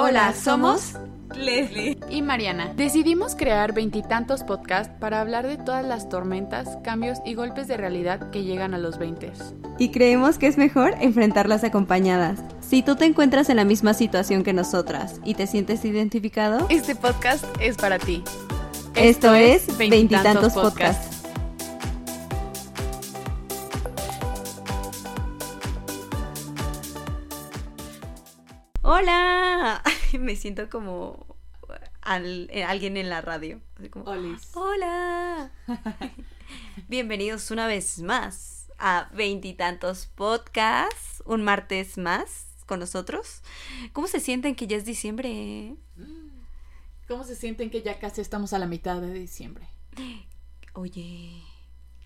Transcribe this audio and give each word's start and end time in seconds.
Hola, 0.00 0.32
somos 0.32 0.92
Leslie 1.34 1.98
y 2.08 2.22
Mariana. 2.22 2.72
Decidimos 2.76 3.34
crear 3.34 3.72
veintitantos 3.72 4.44
podcasts 4.44 4.94
para 5.00 5.20
hablar 5.20 5.48
de 5.48 5.56
todas 5.56 5.84
las 5.84 6.08
tormentas, 6.08 6.78
cambios 6.84 7.18
y 7.26 7.34
golpes 7.34 7.66
de 7.66 7.76
realidad 7.76 8.30
que 8.30 8.44
llegan 8.44 8.74
a 8.74 8.78
los 8.78 8.96
20. 8.96 9.32
Y 9.76 9.90
creemos 9.90 10.38
que 10.38 10.46
es 10.46 10.56
mejor 10.56 10.94
enfrentarlas 11.00 11.64
acompañadas. 11.64 12.38
Si 12.60 12.82
tú 12.82 12.94
te 12.94 13.06
encuentras 13.06 13.50
en 13.50 13.56
la 13.56 13.64
misma 13.64 13.92
situación 13.92 14.44
que 14.44 14.52
nosotras 14.52 15.20
y 15.24 15.34
te 15.34 15.48
sientes 15.48 15.84
identificado, 15.84 16.68
este 16.68 16.94
podcast 16.94 17.44
es 17.58 17.76
para 17.76 17.98
ti. 17.98 18.22
Esto, 18.94 19.34
es 19.34 19.76
Veintitantos 19.76 20.52
Podcasts. 20.52 21.18
Hola, 28.82 29.37
me 30.18 30.36
siento 30.36 30.68
como 30.68 31.36
al- 32.00 32.48
eh, 32.52 32.64
alguien 32.64 32.96
en 32.96 33.08
la 33.10 33.20
radio. 33.20 33.60
Así 33.78 33.88
como, 33.88 34.04
Hola. 34.54 35.50
Bienvenidos 36.88 37.50
una 37.50 37.66
vez 37.66 37.98
más 38.00 38.70
a 38.78 39.10
Veintitantos 39.12 40.06
Podcasts, 40.06 41.22
un 41.26 41.42
martes 41.42 41.98
más 41.98 42.46
con 42.66 42.80
nosotros. 42.80 43.42
¿Cómo 43.92 44.06
se 44.06 44.20
sienten 44.20 44.54
que 44.54 44.66
ya 44.66 44.76
es 44.76 44.84
diciembre? 44.84 45.76
¿Cómo 47.06 47.24
se 47.24 47.34
sienten 47.34 47.70
que 47.70 47.82
ya 47.82 47.98
casi 47.98 48.20
estamos 48.20 48.52
a 48.52 48.58
la 48.58 48.66
mitad 48.66 49.00
de 49.00 49.12
diciembre? 49.12 49.66
Oye, 50.74 51.42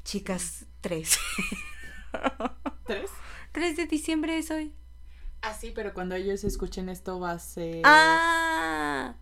chicas, 0.05 0.67
tres. 0.81 1.19
¿Tres? 2.87 3.11
3 3.53 3.77
de 3.77 3.87
diciembre 3.87 4.39
es 4.39 4.51
hoy. 4.51 4.75
Ah, 5.43 5.55
sí, 5.55 5.73
pero 5.75 5.93
cuando 5.93 6.15
ellos 6.15 6.45
escuchen 6.45 6.89
esto 6.89 7.19
va 7.21 7.33
a 7.33 7.39
ser... 7.39 7.83
Ah, 7.85 9.15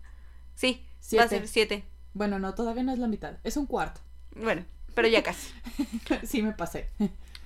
sí, 0.54 0.84
va 1.18 1.24
a 1.24 1.28
Siete. 1.28 1.28
ser 1.28 1.48
siete. 1.48 1.84
Bueno, 2.12 2.38
no, 2.38 2.54
todavía 2.54 2.82
no 2.82 2.92
es 2.92 2.98
la 2.98 3.08
mitad. 3.08 3.38
Es 3.44 3.56
un 3.56 3.66
cuarto. 3.66 4.00
Bueno, 4.36 4.64
pero 4.94 5.08
ya 5.08 5.22
casi. 5.22 5.52
sí, 6.24 6.42
me 6.42 6.52
pasé. 6.52 6.88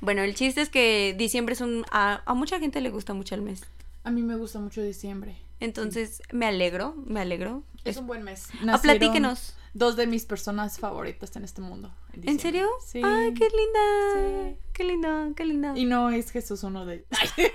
Bueno, 0.01 0.23
el 0.23 0.35
chiste 0.35 0.61
es 0.61 0.69
que 0.71 1.15
diciembre 1.17 1.53
es 1.55 1.61
un... 1.61 1.85
A, 1.91 2.23
a 2.27 2.35
mucha 2.35 2.59
gente 2.59 2.81
le 2.81 2.91
gusta 2.91 3.15
mucho 3.15 3.35
el 3.35 3.43
mes. 3.43 3.63
A 4.03 4.11
mí 4.11 4.23
me 4.23 4.37
gusta 4.37 4.59
mucho 4.59 4.83
diciembre. 4.83 5.37
Entonces, 5.61 6.21
me 6.33 6.47
alegro, 6.47 6.95
me 7.07 7.21
alegro. 7.21 7.63
Es 7.85 7.97
un 7.97 8.07
buen 8.07 8.23
mes. 8.23 8.49
Ah, 8.53 8.65
Nacieron 8.65 8.81
platíquenos. 8.99 9.55
Dos 9.73 9.97
de 9.97 10.07
mis 10.07 10.25
personas 10.25 10.79
favoritas 10.79 11.35
en 11.37 11.43
este 11.45 11.61
mundo. 11.61 11.93
¿En 12.23 12.39
serio? 12.39 12.69
Sí. 12.85 13.01
Ay, 13.05 13.35
qué 13.35 13.49
linda. 13.49 14.51
Sí. 14.53 14.57
Qué 14.73 14.85
linda, 14.85 15.29
qué 15.35 15.45
linda. 15.45 15.73
Y 15.77 15.85
no 15.85 16.11
es 16.11 16.31
Jesús 16.31 16.63
uno 16.63 16.87
de 16.87 16.95
ellos. 17.37 17.53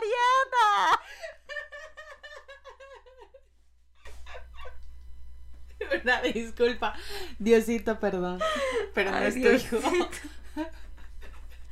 Mariana. 0.00 1.00
Una 6.02 6.22
disculpa. 6.22 6.94
Diosito, 7.38 7.98
perdón. 7.98 8.40
Pero 8.94 9.10
no 9.10 9.16
Ay, 9.18 9.26
es 9.28 9.34
tu 9.34 9.40
Diosito. 9.40 9.76
hijo. 9.76 10.08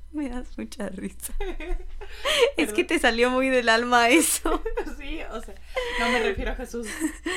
Me 0.12 0.28
das 0.28 0.56
mucha 0.56 0.88
risa. 0.88 1.34
es 2.56 2.72
que 2.72 2.84
te 2.84 2.98
salió 2.98 3.30
muy 3.30 3.48
del 3.48 3.68
alma 3.68 4.08
eso. 4.08 4.62
Sí, 4.98 5.20
o 5.30 5.40
sea, 5.40 5.54
no 6.00 6.10
me 6.10 6.20
refiero 6.20 6.50
a 6.50 6.54
Jesús. 6.56 6.88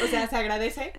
O 0.03 0.07
sea, 0.07 0.27
se 0.27 0.35
agradece 0.35 0.93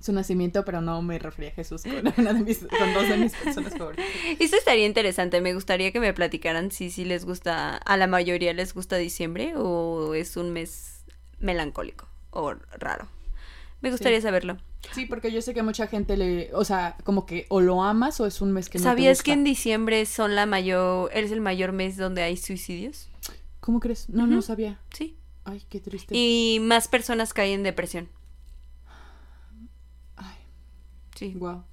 su 0.00 0.12
nacimiento, 0.12 0.64
pero 0.64 0.80
no 0.80 1.02
me 1.02 1.18
refería 1.18 1.50
a 1.50 1.54
Jesús 1.54 1.82
con, 1.82 2.14
una 2.16 2.32
de 2.32 2.40
mis, 2.40 2.58
con 2.58 2.94
dos 2.94 3.08
de 3.08 3.18
mis 3.18 3.34
personas 3.34 3.76
favoritas. 3.76 4.06
Eso 4.38 4.56
estaría 4.56 4.86
interesante. 4.86 5.40
Me 5.40 5.52
gustaría 5.52 5.92
que 5.92 6.00
me 6.00 6.14
platicaran 6.14 6.70
si 6.70 6.90
sí 6.90 7.04
les 7.04 7.26
gusta, 7.26 7.76
a 7.76 7.96
la 7.96 8.06
mayoría 8.06 8.54
les 8.54 8.72
gusta 8.72 8.96
diciembre 8.96 9.54
o 9.56 10.14
es 10.14 10.36
un 10.36 10.52
mes 10.52 11.04
melancólico 11.38 12.08
o 12.30 12.54
raro. 12.78 13.08
Me 13.82 13.90
gustaría 13.90 14.20
saberlo. 14.20 14.56
Sí, 14.92 15.06
porque 15.06 15.30
yo 15.32 15.40
sé 15.42 15.54
que 15.54 15.62
mucha 15.62 15.86
gente 15.86 16.16
le, 16.16 16.50
o 16.54 16.64
sea, 16.64 16.96
como 17.04 17.26
que 17.26 17.46
o 17.48 17.60
lo 17.60 17.82
amas 17.82 18.20
o 18.20 18.26
es 18.26 18.40
un 18.40 18.52
mes 18.52 18.68
que 18.68 18.78
no 18.78 18.82
te 18.84 18.88
¿Sabías 18.90 19.18
gusta. 19.18 19.24
que 19.24 19.32
en 19.32 19.44
diciembre 19.44 20.06
son 20.06 20.34
la 20.34 20.46
mayor, 20.46 21.10
es 21.14 21.30
el 21.30 21.40
mayor 21.40 21.72
mes 21.72 21.96
donde 21.96 22.22
hay 22.22 22.36
suicidios? 22.36 23.08
¿Cómo 23.60 23.80
crees? 23.80 24.08
No, 24.10 24.26
no 24.26 24.42
sabía. 24.42 24.80
Sí. 24.92 25.16
Ay, 25.44 25.62
qué 25.68 25.80
triste. 25.80 26.14
Y 26.16 26.58
más 26.60 26.88
personas 26.88 27.32
caen 27.32 27.52
en 27.54 27.62
depresión. 27.64 28.08
Ay, 30.16 30.36
Sí. 31.16 31.34
wow. 31.36 31.64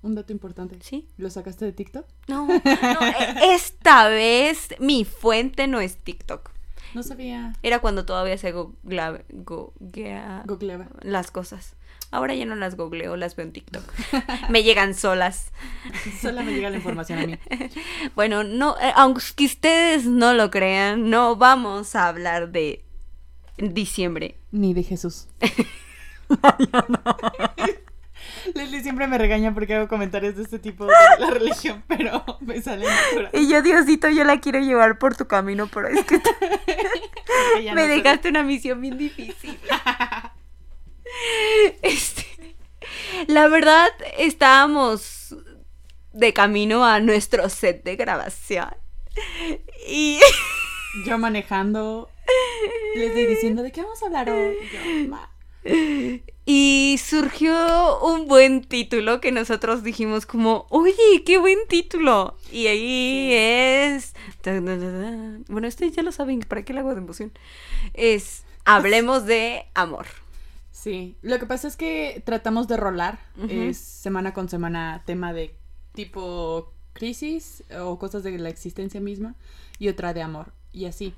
Un 0.00 0.14
dato 0.14 0.32
importante. 0.32 0.78
Sí. 0.80 1.08
¿Lo 1.16 1.28
sacaste 1.28 1.64
de 1.64 1.72
TikTok? 1.72 2.06
No, 2.28 2.46
no, 2.46 2.54
e- 2.54 3.54
esta 3.54 4.08
vez 4.08 4.68
mi 4.78 5.04
fuente 5.04 5.66
no 5.66 5.80
es 5.80 5.96
TikTok. 5.98 6.50
No 6.94 7.02
sabía. 7.02 7.52
Era 7.62 7.80
cuando 7.80 8.06
todavía 8.06 8.38
se 8.38 8.52
Googleaba. 8.52 9.24
las 11.02 11.30
cosas. 11.32 11.74
Ahora 12.10 12.34
ya 12.34 12.46
no 12.46 12.54
las 12.54 12.76
googleo, 12.76 13.16
las 13.16 13.36
veo 13.36 13.44
en 13.46 13.52
TikTok. 13.52 13.82
Me 14.48 14.62
llegan 14.62 14.94
solas. 14.94 15.52
Solo 16.22 16.42
me 16.42 16.52
llega 16.52 16.70
la 16.70 16.76
información 16.76 17.18
a 17.18 17.26
mí. 17.26 17.38
Bueno, 18.14 18.44
no, 18.44 18.76
eh, 18.80 18.92
aunque 18.96 19.44
ustedes 19.44 20.06
no 20.06 20.32
lo 20.32 20.50
crean, 20.50 21.10
no 21.10 21.36
vamos 21.36 21.94
a 21.94 22.08
hablar 22.08 22.50
de 22.50 22.84
diciembre. 23.58 24.36
Ni 24.50 24.72
de 24.72 24.82
Jesús. 24.82 25.28
Leslie 28.54 28.82
siempre 28.82 29.06
me 29.06 29.18
regaña 29.18 29.52
porque 29.52 29.74
hago 29.74 29.88
comentarios 29.88 30.36
de 30.36 30.42
este 30.42 30.58
tipo 30.58 30.86
de 30.86 30.92
la 31.18 31.30
religión, 31.30 31.82
pero 31.86 32.24
me 32.40 32.60
sale 32.60 32.86
natural. 32.86 33.30
Y 33.32 33.48
yo, 33.48 33.62
Diosito, 33.62 34.08
yo 34.08 34.24
la 34.24 34.40
quiero 34.40 34.60
llevar 34.60 34.98
por 34.98 35.16
tu 35.16 35.26
camino, 35.26 35.68
pero 35.72 35.88
es 35.88 36.04
que 36.04 36.20
me 37.56 37.74
no 37.74 37.86
dejaste 37.86 38.28
una 38.28 38.42
misión 38.42 38.80
bien 38.80 38.98
difícil. 38.98 39.58
Este, 41.82 42.26
la 43.26 43.48
verdad, 43.48 43.88
estábamos 44.18 45.34
de 46.12 46.32
camino 46.32 46.84
a 46.84 47.00
nuestro 47.00 47.48
set 47.48 47.84
de 47.84 47.96
grabación. 47.96 48.74
Y 49.88 50.20
Yo 51.06 51.18
manejando, 51.18 52.08
Leslie 52.94 53.26
diciendo, 53.26 53.62
¿de 53.62 53.72
qué 53.72 53.82
vamos 53.82 54.02
a 54.02 54.06
hablar 54.06 54.30
hoy? 54.30 54.56
Y 54.62 55.04
yo, 55.04 55.08
"Ma". 55.08 55.30
Y 56.46 56.98
surgió 57.04 58.00
un 58.00 58.26
buen 58.26 58.64
título 58.64 59.20
que 59.20 59.32
nosotros 59.32 59.82
dijimos 59.82 60.24
como, 60.24 60.66
oye, 60.70 61.22
qué 61.26 61.36
buen 61.36 61.58
título. 61.68 62.38
Y 62.50 62.68
ahí 62.68 63.32
es... 63.34 64.14
Bueno, 65.48 65.68
este 65.68 65.90
ya 65.90 66.02
lo 66.02 66.10
saben, 66.10 66.40
¿para 66.40 66.62
qué 66.62 66.72
le 66.72 66.80
hago 66.80 66.94
de 66.94 67.00
emoción? 67.00 67.32
Es 67.92 68.44
Hablemos 68.64 69.24
de 69.24 69.64
amor. 69.74 70.06
Sí, 70.88 71.16
lo 71.20 71.38
que 71.38 71.44
pasa 71.44 71.68
es 71.68 71.76
que 71.76 72.22
tratamos 72.24 72.66
de 72.66 72.78
rolar, 72.78 73.18
es 73.50 73.76
semana 73.76 74.32
con 74.32 74.48
semana 74.48 75.02
tema 75.04 75.34
de 75.34 75.54
tipo 75.92 76.72
crisis 76.94 77.62
o 77.78 77.98
cosas 77.98 78.22
de 78.22 78.38
la 78.38 78.48
existencia 78.48 78.98
misma 78.98 79.34
y 79.78 79.88
otra 79.88 80.14
de 80.14 80.22
amor 80.22 80.52
y 80.72 80.86
así. 80.86 81.12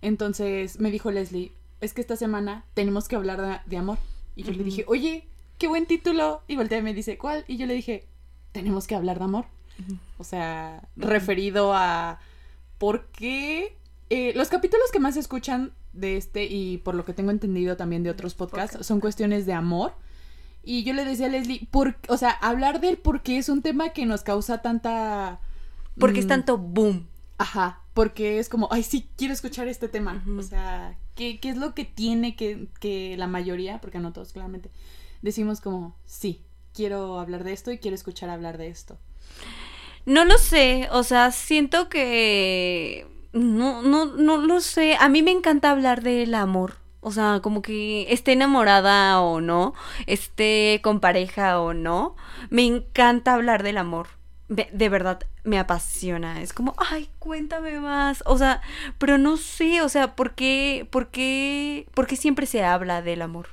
Entonces 0.00 0.78
me 0.78 0.92
dijo 0.92 1.10
Leslie, 1.10 1.50
es 1.80 1.92
que 1.92 2.00
esta 2.00 2.14
semana 2.14 2.64
tenemos 2.74 3.08
que 3.08 3.16
hablar 3.16 3.40
de, 3.42 3.58
de 3.66 3.76
amor. 3.76 3.98
Y 4.36 4.44
yo 4.44 4.52
le 4.52 4.62
dije, 4.62 4.84
oye, 4.86 5.26
qué 5.58 5.66
buen 5.66 5.86
título. 5.86 6.42
Y 6.46 6.54
voltea 6.54 6.78
y 6.78 6.82
me 6.82 6.94
dice, 6.94 7.18
¿cuál? 7.18 7.44
Y 7.48 7.56
yo 7.56 7.66
le 7.66 7.74
dije, 7.74 8.06
tenemos 8.52 8.86
que 8.86 8.94
hablar 8.94 9.18
de 9.18 9.24
amor. 9.24 9.46
O 10.18 10.24
sea, 10.24 10.88
referido 10.94 11.72
a 11.74 12.20
por 12.78 13.06
qué 13.06 13.76
eh, 14.08 14.32
los 14.36 14.50
capítulos 14.50 14.92
que 14.92 15.00
más 15.00 15.14
se 15.14 15.20
escuchan 15.20 15.72
de 15.92 16.16
este 16.16 16.44
y 16.44 16.78
por 16.78 16.94
lo 16.94 17.04
que 17.04 17.12
tengo 17.12 17.30
entendido 17.30 17.76
también 17.76 18.02
de 18.02 18.10
otros 18.10 18.34
podcasts 18.34 18.72
Podcast. 18.72 18.88
son 18.88 19.00
cuestiones 19.00 19.46
de 19.46 19.52
amor. 19.52 19.94
Y 20.62 20.84
yo 20.84 20.92
le 20.92 21.04
decía 21.04 21.26
a 21.26 21.30
Leslie, 21.30 21.66
por, 21.70 21.96
o 22.08 22.16
sea, 22.16 22.30
hablar 22.30 22.80
de 22.80 22.90
él 22.90 22.98
porque 22.98 23.38
es 23.38 23.48
un 23.48 23.62
tema 23.62 23.90
que 23.90 24.04
nos 24.04 24.22
causa 24.22 24.60
tanta... 24.60 25.40
Porque 25.98 26.20
es 26.20 26.26
mm, 26.26 26.28
tanto 26.28 26.58
boom. 26.58 27.08
Ajá, 27.38 27.80
porque 27.94 28.38
es 28.38 28.50
como, 28.50 28.68
ay, 28.70 28.82
sí, 28.82 29.08
quiero 29.16 29.32
escuchar 29.32 29.68
este 29.68 29.88
tema. 29.88 30.22
O 30.38 30.42
sea, 30.42 30.98
¿qué, 31.14 31.40
qué 31.40 31.48
es 31.48 31.56
lo 31.56 31.74
que 31.74 31.86
tiene 31.86 32.36
que, 32.36 32.68
que 32.78 33.16
la 33.16 33.26
mayoría, 33.26 33.80
porque 33.80 33.98
no 33.98 34.12
todos 34.12 34.34
claramente, 34.34 34.70
decimos 35.22 35.62
como, 35.62 35.96
sí, 36.04 36.42
quiero 36.74 37.18
hablar 37.18 37.44
de 37.44 37.52
esto 37.52 37.72
y 37.72 37.78
quiero 37.78 37.94
escuchar 37.94 38.30
hablar 38.30 38.58
de 38.58 38.68
esto. 38.68 38.98
No 40.06 40.24
lo 40.24 40.38
sé, 40.38 40.88
o 40.92 41.02
sea, 41.02 41.30
siento 41.30 41.88
que... 41.88 43.06
No, 43.32 43.82
no, 43.82 44.06
no 44.06 44.38
lo 44.38 44.60
sé. 44.60 44.96
A 44.98 45.08
mí 45.08 45.22
me 45.22 45.30
encanta 45.30 45.70
hablar 45.70 46.02
del 46.02 46.34
amor. 46.34 46.74
O 47.00 47.12
sea, 47.12 47.40
como 47.42 47.62
que 47.62 48.12
esté 48.12 48.32
enamorada 48.32 49.20
o 49.20 49.40
no, 49.40 49.72
esté 50.06 50.80
con 50.82 51.00
pareja 51.00 51.58
o 51.60 51.72
no, 51.72 52.14
me 52.50 52.66
encanta 52.66 53.34
hablar 53.34 53.62
del 53.62 53.78
amor. 53.78 54.08
De, 54.48 54.88
verdad, 54.88 55.20
me 55.44 55.58
apasiona. 55.58 56.42
Es 56.42 56.52
como, 56.52 56.74
ay, 56.76 57.08
cuéntame 57.18 57.78
más. 57.80 58.22
O 58.26 58.36
sea, 58.36 58.60
pero 58.98 59.16
no 59.16 59.36
sé, 59.36 59.80
o 59.80 59.88
sea, 59.88 60.16
¿por 60.16 60.34
qué, 60.34 60.86
por 60.90 61.08
qué, 61.08 61.86
por 61.94 62.06
qué 62.06 62.16
siempre 62.16 62.46
se 62.46 62.64
habla 62.64 63.00
del 63.00 63.22
amor? 63.22 63.48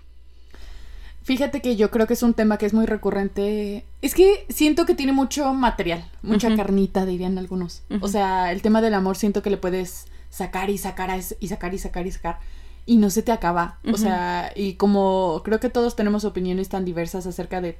Fíjate 1.27 1.59
que 1.59 1.75
yo 1.75 1.91
creo 1.91 2.07
que 2.07 2.13
es 2.13 2.23
un 2.23 2.33
tema 2.33 2.57
que 2.57 2.65
es 2.65 2.73
muy 2.73 2.85
recurrente. 2.85 3.85
Es 4.01 4.15
que 4.15 4.45
siento 4.47 4.85
que 4.85 4.95
tiene 4.95 5.11
mucho 5.11 5.53
material, 5.53 6.09
mucha 6.21 6.55
carnita, 6.55 7.05
dirían 7.05 7.37
algunos. 7.37 7.83
O 7.99 8.07
sea, 8.07 8.53
el 8.53 8.61
tema 8.61 8.79
del 8.79 8.93
amor 8.93 9.17
siento 9.17 9.41
que 9.41 9.49
le 9.49 9.57
puedes 9.57 10.05
sacar 10.29 10.69
y 10.69 10.77
sacar 10.77 11.11
a 11.11 11.17
y 11.17 11.21
sacar 11.21 11.73
y 11.73 11.79
sacar 11.79 12.07
y 12.07 12.11
sacar. 12.11 12.39
y 12.85 12.95
no 12.95 13.09
se 13.09 13.23
te 13.23 13.33
acaba. 13.33 13.77
O 13.91 13.97
sea, 13.97 14.53
y 14.55 14.75
como 14.75 15.41
creo 15.43 15.59
que 15.59 15.69
todos 15.69 15.97
tenemos 15.97 16.23
opiniones 16.23 16.69
tan 16.69 16.85
diversas 16.85 17.27
acerca 17.27 17.59
de... 17.59 17.77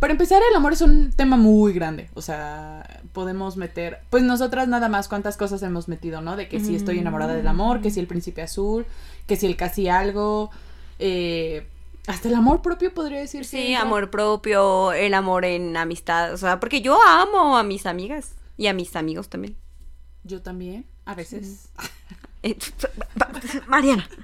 Para 0.00 0.12
empezar, 0.12 0.42
el 0.50 0.56
amor 0.56 0.72
es 0.72 0.80
un 0.80 1.12
tema 1.12 1.36
muy 1.36 1.72
grande. 1.72 2.10
O 2.14 2.22
sea, 2.22 3.02
podemos 3.12 3.56
meter... 3.56 4.00
Pues 4.10 4.24
nosotras 4.24 4.66
nada 4.66 4.88
más 4.88 5.06
cuántas 5.06 5.36
cosas 5.36 5.62
hemos 5.62 5.86
metido, 5.86 6.22
¿no? 6.22 6.34
De 6.34 6.48
que 6.48 6.58
si 6.58 6.74
estoy 6.74 6.98
enamorada 6.98 7.34
del 7.34 7.46
amor, 7.46 7.82
que 7.82 7.92
si 7.92 8.00
el 8.00 8.08
príncipe 8.08 8.42
azul, 8.42 8.84
que 9.28 9.36
si 9.36 9.46
el 9.46 9.54
casi 9.54 9.88
algo. 9.88 10.50
Eh, 10.98 11.68
hasta 12.10 12.28
el 12.28 12.34
amor 12.34 12.60
propio 12.60 12.92
podría 12.92 13.20
decir. 13.20 13.44
Sí, 13.44 13.74
amor 13.74 14.10
propio, 14.10 14.92
el 14.92 15.14
amor 15.14 15.44
en 15.44 15.76
amistad. 15.76 16.32
O 16.32 16.36
sea, 16.36 16.60
porque 16.60 16.82
yo 16.82 16.98
amo 17.06 17.56
a 17.56 17.62
mis 17.62 17.86
amigas 17.86 18.34
y 18.56 18.66
a 18.66 18.72
mis 18.72 18.96
amigos 18.96 19.28
también. 19.28 19.56
Yo 20.24 20.42
también, 20.42 20.86
a 21.04 21.14
veces. 21.14 21.70
Eh, 22.42 22.56
Mariana. 23.66 24.08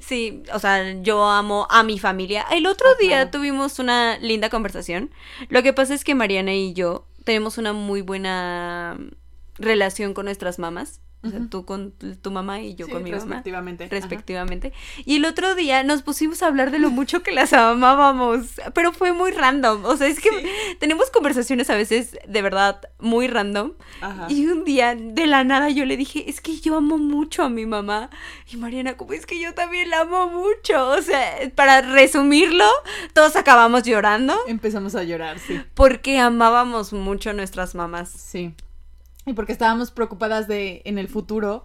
Sí, 0.00 0.42
o 0.54 0.58
sea, 0.58 0.94
yo 1.02 1.22
amo 1.24 1.66
a 1.68 1.82
mi 1.82 1.98
familia. 1.98 2.46
El 2.50 2.66
otro 2.66 2.88
día 2.98 3.30
tuvimos 3.30 3.78
una 3.78 4.16
linda 4.16 4.48
conversación. 4.48 5.10
Lo 5.50 5.62
que 5.62 5.74
pasa 5.74 5.92
es 5.92 6.02
que 6.02 6.14
Mariana 6.14 6.54
y 6.54 6.72
yo 6.72 7.06
tenemos 7.24 7.58
una 7.58 7.74
muy 7.74 8.00
buena 8.00 8.98
relación 9.58 10.14
con 10.14 10.24
nuestras 10.24 10.58
mamás. 10.58 11.02
O 11.22 11.30
sea, 11.30 11.40
tú 11.50 11.64
con 11.64 11.92
tu 11.92 12.30
mamá 12.30 12.60
y 12.60 12.74
yo 12.74 12.88
con 12.88 13.02
mi 13.02 13.10
mamá. 13.10 13.24
Respectivamente. 13.24 13.88
Respectivamente. 13.88 14.72
Y 15.04 15.16
el 15.16 15.24
otro 15.24 15.54
día 15.54 15.82
nos 15.82 16.02
pusimos 16.02 16.42
a 16.42 16.46
hablar 16.46 16.70
de 16.70 16.78
lo 16.78 16.90
mucho 16.90 17.22
que 17.22 17.32
las 17.32 17.52
amábamos, 17.52 18.60
pero 18.74 18.92
fue 18.92 19.12
muy 19.12 19.32
random. 19.32 19.84
O 19.84 19.96
sea, 19.96 20.06
es 20.06 20.20
que 20.20 20.30
tenemos 20.78 21.10
conversaciones 21.10 21.68
a 21.70 21.74
veces 21.74 22.16
de 22.28 22.42
verdad 22.42 22.80
muy 23.00 23.26
random. 23.26 23.72
Y 24.28 24.46
un 24.46 24.64
día, 24.64 24.94
de 24.94 25.26
la 25.26 25.42
nada, 25.42 25.70
yo 25.70 25.84
le 25.84 25.96
dije, 25.96 26.28
es 26.28 26.40
que 26.40 26.60
yo 26.60 26.76
amo 26.76 26.98
mucho 26.98 27.42
a 27.42 27.48
mi 27.48 27.66
mamá. 27.66 28.10
Y 28.50 28.56
Mariana, 28.56 28.96
como 28.96 29.12
es 29.12 29.26
que 29.26 29.40
yo 29.40 29.54
también 29.54 29.90
la 29.90 30.00
amo 30.00 30.28
mucho. 30.28 30.88
O 30.90 31.02
sea, 31.02 31.50
para 31.54 31.80
resumirlo, 31.80 32.68
todos 33.12 33.34
acabamos 33.36 33.82
llorando. 33.82 34.36
Empezamos 34.46 34.94
a 34.94 35.02
llorar, 35.02 35.38
sí. 35.40 35.60
Porque 35.74 36.18
amábamos 36.18 36.92
mucho 36.92 37.30
a 37.30 37.32
nuestras 37.32 37.74
mamás. 37.74 38.10
Sí 38.10 38.54
y 39.26 39.32
porque 39.32 39.52
estábamos 39.52 39.90
preocupadas 39.90 40.48
de 40.48 40.82
en 40.84 40.98
el 40.98 41.08
futuro 41.08 41.64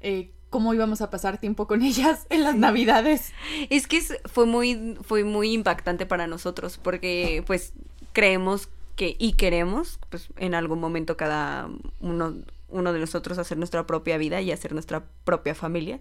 eh, 0.00 0.32
cómo 0.50 0.74
íbamos 0.74 1.00
a 1.00 1.10
pasar 1.10 1.38
tiempo 1.38 1.66
con 1.66 1.82
ellas 1.82 2.26
en 2.30 2.44
las 2.44 2.56
navidades. 2.56 3.32
Es 3.70 3.86
que 3.86 4.00
fue 4.26 4.46
muy, 4.46 4.98
fue 5.02 5.24
muy 5.24 5.52
impactante 5.52 6.06
para 6.06 6.26
nosotros 6.26 6.78
porque 6.82 7.42
pues 7.46 7.72
creemos 8.12 8.68
que 8.96 9.16
y 9.18 9.34
queremos 9.34 10.00
pues 10.10 10.28
en 10.36 10.54
algún 10.54 10.80
momento 10.80 11.16
cada 11.16 11.68
uno 12.00 12.34
uno 12.70 12.92
de 12.92 13.00
nosotros 13.00 13.38
hacer 13.38 13.56
nuestra 13.56 13.86
propia 13.86 14.18
vida 14.18 14.42
y 14.42 14.52
hacer 14.52 14.74
nuestra 14.74 15.04
propia 15.24 15.54
familia. 15.54 16.00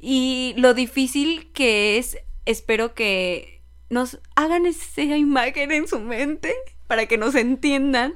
Y 0.00 0.54
lo 0.56 0.72
difícil 0.72 1.50
que 1.52 1.98
es, 1.98 2.16
espero 2.46 2.94
que 2.94 3.60
nos 3.90 4.18
hagan 4.34 4.64
esa 4.64 5.02
imagen 5.02 5.72
en 5.72 5.86
su 5.86 6.00
mente 6.00 6.54
para 6.86 7.06
que 7.06 7.18
nos 7.18 7.34
entiendan 7.34 8.14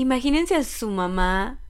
Imagínense 0.00 0.54
a 0.54 0.64
su 0.64 0.88
mamá 0.88 1.60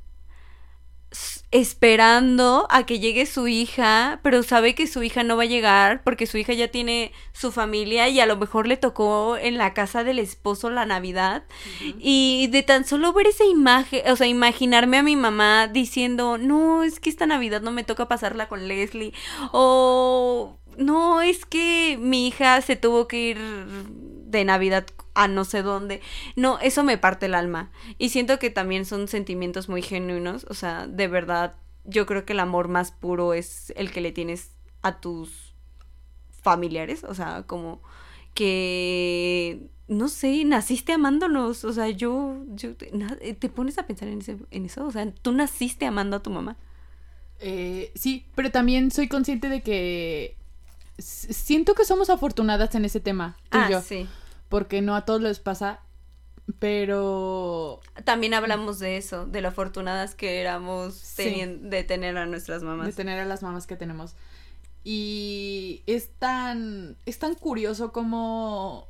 esperando 1.51 2.69
a 2.71 2.87
que 2.87 3.01
llegue 3.01 3.27
su 3.27 3.49
hija, 3.49 4.21
pero 4.23 4.45
sabe 4.45 4.77
que 4.77 4.87
su 4.87 5.03
hija 5.03 5.25
no 5.25 5.37
va 5.37 5.43
a 5.43 5.47
llegar 5.47 6.05
porque 6.05 6.29
su 6.29 6.39
hija 6.39 6.53
ya 6.53 6.69
tiene 6.69 7.11
su 7.33 7.51
familia 7.51 8.09
y 8.09 8.21
a 8.21 8.27
lo 8.27 8.37
mejor 8.37 8.69
le 8.69 8.77
tocó 8.77 9.37
en 9.37 9.59
la 9.59 9.75
casa 9.75 10.05
del 10.05 10.21
esposo 10.21 10.71
la 10.71 10.87
Navidad. 10.87 11.43
Y 11.99 12.47
de 12.53 12.63
tan 12.63 12.85
solo 12.85 13.13
ver 13.13 13.27
esa 13.27 13.45
imagen, 13.45 14.09
o 14.09 14.15
sea, 14.15 14.29
imaginarme 14.29 14.99
a 14.99 15.03
mi 15.03 15.17
mamá 15.17 15.67
diciendo, 15.67 16.39
no, 16.39 16.85
es 16.85 17.01
que 17.01 17.11
esta 17.11 17.27
Navidad 17.27 17.63
no 17.63 17.73
me 17.73 17.83
toca 17.83 18.07
pasarla 18.07 18.47
con 18.47 18.69
Leslie. 18.69 19.13
O 19.51 20.57
no, 20.77 21.21
es 21.21 21.47
que 21.47 21.99
mi 22.01 22.29
hija 22.29 22.63
se 22.63 22.77
tuvo 22.77 23.09
que 23.09 23.31
ir 23.31 23.39
de 24.31 24.45
Navidad 24.45 24.87
a 25.15 25.29
no 25.29 25.45
sé 25.45 25.63
dónde. 25.63 26.01
No, 26.37 26.59
eso 26.61 26.85
me 26.85 26.99
parte 26.99 27.27
el 27.27 27.35
alma. 27.35 27.71
Y 27.99 28.11
siento 28.11 28.39
que 28.39 28.51
también 28.51 28.85
son 28.85 29.09
sentimientos 29.09 29.69
muy 29.69 29.83
genuinos. 29.83 30.47
O 30.49 30.55
sea, 30.55 30.87
de 30.87 31.09
verdad, 31.09 31.55
yo 31.85 32.07
creo 32.07 32.25
que 32.25 32.33
el 32.33 32.41
amor 32.41 32.69
más 32.69 32.93
puro 32.93 33.35
es 33.35 33.73
el 33.77 33.91
que 33.91 34.01
le 34.01 34.13
tienes 34.13 34.53
a 34.83 35.01
tus 35.01 35.55
familiares. 36.31 37.05
O 37.05 37.15
sea, 37.15 37.45
como 37.47 37.83
que, 38.35 39.69
no 39.89 40.09
sé, 40.09 40.45
naciste 40.45 40.93
amándonos. 40.93 41.65
O 41.65 41.73
sea, 41.73 41.89
yo, 41.89 42.45
yo 42.49 42.75
te, 42.77 43.49
pones 43.49 43.79
a 43.79 43.87
pensar 43.87 44.09
en, 44.09 44.21
en 44.51 44.65
eso. 44.65 44.87
O 44.87 44.93
sea, 44.93 45.11
tú 45.11 45.33
naciste 45.33 45.87
amando 45.87 46.17
a 46.17 46.23
tu 46.23 46.31
mamá. 46.31 46.57
Eh, 47.41 47.91
sí, 47.95 48.27
pero 48.35 48.51
también 48.51 48.91
soy 48.91 49.09
consciente 49.09 49.49
de 49.49 49.63
que 49.63 50.37
siento 50.99 51.75
que 51.75 51.87
somos 51.87 52.11
afortunadas 52.11 52.75
en 52.75 52.85
ese 52.85 53.01
tema. 53.01 53.37
ah, 53.51 53.83
sí 53.83 54.07
porque 54.51 54.83
no 54.83 54.95
a 54.95 55.07
todos 55.07 55.23
les 55.23 55.39
pasa, 55.39 55.81
pero... 56.59 57.81
También 58.05 58.35
hablamos 58.35 58.81
de 58.81 58.99
eso, 58.99 59.25
de 59.25 59.41
lo 59.41 59.49
afortunadas 59.49 60.15
que 60.15 60.41
éramos 60.41 61.17
de 61.17 61.85
tener 61.87 62.19
a 62.19 62.27
nuestras 62.27 62.63
mamás. 62.63 62.89
De 62.89 62.93
tener 62.93 63.21
a 63.21 63.25
las 63.25 63.43
mamás 63.43 63.67
que 63.67 63.77
tenemos. 63.77 64.17
Y 64.83 65.83
es 65.87 66.11
tan, 66.19 66.97
es 67.07 67.19
tan 67.19 67.35
curioso 67.37 67.93
como... 67.93 68.89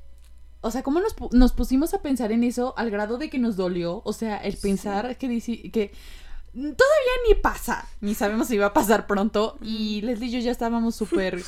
O 0.62 0.70
sea, 0.70 0.82
cómo 0.82 1.00
nos, 1.00 1.14
nos 1.32 1.52
pusimos 1.52 1.94
a 1.94 2.02
pensar 2.02 2.32
en 2.32 2.42
eso 2.42 2.74
al 2.76 2.90
grado 2.90 3.18
de 3.18 3.28
que 3.30 3.38
nos 3.38 3.56
dolió. 3.56 4.00
O 4.04 4.12
sea, 4.14 4.38
el 4.38 4.56
pensar 4.56 5.16
que, 5.18 5.28
dice, 5.28 5.70
que 5.70 5.92
todavía 6.52 7.14
ni 7.28 7.34
pasa, 7.34 7.88
ni 8.00 8.14
sabemos 8.14 8.48
si 8.48 8.58
va 8.58 8.66
a 8.66 8.72
pasar 8.72 9.06
pronto. 9.06 9.56
Y 9.62 10.00
Leslie 10.02 10.28
y 10.28 10.32
yo 10.32 10.38
ya 10.40 10.50
estábamos 10.50 10.96
súper 10.96 11.42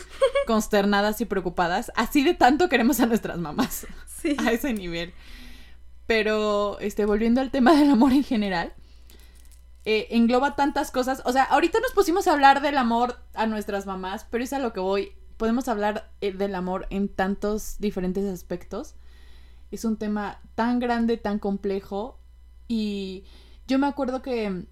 consternadas 0.47 1.21
y 1.21 1.25
preocupadas. 1.25 1.93
Así 1.97 2.23
de 2.23 2.35
tanto 2.35 2.69
queremos 2.69 3.01
a 3.01 3.07
nuestras 3.07 3.39
mamás. 3.39 3.87
Sí. 4.23 4.37
A 4.39 4.53
ese 4.53 4.73
nivel. 4.73 5.13
Pero, 6.07 6.79
este, 6.79 7.07
volviendo 7.07 7.41
al 7.41 7.51
tema 7.51 7.75
del 7.75 7.91
amor 7.91 8.13
en 8.13 8.23
general, 8.23 8.73
eh, 9.85 10.07
engloba 10.11 10.55
tantas 10.55 10.93
cosas. 10.93 11.23
O 11.25 11.33
sea, 11.33 11.43
ahorita 11.43 11.81
nos 11.81 11.91
pusimos 11.91 12.29
a 12.29 12.33
hablar 12.33 12.63
del 12.63 12.79
amor 12.79 13.19
a 13.35 13.47
nuestras 13.47 13.85
mamás, 13.85 14.25
pero 14.31 14.45
es 14.45 14.53
a 14.53 14.61
lo 14.61 14.73
que 14.73 14.79
voy. 14.79 15.13
Podemos 15.39 15.67
hablar 15.67 16.13
eh, 16.21 16.31
del 16.31 16.55
amor 16.55 16.87
en 16.91 17.09
tantos 17.09 17.81
diferentes 17.81 18.25
aspectos. 18.33 18.95
Es 19.73 19.85
un 19.85 19.97
tema 19.97 20.41
tan 20.55 20.79
grande, 20.79 21.17
tan 21.17 21.41
complejo. 21.41 22.21
Y 22.69 23.25
yo 23.67 23.81
me 23.81 23.89
acuerdo 23.89 24.23
que 24.23 24.67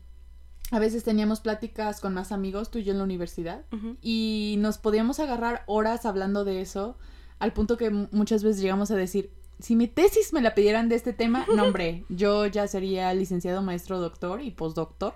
a 0.70 0.78
veces 0.78 1.04
teníamos 1.04 1.40
pláticas 1.40 2.00
con 2.00 2.14
más 2.14 2.32
amigos, 2.32 2.70
tú 2.70 2.78
y 2.78 2.84
yo 2.84 2.92
en 2.92 2.98
la 2.98 3.04
universidad, 3.04 3.64
y 4.00 4.56
nos 4.58 4.78
podíamos 4.78 5.20
agarrar 5.20 5.64
horas 5.66 6.06
hablando 6.06 6.44
de 6.44 6.60
eso, 6.60 6.96
al 7.38 7.52
punto 7.52 7.76
que 7.76 7.90
muchas 7.90 8.44
veces 8.44 8.62
llegamos 8.62 8.90
a 8.90 8.96
decir, 8.96 9.32
si 9.58 9.76
mi 9.76 9.88
tesis 9.88 10.32
me 10.32 10.40
la 10.40 10.54
pidieran 10.54 10.88
de 10.88 10.96
este 10.96 11.12
tema, 11.12 11.46
no 11.54 11.64
hombre, 11.64 12.04
yo 12.08 12.46
ya 12.46 12.66
sería 12.66 13.12
licenciado, 13.14 13.62
maestro, 13.62 13.98
doctor 13.98 14.42
y 14.42 14.50
postdoctor, 14.50 15.14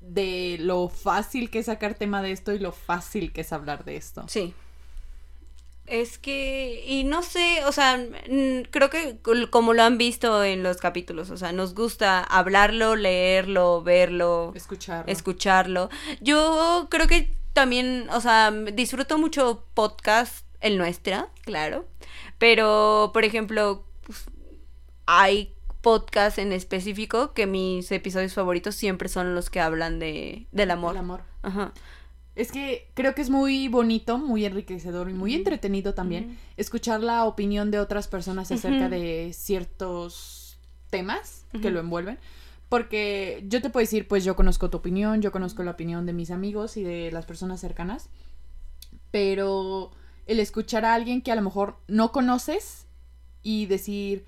de 0.00 0.56
lo 0.60 0.88
fácil 0.88 1.50
que 1.50 1.60
es 1.60 1.66
sacar 1.66 1.94
tema 1.94 2.22
de 2.22 2.32
esto 2.32 2.52
y 2.52 2.58
lo 2.58 2.72
fácil 2.72 3.32
que 3.32 3.42
es 3.42 3.52
hablar 3.52 3.84
de 3.84 3.96
esto. 3.96 4.24
Sí. 4.28 4.54
Es 5.90 6.18
que, 6.18 6.84
y 6.86 7.02
no 7.02 7.24
sé, 7.24 7.64
o 7.66 7.72
sea, 7.72 7.98
creo 8.70 8.90
que 8.90 9.18
como 9.50 9.74
lo 9.74 9.82
han 9.82 9.98
visto 9.98 10.44
en 10.44 10.62
los 10.62 10.76
capítulos, 10.76 11.30
o 11.30 11.36
sea, 11.36 11.50
nos 11.50 11.74
gusta 11.74 12.22
hablarlo, 12.22 12.94
leerlo, 12.94 13.82
verlo, 13.82 14.52
escucharlo. 14.54 15.10
escucharlo. 15.10 15.90
Yo 16.20 16.86
creo 16.90 17.08
que 17.08 17.34
también, 17.54 18.06
o 18.10 18.20
sea, 18.20 18.52
disfruto 18.52 19.18
mucho 19.18 19.66
podcast, 19.74 20.46
el 20.60 20.78
nuestra, 20.78 21.28
claro, 21.42 21.88
pero, 22.38 23.10
por 23.12 23.24
ejemplo, 23.24 23.84
pues, 24.06 24.26
hay 25.06 25.52
podcasts 25.80 26.38
en 26.38 26.52
específico 26.52 27.32
que 27.32 27.46
mis 27.46 27.90
episodios 27.90 28.34
favoritos 28.34 28.76
siempre 28.76 29.08
son 29.08 29.34
los 29.34 29.50
que 29.50 29.60
hablan 29.60 29.98
de, 29.98 30.46
del 30.52 30.70
amor. 30.70 30.92
El 30.92 30.98
amor. 30.98 31.22
Ajá. 31.42 31.72
Es 32.40 32.52
que 32.52 32.88
creo 32.94 33.14
que 33.14 33.20
es 33.20 33.28
muy 33.28 33.68
bonito, 33.68 34.16
muy 34.16 34.46
enriquecedor 34.46 35.10
y 35.10 35.12
muy 35.12 35.34
entretenido 35.34 35.92
también 35.92 36.38
escuchar 36.56 37.02
la 37.02 37.26
opinión 37.26 37.70
de 37.70 37.78
otras 37.78 38.08
personas 38.08 38.50
acerca 38.50 38.88
de 38.88 39.32
ciertos 39.34 40.58
temas 40.88 41.44
que 41.60 41.70
lo 41.70 41.80
envuelven. 41.80 42.18
Porque 42.70 43.44
yo 43.46 43.60
te 43.60 43.68
puedo 43.68 43.82
decir, 43.82 44.08
pues 44.08 44.24
yo 44.24 44.36
conozco 44.36 44.70
tu 44.70 44.78
opinión, 44.78 45.20
yo 45.20 45.32
conozco 45.32 45.62
la 45.64 45.72
opinión 45.72 46.06
de 46.06 46.14
mis 46.14 46.30
amigos 46.30 46.78
y 46.78 46.82
de 46.82 47.12
las 47.12 47.26
personas 47.26 47.60
cercanas. 47.60 48.08
Pero 49.10 49.90
el 50.26 50.40
escuchar 50.40 50.86
a 50.86 50.94
alguien 50.94 51.20
que 51.20 51.32
a 51.32 51.36
lo 51.36 51.42
mejor 51.42 51.76
no 51.88 52.10
conoces 52.10 52.86
y 53.42 53.66
decir, 53.66 54.24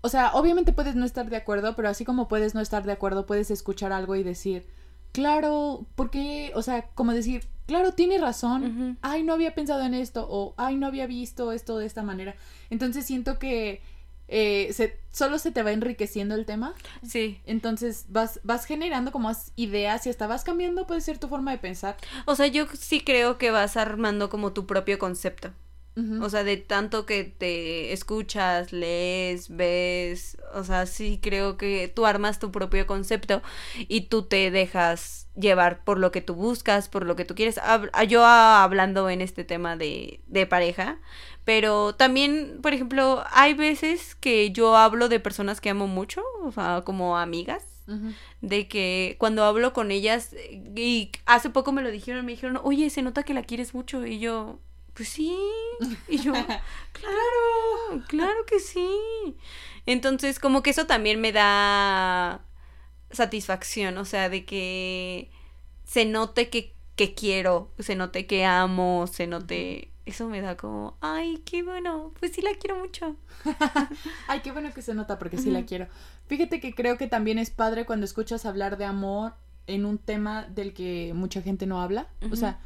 o 0.00 0.08
sea, 0.08 0.32
obviamente 0.32 0.72
puedes 0.72 0.96
no 0.96 1.04
estar 1.04 1.30
de 1.30 1.36
acuerdo, 1.36 1.76
pero 1.76 1.88
así 1.88 2.04
como 2.04 2.26
puedes 2.26 2.56
no 2.56 2.60
estar 2.60 2.82
de 2.82 2.90
acuerdo, 2.90 3.26
puedes 3.26 3.52
escuchar 3.52 3.92
algo 3.92 4.16
y 4.16 4.24
decir, 4.24 4.66
claro, 5.12 5.86
porque, 5.94 6.52
o 6.54 6.62
sea, 6.62 6.82
como 6.94 7.12
decir, 7.12 7.44
claro, 7.66 7.92
tiene 7.92 8.18
razón, 8.18 8.98
ay, 9.02 9.22
no 9.22 9.32
había 9.34 9.54
pensado 9.54 9.82
en 9.82 9.94
esto, 9.94 10.26
o 10.30 10.54
ay, 10.56 10.76
no 10.76 10.86
había 10.86 11.06
visto 11.06 11.52
esto 11.52 11.78
de 11.78 11.86
esta 11.86 12.02
manera. 12.02 12.34
Entonces 12.70 13.04
siento 13.06 13.38
que 13.38 13.80
eh, 14.28 14.70
se, 14.72 14.98
solo 15.10 15.38
se 15.38 15.52
te 15.52 15.62
va 15.62 15.72
enriqueciendo 15.72 16.34
el 16.34 16.44
tema. 16.46 16.74
Sí. 17.06 17.40
Entonces 17.46 18.06
vas, 18.08 18.40
vas 18.42 18.64
generando 18.66 19.10
como 19.12 19.28
as- 19.30 19.52
ideas 19.56 20.06
y 20.06 20.10
hasta 20.10 20.26
vas 20.26 20.44
cambiando, 20.44 20.86
puede 20.86 21.00
ser 21.00 21.18
tu 21.18 21.28
forma 21.28 21.50
de 21.50 21.58
pensar. 21.58 21.96
O 22.26 22.34
sea, 22.36 22.46
yo 22.46 22.66
sí 22.78 23.00
creo 23.00 23.38
que 23.38 23.50
vas 23.50 23.76
armando 23.76 24.28
como 24.28 24.52
tu 24.52 24.66
propio 24.66 24.98
concepto. 24.98 25.52
O 26.22 26.30
sea, 26.30 26.44
de 26.44 26.56
tanto 26.56 27.06
que 27.06 27.24
te 27.24 27.92
escuchas, 27.92 28.72
lees, 28.72 29.48
ves, 29.56 30.36
o 30.54 30.62
sea, 30.62 30.86
sí 30.86 31.18
creo 31.22 31.56
que 31.56 31.88
tú 31.88 32.06
armas 32.06 32.38
tu 32.38 32.52
propio 32.52 32.86
concepto 32.86 33.42
y 33.88 34.02
tú 34.02 34.22
te 34.22 34.50
dejas 34.52 35.28
llevar 35.34 35.82
por 35.84 35.98
lo 35.98 36.12
que 36.12 36.20
tú 36.20 36.34
buscas, 36.34 36.88
por 36.88 37.04
lo 37.04 37.16
que 37.16 37.24
tú 37.24 37.34
quieres. 37.34 37.58
Hab- 37.58 37.90
yo 38.06 38.24
ah, 38.24 38.62
hablando 38.62 39.10
en 39.10 39.20
este 39.20 39.42
tema 39.44 39.76
de, 39.76 40.20
de 40.28 40.46
pareja, 40.46 40.98
pero 41.44 41.94
también, 41.94 42.58
por 42.62 42.74
ejemplo, 42.74 43.24
hay 43.32 43.54
veces 43.54 44.14
que 44.14 44.50
yo 44.52 44.76
hablo 44.76 45.08
de 45.08 45.20
personas 45.20 45.60
que 45.60 45.70
amo 45.70 45.86
mucho, 45.86 46.22
o 46.44 46.52
sea, 46.52 46.82
como 46.84 47.16
amigas 47.18 47.64
de 48.42 48.68
que 48.68 49.16
cuando 49.18 49.44
hablo 49.44 49.72
con 49.72 49.90
ellas 49.90 50.32
eh, 50.34 50.62
y 50.76 51.10
hace 51.26 51.50
poco 51.50 51.72
me 51.72 51.82
lo 51.82 51.90
dijeron, 51.90 52.24
me 52.26 52.32
dijeron, 52.32 52.60
oye, 52.62 52.90
se 52.90 53.02
nota 53.02 53.22
que 53.22 53.34
la 53.34 53.42
quieres 53.44 53.74
mucho 53.74 54.06
y 54.06 54.18
yo, 54.18 54.58
pues 54.98 55.10
sí, 55.10 55.32
y 56.08 56.18
yo, 56.18 56.32
claro, 56.92 58.04
claro 58.08 58.44
que 58.46 58.58
sí. 58.58 58.90
Entonces, 59.86 60.40
como 60.40 60.60
que 60.60 60.70
eso 60.70 60.86
también 60.86 61.20
me 61.20 61.30
da 61.30 62.40
satisfacción, 63.12 63.96
o 63.96 64.04
sea, 64.04 64.28
de 64.28 64.44
que 64.44 65.30
se 65.84 66.04
note 66.04 66.50
que, 66.50 66.74
que 66.96 67.14
quiero, 67.14 67.70
se 67.78 67.94
note 67.94 68.26
que 68.26 68.44
amo, 68.44 69.06
se 69.06 69.28
note... 69.28 69.92
Eso 70.04 70.26
me 70.26 70.40
da 70.40 70.56
como, 70.56 70.96
ay, 71.00 71.42
qué 71.44 71.62
bueno, 71.62 72.12
pues 72.18 72.32
sí 72.32 72.42
la 72.42 72.54
quiero 72.54 72.76
mucho. 72.76 73.14
Ay, 74.26 74.40
qué 74.40 74.52
bueno 74.52 74.72
que 74.72 74.80
se 74.80 74.94
nota 74.94 75.18
porque 75.18 75.36
sí 75.36 75.50
la 75.50 75.66
quiero. 75.66 75.86
Fíjate 76.28 76.60
que 76.60 76.74
creo 76.74 76.96
que 76.96 77.08
también 77.08 77.38
es 77.38 77.50
padre 77.50 77.84
cuando 77.84 78.06
escuchas 78.06 78.46
hablar 78.46 78.78
de 78.78 78.86
amor 78.86 79.34
en 79.66 79.84
un 79.84 79.98
tema 79.98 80.44
del 80.44 80.72
que 80.72 81.12
mucha 81.14 81.42
gente 81.42 81.66
no 81.66 81.82
habla. 81.82 82.08
O 82.32 82.36
sea, 82.36 82.58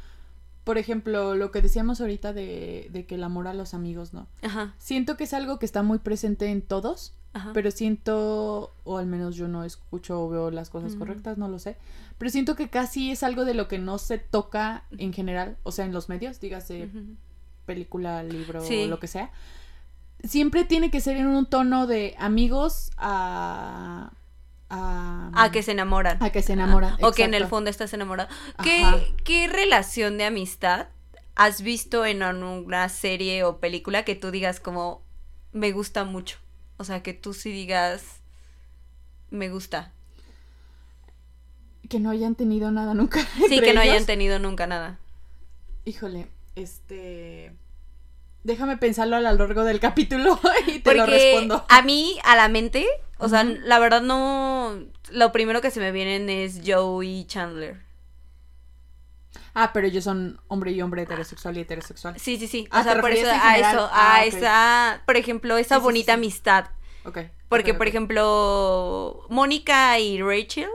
por 0.63 0.77
ejemplo, 0.77 1.35
lo 1.35 1.51
que 1.51 1.61
decíamos 1.61 1.99
ahorita 2.01 2.31
de, 2.33 2.87
de 2.91 3.05
que 3.05 3.15
el 3.15 3.23
amor 3.23 3.47
a 3.47 3.53
los 3.53 3.73
amigos, 3.73 4.13
¿no? 4.13 4.27
Ajá, 4.41 4.73
Siento 4.77 5.17
que 5.17 5.25
es 5.25 5.33
algo 5.33 5.59
que 5.59 5.65
está 5.65 5.83
muy 5.83 5.99
presente 5.99 6.47
en 6.47 6.61
todos, 6.61 7.13
ajá. 7.33 7.51
pero 7.53 7.69
siento, 7.71 8.73
o 8.83 8.97
al 8.97 9.05
menos 9.07 9.35
yo 9.35 9.47
no 9.47 9.63
escucho 9.63 10.21
o 10.23 10.29
veo 10.29 10.51
las 10.51 10.69
cosas 10.69 10.91
Ujú. 10.91 10.99
correctas, 10.99 11.37
no 11.37 11.47
lo 11.49 11.59
sé, 11.59 11.75
pero 12.17 12.31
siento 12.31 12.55
que 12.55 12.69
casi 12.69 13.11
es 13.11 13.23
algo 13.23 13.43
de 13.45 13.53
lo 13.53 13.67
que 13.67 13.77
no 13.79 13.97
se 13.97 14.17
toca 14.19 14.85
en 14.97 15.11
general, 15.13 15.57
o 15.63 15.71
sea, 15.71 15.85
en 15.85 15.91
los 15.93 16.07
medios, 16.09 16.39
dígase 16.39 16.85
Ujú. 16.85 17.15
película, 17.65 18.23
libro, 18.23 18.61
Sí. 18.61 18.87
lo 18.87 18.99
que 18.99 19.07
sea. 19.07 19.31
Siempre 20.23 20.63
tiene 20.63 20.89
que 20.89 21.01
ser 21.01 21.17
en 21.17 21.27
un 21.27 21.45
tono 21.45 21.85
de 21.87 22.15
amigos 22.17 22.91
a... 22.97 24.13
a, 24.73 25.31
A 25.33 25.51
que 25.51 25.61
se 25.63 25.71
enamoran. 25.71 26.21
a 26.21 26.31
que 26.31 26.41
se 26.41 26.53
enamoran. 26.53 26.97
O 27.01 27.11
que 27.11 27.23
en 27.23 27.33
el 27.33 27.47
fondo 27.47 27.69
estás 27.69 27.93
enamorado. 27.93 28.29
¿Qué, 28.63 29.13
¿Qué 29.23 29.47
relación 29.47 30.17
de 30.17 30.25
amistad 30.25 30.87
has 31.35 31.61
visto 31.61 32.05
en 32.05 32.23
una 32.23 32.89
serie 32.89 33.43
o 33.43 33.59
película 33.59 34.03
que 34.03 34.15
tú 34.15 34.31
digas 34.31 34.59
como 34.59 35.01
me 35.51 35.71
gusta 35.71 36.03
mucho? 36.03 36.37
O 36.77 36.83
sea, 36.83 37.03
que 37.03 37.13
tú 37.13 37.33
sí 37.33 37.51
digas 37.51 38.21
me 39.29 39.49
gusta. 39.49 39.91
Que 41.89 41.99
no 41.99 42.09
hayan 42.11 42.35
tenido 42.35 42.71
nada 42.71 42.93
nunca. 42.93 43.19
Sí, 43.49 43.59
que 43.59 43.73
no 43.73 43.81
hayan 43.81 44.05
tenido 44.05 44.39
nunca 44.39 44.67
nada. 44.67 44.99
Híjole, 45.85 46.27
este... 46.55 47.51
Déjame 48.43 48.75
pensarlo 48.77 49.15
a 49.15 49.21
lo 49.21 49.31
largo 49.31 49.63
del 49.63 49.79
capítulo 49.79 50.39
y 50.67 50.79
te 50.79 50.81
Porque 50.81 50.97
lo 50.97 51.05
respondo. 51.05 51.65
a 51.69 51.81
mí, 51.81 52.19
a 52.25 52.35
la 52.35 52.49
mente, 52.49 52.85
o 53.17 53.29
sea, 53.29 53.43
la 53.43 53.79
verdad 53.79 54.01
no... 54.01 54.77
Lo 55.11 55.31
primero 55.31 55.61
que 55.61 55.71
se 55.71 55.79
me 55.79 55.91
vienen 55.91 56.29
es 56.29 56.61
Joe 56.65 57.05
y 57.05 57.25
Chandler. 57.25 57.81
Ah, 59.55 59.71
pero 59.73 59.87
ellos 59.87 60.03
son 60.03 60.39
hombre 60.47 60.71
y 60.71 60.81
hombre, 60.81 61.03
heterosexual 61.03 61.57
y 61.57 61.61
heterosexual. 61.61 62.19
Sí, 62.19 62.37
sí, 62.37 62.47
sí. 62.47 62.65
O 62.71 62.75
Ah, 62.75 62.83
sea, 62.83 62.95
¿te 62.95 63.01
por 63.01 63.11
eso, 63.11 63.27
a 63.29 63.57
eso, 63.57 63.89
Ah, 63.91 64.15
a 64.15 64.25
esa, 64.25 65.03
por 65.05 65.15
ejemplo, 65.15 65.57
esa 65.57 65.75
Sí, 65.75 65.79
sí, 65.79 65.81
sí, 65.81 65.83
bonita 65.83 66.11
sí. 66.13 66.17
amistad. 66.17 66.65
Ok. 67.05 67.19
Porque, 67.49 67.73
por 67.75 67.87
ejemplo, 67.87 69.27
Mónica 69.29 69.99
y 69.99 70.19
Rachel, 70.21 70.69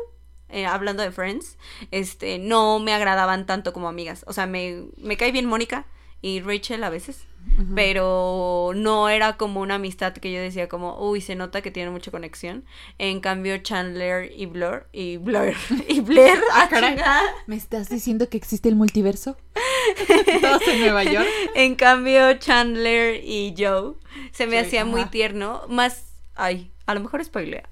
eh, 0.48 0.64
hablando 0.64 1.02
de 1.02 1.10
Friends, 1.10 1.58
este, 1.90 2.38
no 2.38 2.78
me 2.78 2.92
agradaban 2.94 3.46
tanto 3.46 3.72
como 3.72 3.88
amigas. 3.88 4.24
O 4.28 4.32
sea, 4.32 4.46
me, 4.46 4.84
me 4.96 5.16
cae 5.16 5.32
bien 5.32 5.46
Mónica 5.46 5.86
y 6.22 6.40
Rachel 6.40 6.84
a 6.84 6.90
veces, 6.90 7.26
Pero 7.74 8.70
no 8.74 9.08
era 9.08 9.36
como 9.36 9.60
una 9.60 9.76
amistad 9.76 10.12
que 10.12 10.32
yo 10.32 10.40
decía 10.40 10.68
como, 10.68 10.96
uy, 11.00 11.20
se 11.20 11.34
nota 11.34 11.60
que 11.60 11.72
tienen 11.72 11.92
mucha 11.92 12.12
conexión. 12.12 12.64
En 12.98 13.20
cambio, 13.20 13.58
Chandler 13.58 14.30
y 14.36 14.46
Blur, 14.46 14.86
y 14.92 15.16
Blur, 15.16 15.54
y 15.88 16.00
Blair, 16.00 16.38
Ah, 16.52 16.68
ah. 17.04 17.22
¿Me 17.46 17.56
estás 17.56 17.88
diciendo 17.88 18.28
que 18.28 18.36
existe 18.36 18.68
el 18.68 18.76
multiverso? 18.76 19.36
Todos 20.40 20.68
en 20.68 20.80
Nueva 20.80 21.02
York. 21.02 21.26
En 21.54 21.74
cambio, 21.74 22.34
Chandler 22.38 23.22
y 23.24 23.54
Joe 23.58 23.94
se 24.30 24.46
me 24.46 24.58
hacía 24.58 24.84
muy 24.84 25.06
tierno, 25.06 25.62
más, 25.68 26.14
ay, 26.36 26.70
a 26.86 26.94
lo 26.94 27.00
mejor 27.00 27.24
spoilea. 27.24 27.68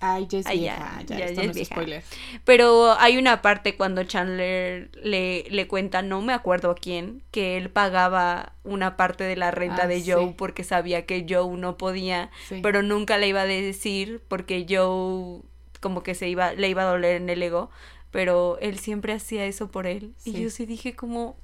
Ay, 0.00 0.26
ya 0.28 0.38
es 0.40 0.46
Ay, 0.46 0.60
vieja. 0.60 1.00
ya, 1.00 1.06
Ya, 1.06 1.18
ya, 1.18 1.24
esto 1.26 1.40
ya 1.40 1.46
no 1.46 1.50
es 1.52 1.56
es 1.56 1.68
vieja. 1.68 1.74
spoiler. 1.74 2.04
Pero 2.44 2.92
hay 2.98 3.16
una 3.16 3.42
parte 3.42 3.76
cuando 3.76 4.04
Chandler 4.04 4.90
le, 5.02 5.44
le 5.50 5.68
cuenta, 5.68 6.02
no 6.02 6.20
me 6.22 6.32
acuerdo 6.32 6.70
a 6.70 6.74
quién, 6.74 7.22
que 7.30 7.56
él 7.56 7.70
pagaba 7.70 8.52
una 8.64 8.96
parte 8.96 9.24
de 9.24 9.36
la 9.36 9.50
renta 9.50 9.84
Ah, 9.84 9.86
de 9.86 10.00
sí. 10.00 10.10
Joe 10.12 10.34
porque 10.36 10.64
sabía 10.64 11.06
que 11.06 11.26
Joe 11.28 11.56
no 11.56 11.76
podía, 11.76 12.30
Sí. 12.48 12.60
pero 12.62 12.82
nunca 12.82 13.18
le 13.18 13.28
iba 13.28 13.42
a 13.42 13.46
decir 13.46 14.22
porque 14.28 14.66
Joe 14.68 15.42
como 15.80 16.02
que 16.02 16.14
se 16.14 16.28
iba, 16.28 16.52
le 16.54 16.68
iba 16.68 16.82
a 16.82 16.86
doler 16.90 17.16
en 17.16 17.28
el 17.30 17.42
ego, 17.42 17.70
pero 18.10 18.58
él 18.60 18.78
siempre 18.78 19.12
hacía 19.12 19.44
eso 19.46 19.70
por 19.70 19.86
él. 19.86 20.14
Y 20.24 20.32
yo 20.42 20.50
sí 20.50 20.66
dije 20.66 20.94
como, 20.96 21.36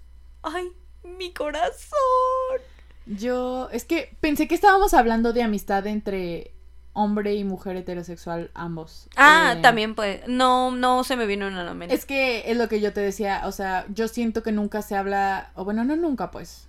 ay, 0.43 0.69
mi 1.19 1.33
corazón. 1.33 2.61
Yo, 3.07 3.69
es 3.73 3.85
que 3.85 4.17
pensé 4.21 4.47
que 4.49 4.55
estábamos 4.55 4.95
hablando 4.95 5.33
de 5.33 5.43
amistad 5.43 5.87
entre 5.87 6.53
hombre 6.95 7.35
y 7.35 7.45
mujer 7.45 7.77
heterosexual 7.77 8.51
ambos. 8.55 9.09
Ah, 9.17 9.55
Eh, 9.57 9.63
también 9.63 9.95
pues, 9.95 10.21
no, 10.29 10.71
no 10.71 11.05
se 11.05 11.17
me 11.17 11.27
vino 11.27 11.49
en 11.49 11.57
la 11.57 11.75
mente. 11.75 11.95
Es 11.95 12.05
que 12.05 12.51
es 12.51 12.57
lo 12.57 12.69
que 12.69 12.81
yo 12.81 12.93
te 12.93 13.01
decía, 13.01 13.43
o 13.47 13.53
sea, 13.53 13.87
yo 13.89 14.09
siento 14.09 14.43
que 14.43 14.53
nunca 14.53 14.83
se 14.83 14.97
habla, 14.97 15.51
o 15.55 15.65
bueno, 15.65 15.85
no 15.85 15.97
nunca 15.97 16.31
pues. 16.31 16.69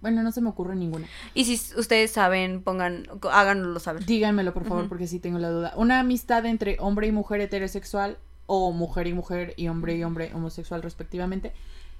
Bueno, 0.00 0.22
no 0.22 0.30
se 0.30 0.40
me 0.40 0.48
ocurre 0.48 0.76
ninguna. 0.76 1.08
Y 1.34 1.44
si 1.44 1.74
ustedes 1.76 2.12
saben, 2.12 2.62
pongan, 2.62 3.08
háganoslo 3.32 3.80
saber. 3.80 4.04
Díganmelo, 4.04 4.54
por 4.54 4.64
favor, 4.64 4.88
porque 4.88 5.08
sí 5.08 5.18
tengo 5.18 5.40
la 5.40 5.50
duda. 5.50 5.72
Una 5.74 5.98
amistad 5.98 6.46
entre 6.46 6.76
hombre 6.78 7.08
y 7.08 7.12
mujer 7.12 7.40
heterosexual 7.40 8.16
o 8.46 8.70
mujer 8.70 9.08
y 9.08 9.12
mujer 9.12 9.54
y 9.56 9.66
hombre 9.66 9.96
y 9.96 10.04
hombre 10.04 10.30
homosexual 10.34 10.82
respectivamente. 10.82 11.52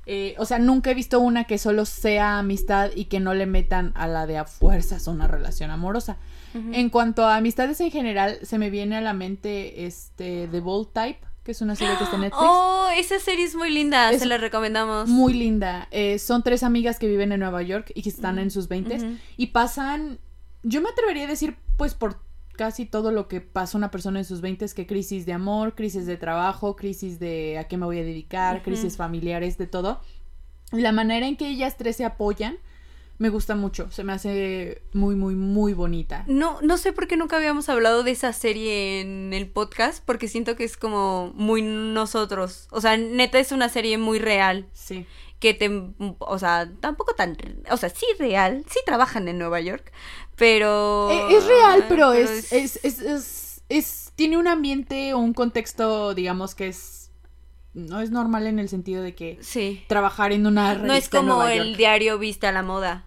Eh, 0.06 0.36
o 0.38 0.46
sea, 0.46 0.58
nunca 0.60 0.90
he 0.90 0.94
visto 0.94 1.18
una 1.18 1.44
que 1.44 1.58
solo 1.58 1.84
sea 1.84 2.38
amistad 2.38 2.90
y 2.94 3.06
que 3.06 3.18
no 3.20 3.34
le 3.34 3.46
metan 3.46 3.92
a 3.96 4.06
la 4.06 4.26
de 4.26 4.38
a 4.38 4.44
fuerzas 4.44 5.08
una 5.08 5.26
relación 5.26 5.70
amorosa. 5.70 6.18
En 6.54 6.90
cuanto 6.90 7.24
a 7.24 7.36
amistades 7.36 7.80
en 7.80 7.90
general, 7.90 8.38
se 8.42 8.58
me 8.58 8.70
viene 8.70 8.96
a 8.96 9.00
la 9.00 9.12
mente 9.12 9.86
este 9.86 10.48
The 10.50 10.60
Bold 10.60 10.88
Type, 10.92 11.20
que 11.44 11.52
es 11.52 11.62
una 11.62 11.76
serie 11.76 11.96
que 11.96 12.04
está 12.04 12.16
en 12.16 12.22
Netflix. 12.22 12.42
Oh, 12.46 12.88
esa 12.96 13.18
serie 13.18 13.44
es 13.44 13.54
muy 13.54 13.70
linda, 13.70 14.10
Es 14.10 14.20
se 14.20 14.26
la 14.26 14.38
recomendamos. 14.38 15.08
Muy 15.08 15.32
linda. 15.32 15.88
Eh, 15.90 16.18
son 16.18 16.42
tres 16.42 16.62
amigas 16.62 16.98
que 16.98 17.08
viven 17.08 17.32
en 17.32 17.40
Nueva 17.40 17.62
York 17.62 17.90
y 17.94 18.02
que 18.02 18.08
están 18.10 18.38
en 18.38 18.50
sus 18.50 18.68
veintes. 18.68 19.02
Ujú. 19.02 19.16
Y 19.36 19.46
pasan, 19.46 20.18
yo 20.62 20.82
me 20.82 20.90
atrevería 20.90 21.24
a 21.24 21.28
decir, 21.28 21.56
pues 21.76 21.94
por 21.94 22.20
casi 22.56 22.86
todo 22.86 23.12
lo 23.12 23.28
que 23.28 23.40
pasa 23.40 23.78
una 23.78 23.90
persona 23.90 24.18
en 24.18 24.24
sus 24.24 24.40
veintes, 24.40 24.74
que 24.74 24.86
crisis 24.86 25.24
de 25.24 25.32
amor, 25.32 25.74
crisis 25.74 26.06
de 26.06 26.16
trabajo, 26.16 26.76
crisis 26.76 27.20
de 27.20 27.56
a 27.56 27.68
qué 27.68 27.76
me 27.76 27.86
voy 27.86 28.00
a 28.00 28.02
dedicar, 28.02 28.62
crisis 28.62 28.96
familiares, 28.96 29.56
de 29.58 29.68
todo. 29.68 30.00
Y 30.72 30.80
la 30.80 30.92
manera 30.92 31.26
en 31.26 31.36
que 31.36 31.48
ellas 31.48 31.76
tres 31.78 31.96
se 31.96 32.04
apoyan 32.04 32.58
me 33.18 33.28
gusta 33.30 33.54
mucho. 33.56 33.90
Se 33.90 34.04
me 34.04 34.12
hace 34.12 34.82
muy, 34.92 35.16
muy, 35.16 35.34
muy 35.34 35.74
bonita. 35.74 36.24
No, 36.28 36.58
no 36.62 36.76
sé 36.78 36.92
por 36.92 37.08
qué 37.08 37.16
nunca 37.16 37.36
habíamos 37.36 37.68
hablado 37.68 38.02
de 38.04 38.12
esa 38.12 38.32
serie 38.32 39.00
en 39.00 39.32
el 39.32 39.48
podcast, 39.48 40.02
porque 40.04 40.28
siento 40.28 40.54
que 40.56 40.64
es 40.64 40.76
como 40.76 41.32
muy 41.34 41.62
nosotros. 41.62 42.68
O 42.70 42.80
sea, 42.80 42.96
neta 42.96 43.38
es 43.38 43.50
una 43.52 43.68
serie 43.68 43.98
muy 43.98 44.18
real. 44.18 44.66
Sí. 44.72 45.04
Que 45.40 45.54
te. 45.54 45.70
O 46.18 46.38
sea, 46.38 46.70
tampoco 46.80 47.14
tan. 47.14 47.36
O 47.70 47.76
sea, 47.76 47.88
sí 47.90 48.06
real. 48.18 48.64
Sí 48.68 48.80
trabajan 48.86 49.28
en 49.28 49.38
Nueva 49.38 49.60
York. 49.60 49.92
Pero. 50.36 51.10
Eh, 51.10 51.36
Es 51.36 51.44
real, 51.46 51.84
pero, 51.88 52.12
es, 52.12 52.52
es, 52.52 52.80
es, 52.84 53.00
es, 53.00 53.62
es- 53.68 54.12
Tiene 54.16 54.36
un 54.36 54.48
ambiente 54.48 55.14
o 55.14 55.18
un 55.18 55.34
contexto, 55.34 56.14
digamos, 56.14 56.54
que 56.54 56.68
es. 56.68 57.10
No 57.74 58.00
es 58.00 58.10
normal 58.10 58.46
en 58.48 58.58
el 58.58 58.68
sentido 58.68 59.02
de 59.02 59.14
que 59.14 59.38
Sí. 59.40 59.84
trabajar 59.88 60.32
en 60.32 60.46
una 60.46 60.74
No 60.74 60.84
es 60.86 60.88
revista 61.10 61.18
en 61.18 61.26
como 61.28 61.44
el 61.46 61.76
diario 61.76 62.18
Vista 62.18 62.48
a 62.48 62.52
la 62.52 62.62
Moda. 62.62 63.04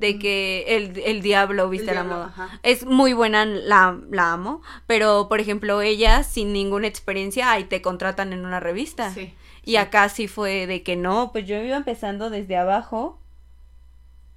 De 0.00 0.18
que 0.18 0.64
el, 0.76 0.98
el 1.04 1.22
diablo 1.22 1.68
viste 1.68 1.90
El 1.90 1.96
la 1.96 2.04
moda. 2.04 2.24
ajá. 2.26 2.60
Es 2.62 2.84
muy 2.86 3.12
buena, 3.12 3.44
la, 3.44 3.98
la 4.10 4.32
amo. 4.32 4.62
Pero, 4.86 5.26
por 5.28 5.40
ejemplo, 5.40 5.80
ella, 5.82 6.22
sin 6.24 6.52
ninguna 6.52 6.86
experiencia, 6.86 7.52
ahí 7.52 7.64
te 7.64 7.80
contratan 7.82 8.32
en 8.32 8.44
una 8.44 8.60
revista. 8.60 9.12
Sí. 9.12 9.34
Y 9.64 9.76
acá 9.76 10.08
sí 10.08 10.26
fue 10.26 10.66
de 10.66 10.82
que 10.82 10.96
no, 10.96 11.32
pues 11.32 11.46
yo 11.46 11.56
iba 11.62 11.76
empezando 11.76 12.30
desde 12.30 12.56
abajo, 12.56 13.20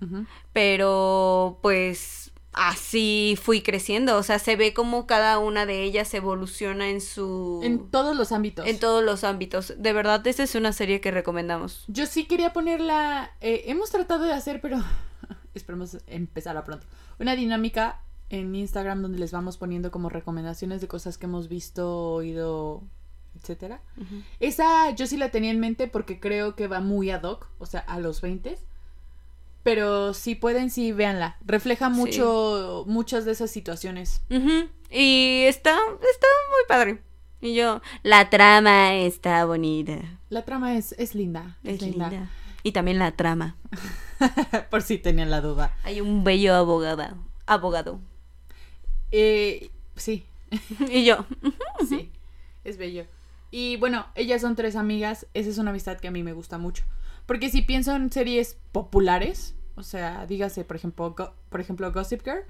Ujú. 0.01 0.25
pero 0.51 1.59
pues 1.61 2.31
así 2.51 3.37
fui 3.41 3.61
creciendo. 3.61 4.17
O 4.17 4.23
sea, 4.23 4.37
se 4.37 4.55
ve 4.55 4.73
como 4.73 5.07
cada 5.07 5.39
una 5.39 5.65
de 5.65 5.81
ellas 5.83 6.13
evoluciona 6.13 6.89
en 6.89 6.99
su. 7.01 7.61
En 7.63 7.89
todos 7.89 8.15
los 8.15 8.31
ámbitos. 8.31 8.67
En 8.67 8.79
todos 8.79 9.03
los 9.03 9.23
ámbitos. 9.23 9.73
De 9.77 9.93
verdad, 9.93 10.25
esta 10.27 10.43
es 10.43 10.55
una 10.55 10.73
serie 10.73 10.99
que 11.01 11.09
recomendamos. 11.11 11.85
Yo 11.87 12.05
sí 12.05 12.25
quería 12.25 12.51
ponerla. 12.53 13.31
eh, 13.41 13.63
hemos 13.67 13.89
tratado 13.91 14.25
de 14.25 14.33
hacer, 14.33 14.59
pero 14.61 14.77
esperemos 15.53 15.97
empezarla 16.07 16.63
pronto. 16.63 16.85
Una 17.19 17.35
dinámica 17.35 18.01
en 18.29 18.55
Instagram 18.55 19.01
donde 19.01 19.19
les 19.19 19.31
vamos 19.31 19.57
poniendo 19.57 19.91
como 19.91 20.09
recomendaciones 20.09 20.81
de 20.81 20.87
cosas 20.87 21.17
que 21.17 21.25
hemos 21.25 21.49
visto, 21.49 22.13
oído, 22.13 22.83
etcétera. 23.35 23.81
Esa 24.39 24.91
yo 24.91 25.07
sí 25.07 25.17
la 25.17 25.29
tenía 25.29 25.51
en 25.51 25.59
mente 25.59 25.87
porque 25.87 26.19
creo 26.19 26.55
que 26.55 26.67
va 26.67 26.79
muy 26.79 27.11
ad 27.11 27.23
hoc, 27.23 27.47
o 27.59 27.65
sea, 27.65 27.81
a 27.81 27.99
los 27.99 28.21
20. 28.21 28.57
Pero 29.63 30.13
si 30.13 30.35
pueden, 30.35 30.69
sí, 30.69 30.91
véanla. 30.91 31.37
Refleja 31.45 31.89
mucho, 31.89 32.83
muchas 32.87 33.23
de 33.23 33.31
esas 33.31 33.49
situaciones. 33.49 34.21
Y 34.89 35.43
está, 35.47 35.71
está 35.71 36.27
muy 36.49 36.67
padre. 36.67 37.01
Y 37.39 37.55
yo, 37.55 37.81
la 38.03 38.29
trama 38.29 38.95
está 38.95 39.45
bonita. 39.45 39.99
La 40.29 40.43
trama 40.43 40.75
es, 40.75 40.93
es 40.97 41.15
linda. 41.15 41.57
Es 41.63 41.81
linda. 41.81 42.29
Y 42.63 42.71
también 42.71 42.97
la 42.99 43.11
trama. 43.11 43.57
Por 44.69 44.81
si 44.81 44.97
tenían 44.97 45.29
la 45.29 45.41
duda. 45.41 45.75
Hay 45.83 45.99
un 46.01 46.23
bello 46.23 46.55
abogado. 46.55 47.03
Abogado. 47.45 47.99
Eh, 49.11 49.69
sí, 49.95 50.25
Y 50.89 51.03
yo, 51.05 51.25
sí, 51.89 52.11
es 52.63 52.77
bello. 52.77 53.05
Y 53.51 53.77
bueno, 53.77 54.07
ellas 54.15 54.41
son 54.41 54.55
tres 54.55 54.75
amigas. 54.75 55.27
Esa 55.33 55.49
es 55.49 55.57
una 55.57 55.69
amistad 55.71 55.97
que 55.97 56.07
a 56.07 56.11
mí 56.11 56.23
me 56.23 56.33
gusta 56.33 56.57
mucho. 56.57 56.83
Porque 57.25 57.49
si 57.49 57.61
pienso 57.61 57.95
en 57.95 58.11
series 58.11 58.57
populares, 58.71 59.55
o 59.75 59.83
sea, 59.83 60.25
dígase, 60.25 60.63
por 60.65 60.75
ejemplo, 60.75 61.11
Go- 61.15 61.33
por 61.49 61.61
ejemplo 61.61 61.91
Gossip 61.91 62.23
Girl, 62.23 62.41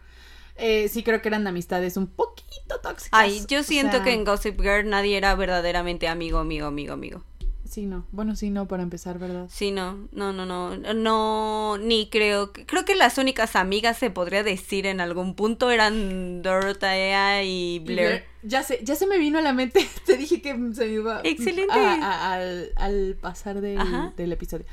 eh, 0.56 0.88
sí 0.88 1.04
creo 1.04 1.22
que 1.22 1.28
eran 1.28 1.46
amistades 1.48 1.98
un 1.98 2.08
poquito 2.08 2.80
tóxicas. 2.82 3.10
ay, 3.20 3.44
yo 3.50 3.60
o 3.60 3.64
siento 3.64 3.98
sea, 3.98 4.04
que 4.04 4.14
en 4.14 4.24
Gossip 4.24 4.60
Girl 4.62 4.90
nadie 4.90 5.18
era 5.18 5.36
verdaderamente 5.36 6.08
amigo, 6.08 6.38
amigo, 6.40 6.68
amigo, 6.68 6.94
amigo. 6.94 7.24
Sí, 7.74 7.88
no. 7.88 8.06
Bueno, 8.12 8.36
sí, 8.36 8.52
no, 8.52 8.68
para 8.68 8.84
empezar, 8.84 9.18
¿verdad? 9.18 9.48
Sí, 9.50 9.72
no, 9.72 10.08
no, 10.12 10.32
no, 10.32 10.46
no, 10.46 10.78
no, 10.94 11.78
ni 11.80 12.08
creo 12.08 12.54
que, 12.54 12.68
creo 12.68 12.86
que 12.86 12.94
las 12.94 13.18
únicas 13.18 13.56
amigas 13.56 13.98
se 13.98 14.12
podría 14.12 14.44
decir 14.44 14.86
en 14.86 15.02
algún 15.02 15.34
punto 15.34 15.72
eran 15.72 16.44
Dorothea 16.44 17.42
y 17.44 17.80
Blair. 17.80 18.26
Ya 18.44 18.62
sé, 18.62 18.80
ya 18.84 18.94
se 18.96 19.08
me 19.08 19.18
vino 19.18 19.40
a 19.40 19.42
la 19.42 19.54
mente. 19.54 19.90
Te 20.06 20.18
dije 20.18 20.40
que 20.40 20.52
se 20.76 20.86
me 20.86 20.92
iba 20.94 21.22
Excelente. 21.24 21.74
a- 21.74 21.96
a- 21.96 22.34
al, 22.34 22.72
al 22.76 23.18
pasar 23.20 23.60
del, 23.60 23.80
del 24.18 24.32
episodio. 24.32 24.66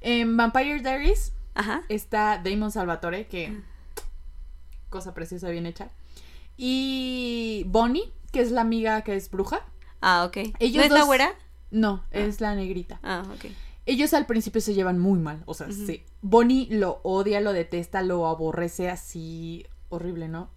En 0.00 0.38
Vampire 0.38 0.80
Diaries 0.80 1.34
Ajá. 1.54 1.82
está 1.90 2.40
Damon 2.42 2.70
Salvatore, 2.72 3.26
que 3.26 3.54
cosa 4.88 5.12
preciosa 5.12 5.50
bien 5.50 5.66
hecha. 5.66 5.90
Y 6.56 7.64
Bonnie, 7.66 8.12
que 8.32 8.40
es 8.40 8.50
la 8.50 8.62
amiga 8.62 9.02
que 9.02 9.14
es 9.14 9.30
bruja. 9.30 9.60
Ah, 10.00 10.24
ok. 10.24 10.54
Ellos 10.58 10.76
¿No 10.78 10.82
es 10.84 10.90
la 10.90 10.98
dos- 11.00 11.06
güera? 11.06 11.34
No, 11.76 12.02
es 12.10 12.40
la 12.40 12.54
negrita. 12.54 12.98
Ah, 13.02 13.22
ok. 13.34 13.50
Ellos 13.84 14.14
al 14.14 14.24
principio 14.24 14.62
se 14.62 14.72
llevan 14.72 14.98
muy 14.98 15.18
mal, 15.18 15.42
o 15.44 15.52
sea, 15.52 15.70
sí. 15.70 16.02
Bonnie 16.22 16.68
lo 16.70 17.00
odia, 17.02 17.42
lo 17.42 17.52
detesta, 17.52 18.02
lo 18.02 18.26
aborrece 18.26 18.88
así 18.88 19.66
horrible, 19.90 20.26
¿no? 20.26 20.48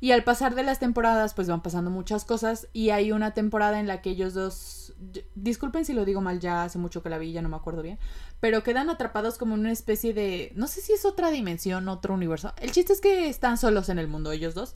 Y 0.00 0.12
al 0.12 0.24
pasar 0.24 0.54
de 0.54 0.62
las 0.62 0.78
temporadas, 0.78 1.34
pues 1.34 1.46
van 1.46 1.62
pasando 1.62 1.90
muchas 1.90 2.24
cosas 2.24 2.68
y 2.72 2.88
hay 2.88 3.12
una 3.12 3.34
temporada 3.34 3.80
en 3.80 3.86
la 3.86 4.00
que 4.00 4.10
ellos 4.10 4.32
dos, 4.32 4.94
disculpen 5.34 5.84
si 5.84 5.92
lo 5.92 6.06
digo 6.06 6.22
mal, 6.22 6.40
ya 6.40 6.64
hace 6.64 6.78
mucho 6.78 7.02
que 7.02 7.10
la 7.10 7.18
vi, 7.18 7.32
ya 7.32 7.42
no 7.42 7.50
me 7.50 7.56
acuerdo 7.56 7.82
bien, 7.82 7.98
pero 8.40 8.62
quedan 8.62 8.88
atrapados 8.88 9.36
como 9.36 9.56
en 9.56 9.60
una 9.60 9.72
especie 9.72 10.14
de, 10.14 10.52
no 10.54 10.68
sé 10.68 10.80
si 10.80 10.94
es 10.94 11.04
otra 11.04 11.30
dimensión, 11.30 11.86
otro 11.88 12.14
universo. 12.14 12.54
El 12.60 12.72
chiste 12.72 12.94
es 12.94 13.02
que 13.02 13.28
están 13.28 13.58
solos 13.58 13.90
en 13.90 13.98
el 13.98 14.08
mundo 14.08 14.32
ellos 14.32 14.54
dos 14.54 14.74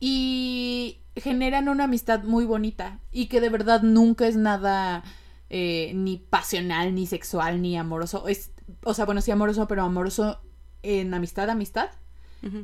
y 0.00 0.98
generan 1.20 1.68
una 1.68 1.84
amistad 1.84 2.22
muy 2.24 2.44
bonita 2.44 3.00
y 3.10 3.26
que 3.26 3.40
de 3.40 3.48
verdad 3.48 3.82
nunca 3.82 4.26
es 4.26 4.36
nada 4.36 5.02
eh, 5.48 5.92
ni 5.94 6.16
pasional, 6.18 6.94
ni 6.94 7.06
sexual, 7.06 7.60
ni 7.62 7.76
amoroso. 7.76 8.28
Es, 8.28 8.52
o 8.84 8.94
sea, 8.94 9.04
bueno, 9.04 9.20
sí 9.20 9.30
amoroso, 9.30 9.66
pero 9.68 9.82
amoroso 9.82 10.40
en 10.82 11.12
amistad, 11.14 11.50
amistad. 11.50 11.90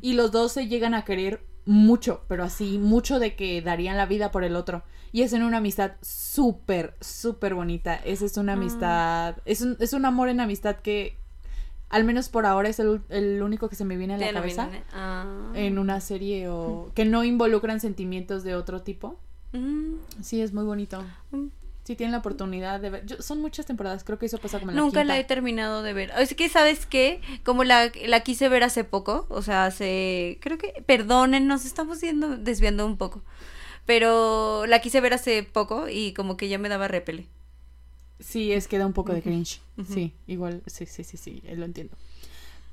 Y 0.01 0.14
los 0.14 0.33
dos 0.33 0.53
se 0.53 0.69
llegan 0.69 0.95
a 0.95 1.05
querer 1.05 1.45
mucho, 1.66 2.25
pero 2.29 2.45
así, 2.45 2.79
mucho 2.79 3.19
de 3.19 3.37
que 3.37 3.61
darían 3.61 3.99
la 3.99 4.07
vida 4.07 4.31
por 4.31 4.42
el 4.42 4.57
otro. 4.57 4.85
Y 5.12 5.21
es 5.23 5.35
en 5.35 5.42
una 5.42 5.59
amistad 5.59 5.92
súper, 6.01 6.97
súper 7.03 7.55
bonita. 7.55 7.95
Esa 7.97 8.25
es 8.25 8.38
una 8.38 8.53
Ah. 8.53 8.57
amistad, 8.57 9.37
es 9.45 9.61
un, 9.61 9.77
es 9.79 9.92
un 9.92 10.07
amor 10.07 10.31
en 10.31 10.40
amistad 10.40 10.77
que, 10.77 11.19
al 11.88 12.05
menos 12.05 12.29
por 12.29 12.46
ahora, 12.46 12.68
es 12.68 12.79
el, 12.81 13.01
el 13.09 13.42
único 13.42 13.68
que 13.68 13.77
se 13.77 13.85
me 13.85 13.96
viene 13.96 14.14
a 14.14 14.18
la 14.18 14.33
cabeza 14.33 14.68
ah. 14.92 15.53
en 15.55 15.79
una 15.79 16.01
serie 16.01 16.49
o 16.49 16.90
que 16.94 17.05
no 17.05 17.25
involucran 17.25 17.81
sentimientos 17.81 18.42
de 18.44 18.55
otro 18.55 18.83
tipo. 18.83 19.18
Mm, 19.53 19.94
Sí, 20.22 20.40
es 20.40 20.53
muy 20.53 20.64
bonito. 20.64 21.03
mm. 21.31 21.46
Si 21.85 21.94
tienen 21.94 22.11
la 22.11 22.18
oportunidad 22.18 22.81
de 22.81 22.90
ver. 22.90 23.07
yo- 23.07 23.22
son 23.22 23.40
muchas 23.40 23.64
temporadas, 23.64 24.03
creo 24.03 24.18
que 24.18 24.27
eso 24.27 24.38
pasa 24.38 24.59
como 24.59 24.72
en 24.72 24.77
la 24.77 24.83
Nunca 24.83 25.05
la 25.05 25.16
he 25.20 25.22
terminado 25.22 25.85
de 25.85 25.92
ver. 25.92 26.11
Es 26.18 26.35
que, 26.35 26.49
¿sabes 26.49 26.85
qué? 26.85 27.20
Como 27.44 27.62
la, 27.62 27.92
la 28.07 28.20
quise 28.20 28.49
ver 28.49 28.64
hace 28.64 28.83
poco, 28.83 29.27
o 29.29 29.40
sea, 29.40 29.66
hace... 29.66 30.38
Creo 30.40 30.59
que... 30.59 30.83
Perdonen, 30.85 31.46
nos 31.46 31.64
estamos 31.64 32.01
yendo, 32.01 32.37
desviando 32.37 32.85
un 32.85 32.96
poco. 32.96 33.22
Pero 33.85 34.66
la 34.66 34.81
quise 34.81 35.01
ver 35.01 35.14
hace 35.14 35.44
poco 35.44 35.88
y 35.88 36.12
como 36.12 36.37
que 36.37 36.49
ya 36.49 36.59
me 36.59 36.68
daba 36.68 36.88
repele. 36.88 37.29
Sí, 38.19 38.53
es 38.53 38.67
que 38.69 38.79
da 38.79 38.87
un 38.87 38.93
poco 38.93 39.13
de 39.13 39.23
cringe. 39.23 39.61
Sí, 39.89 40.13
igual, 40.27 40.63
sí, 40.67 40.87
sí, 40.87 41.05
sí, 41.05 41.17
sí, 41.17 41.43
lo 41.55 41.65
entiendo. 41.65 41.97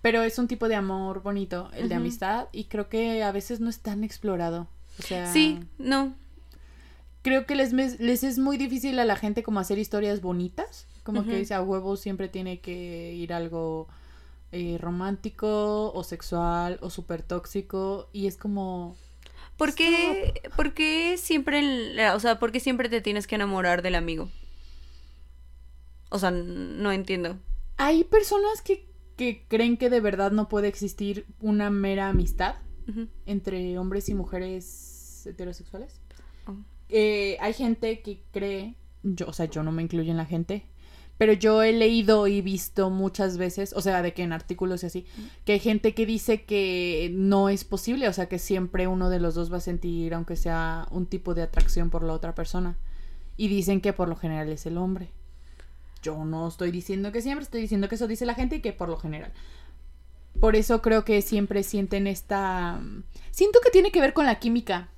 Pero 0.01 0.21
es 0.23 0.37
un 0.39 0.47
tipo 0.47 0.67
de 0.67 0.75
amor 0.75 1.21
bonito, 1.21 1.69
el 1.73 1.87
de 1.89 1.95
amistad, 1.95 2.47
y 2.51 2.65
creo 2.65 2.89
que 2.89 3.23
a 3.23 3.31
veces 3.31 3.59
no 3.59 3.69
es 3.69 3.79
tan 3.79 4.03
explorado. 4.03 4.67
O 4.99 5.01
sea, 5.01 5.31
Sí, 5.31 5.59
no. 5.77 6.13
creo 7.21 7.45
que 7.45 7.55
les, 7.55 7.73
es 7.73 8.37
muy 8.37 8.57
difícil 8.57 8.99
a 8.99 9.05
la 9.05 9.15
gente 9.15 9.43
como 9.43 9.59
hacer 9.59 9.79
historias 9.79 10.21
bonitas. 10.21 10.87
Como 11.03 11.25
que 11.25 11.37
dice, 11.37 11.53
a 11.53 11.61
huevo 11.61 11.97
siempre 11.97 12.29
tiene 12.29 12.59
que 12.59 13.13
ir 13.13 13.33
algo 13.33 13.87
eh, 14.53 14.77
romántico 14.79 15.91
o 15.93 16.03
sexual 16.03 16.79
o 16.81 16.89
súper 16.89 17.21
tóxico. 17.23 18.07
Y 18.13 18.27
es 18.27 18.37
como... 18.37 18.95
¿Por 19.57 19.75
qué, 19.75 20.41
por 20.55 20.73
qué 20.73 21.17
siempre, 21.17 21.59
el- 21.59 21.99
o 22.15 22.19
sea, 22.19 22.39
por 22.39 22.51
qué 22.51 22.59
siempre 22.59 22.87
te 22.89 23.01
tienes 23.01 23.27
que 23.27 23.35
enamorar 23.35 23.81
del 23.81 23.95
amigo? 23.95 24.29
O 26.13 26.19
sea, 26.19 26.29
no 26.29 26.91
entiendo. 26.91 27.39
Hay 27.75 28.03
personas 28.03 28.61
que, 28.61 28.87
que 29.17 29.47
creen 29.47 29.77
que 29.77 29.89
de 29.89 29.99
verdad 29.99 30.31
no 30.31 30.47
puede 30.47 30.67
existir 30.67 31.25
una 31.41 31.71
mera 31.71 32.09
amistad 32.09 32.55
entre 33.25 33.79
hombres 33.79 34.09
y 34.09 34.13
mujeres 34.13 35.25
heterosexuales. 35.25 36.01
Oh. 36.45 36.55
Eh, 36.89 37.35
hay 37.39 37.53
gente 37.53 38.03
que 38.03 38.21
cree, 38.31 38.75
yo, 39.01 39.25
o 39.27 39.33
sea, 39.33 39.45
yo 39.45 39.63
no 39.63 39.71
me 39.71 39.81
incluyo 39.81 40.11
en 40.11 40.17
la 40.17 40.25
gente, 40.27 40.67
pero 41.17 41.33
yo 41.33 41.63
he 41.63 41.73
leído 41.73 42.27
y 42.27 42.41
visto 42.41 42.91
muchas 42.91 43.37
veces, 43.39 43.73
o 43.73 43.81
sea, 43.81 44.03
de 44.03 44.13
que 44.13 44.21
en 44.21 44.33
artículos 44.33 44.83
y 44.83 44.85
así, 44.85 45.05
que 45.45 45.53
hay 45.53 45.59
gente 45.59 45.95
que 45.95 46.05
dice 46.05 46.43
que 46.45 47.09
no 47.11 47.49
es 47.49 47.63
posible, 47.63 48.07
o 48.07 48.13
sea, 48.13 48.29
que 48.29 48.37
siempre 48.37 48.85
uno 48.85 49.09
de 49.09 49.19
los 49.19 49.33
dos 49.33 49.51
va 49.51 49.57
a 49.57 49.61
sentir, 49.61 50.13
aunque 50.13 50.35
sea 50.35 50.87
un 50.91 51.07
tipo 51.07 51.33
de 51.33 51.41
atracción 51.41 51.89
por 51.89 52.03
la 52.03 52.13
otra 52.13 52.35
persona. 52.35 52.77
Y 53.35 53.47
dicen 53.47 53.81
que 53.81 53.93
por 53.93 54.09
lo 54.09 54.15
general 54.15 54.49
es 54.49 54.67
el 54.67 54.77
hombre. 54.77 55.11
Yo 56.03 56.23
no 56.23 56.47
estoy 56.47 56.69
diciendo 56.69 57.11
que 57.11 57.21
siempre, 57.23 57.43
estoy 57.43 57.61
diciendo 57.61 57.89
que 57.89 57.95
eso 57.95 58.07
dice 58.07 58.25
la 58.27 58.35
gente 58.35 58.57
y 58.57 58.61
que 58.61 58.73
por 58.73 58.89
lo 58.89 58.97
general. 58.97 59.31
Por 60.39 60.55
eso 60.55 60.81
creo 60.81 61.05
que 61.05 61.21
siempre 61.21 61.63
sienten 61.63 62.05
esta... 62.05 62.81
Siento 63.31 63.59
que 63.63 63.71
tiene 63.71 63.91
que 63.91 64.01
ver 64.01 64.13
con 64.13 64.25
la 64.25 64.39
química. 64.39 64.89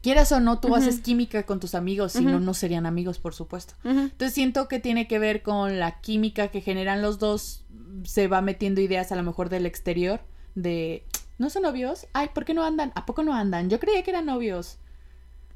Quieras 0.00 0.30
o 0.32 0.40
no, 0.40 0.60
tú 0.60 0.74
haces 0.74 1.00
química 1.00 1.42
con 1.44 1.58
tus 1.60 1.74
amigos, 1.74 2.12
si 2.12 2.24
no, 2.24 2.38
no 2.38 2.54
serían 2.54 2.86
amigos, 2.86 3.18
por 3.18 3.34
supuesto. 3.34 3.74
Entonces 3.84 4.32
siento 4.32 4.68
que 4.68 4.78
tiene 4.78 5.08
que 5.08 5.18
ver 5.18 5.42
con 5.42 5.78
la 5.78 6.00
química 6.00 6.48
que 6.48 6.60
generan 6.60 7.02
los 7.02 7.18
dos. 7.18 7.66
Se 8.04 8.28
va 8.28 8.40
metiendo 8.40 8.80
ideas 8.80 9.10
a 9.12 9.16
lo 9.16 9.24
mejor 9.24 9.48
del 9.48 9.66
exterior 9.66 10.20
de, 10.54 11.04
¿no 11.38 11.50
son 11.50 11.62
novios? 11.62 12.06
Ay, 12.12 12.30
¿por 12.32 12.44
qué 12.44 12.54
no 12.54 12.64
andan? 12.64 12.92
¿A 12.94 13.06
poco 13.06 13.22
no 13.24 13.34
andan? 13.34 13.70
Yo 13.70 13.80
creía 13.80 14.02
que 14.02 14.10
eran 14.12 14.26
novios. 14.26 14.78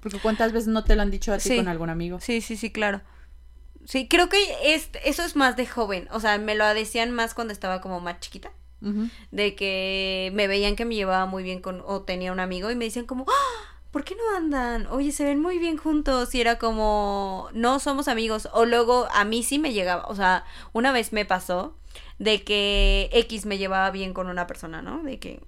Porque 0.00 0.18
cuántas 0.18 0.52
veces 0.52 0.68
no 0.68 0.82
te 0.82 0.96
lo 0.96 1.02
han 1.02 1.10
dicho 1.12 1.32
a 1.32 1.38
ti 1.38 1.48
Sí. 1.50 1.56
con 1.56 1.68
algún 1.68 1.88
amigo. 1.88 2.18
Sí, 2.20 2.40
sí, 2.40 2.56
sí, 2.56 2.72
claro. 2.72 3.00
Sí, 3.84 4.08
creo 4.08 4.28
que 4.28 4.38
es, 4.74 4.90
eso 5.04 5.24
es 5.24 5.36
más 5.36 5.56
de 5.56 5.66
joven. 5.66 6.08
O 6.12 6.20
sea, 6.20 6.38
me 6.38 6.54
lo 6.54 6.66
decían 6.74 7.10
más 7.10 7.34
cuando 7.34 7.52
estaba 7.52 7.80
como 7.80 8.00
más 8.00 8.20
chiquita. 8.20 8.50
De 9.30 9.54
que 9.54 10.32
me 10.34 10.48
veían 10.48 10.74
que 10.74 10.84
me 10.84 10.96
llevaba 10.96 11.24
muy 11.26 11.44
bien 11.44 11.60
con, 11.60 11.84
o 11.86 12.02
tenía 12.02 12.32
un 12.32 12.40
amigo 12.40 12.68
y 12.68 12.74
me 12.74 12.84
decían 12.84 13.06
como, 13.06 13.24
¡Ah! 13.28 13.72
¿por 13.92 14.02
qué 14.02 14.16
no 14.16 14.36
andan? 14.36 14.88
Oye, 14.88 15.12
se 15.12 15.24
ven 15.24 15.40
muy 15.40 15.58
bien 15.58 15.76
juntos. 15.76 16.34
Y 16.34 16.40
era 16.40 16.58
como, 16.58 17.48
no 17.52 17.78
somos 17.78 18.08
amigos. 18.08 18.48
O 18.52 18.64
luego 18.64 19.06
a 19.12 19.24
mí 19.24 19.44
sí 19.44 19.60
me 19.60 19.72
llegaba, 19.72 20.06
o 20.08 20.16
sea, 20.16 20.44
una 20.72 20.90
vez 20.90 21.12
me 21.12 21.24
pasó 21.24 21.76
de 22.18 22.42
que 22.42 23.08
X 23.12 23.46
me 23.46 23.58
llevaba 23.58 23.90
bien 23.90 24.14
con 24.14 24.28
una 24.28 24.48
persona, 24.48 24.82
¿no? 24.82 25.02
De 25.04 25.20
que 25.20 25.40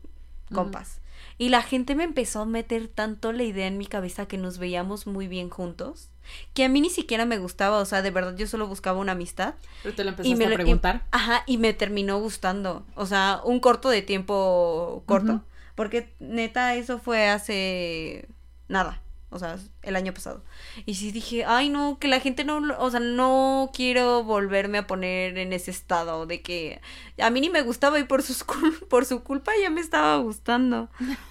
compas. 0.53 1.01
Y 1.39 1.49
la 1.49 1.63
gente 1.63 1.95
me 1.95 2.05
empezó 2.05 2.43
a 2.43 2.47
meter 2.47 2.89
tanto 2.89 3.33
la 3.33 3.43
idea 3.43 3.67
en 3.67 3.77
mi 3.79 3.87
cabeza 3.87 4.27
que 4.27 4.39
nos 4.39 4.59
veíamos 4.59 5.07
muy 5.07 5.27
bien 5.29 5.51
juntos, 5.51 6.11
que 6.55 6.65
a 6.65 6.69
mí 6.69 6.81
ni 6.81 6.91
siquiera 6.91 7.25
me 7.27 7.39
gustaba, 7.39 7.79
o 7.79 7.85
sea, 7.85 8.03
de 8.03 8.11
verdad 8.11 8.37
yo 8.37 8.47
solo 8.47 8.67
buscaba 8.69 8.99
una 9.01 9.13
amistad. 9.13 9.55
Pero 9.83 9.95
te 9.95 10.05
lo 10.05 10.15
Y 10.23 10.37
me 10.37 10.47
a 10.47 10.51
y- 10.53 10.55
preguntar. 10.55 11.05
ajá, 11.11 11.43
y 11.47 11.59
me 11.59 11.73
terminó 11.75 12.19
gustando. 12.21 12.87
O 12.95 13.07
sea, 13.07 13.41
un 13.45 13.59
corto 13.61 13.89
de 13.91 14.03
tiempo 14.03 15.03
corto. 15.07 15.43
Porque 15.75 16.15
neta, 16.21 16.77
eso 16.77 16.99
fue 17.01 17.29
hace 17.29 18.29
nada. 18.69 19.03
O 19.35 19.39
sea, 19.41 19.59
el 19.83 19.97
año 19.97 20.15
pasado. 20.15 20.45
Y 20.87 20.95
sí 20.95 21.11
dije, 21.11 21.45
ay 21.45 21.69
no, 21.69 21.99
que 21.99 22.07
la 22.07 22.21
gente 22.21 22.45
no, 22.45 22.63
o 22.79 22.91
sea, 22.93 23.01
no 23.01 23.73
quiero 23.75 24.23
volverme 24.23 24.79
a 24.79 24.87
poner 24.87 25.37
en 25.39 25.53
ese 25.53 25.73
estado 25.73 26.25
de 26.25 26.41
que 26.41 26.81
a 27.19 27.31
mí 27.31 27.41
ni 27.41 27.51
me 27.51 27.63
gustaba 27.63 27.99
y 27.99 28.05
por, 28.05 28.23
sus 28.23 28.45
por 28.89 29.05
su 29.07 29.25
culpa 29.25 29.51
ya 29.61 29.71
me 29.71 29.81
estaba 29.81 30.19
gustando. 30.19 30.89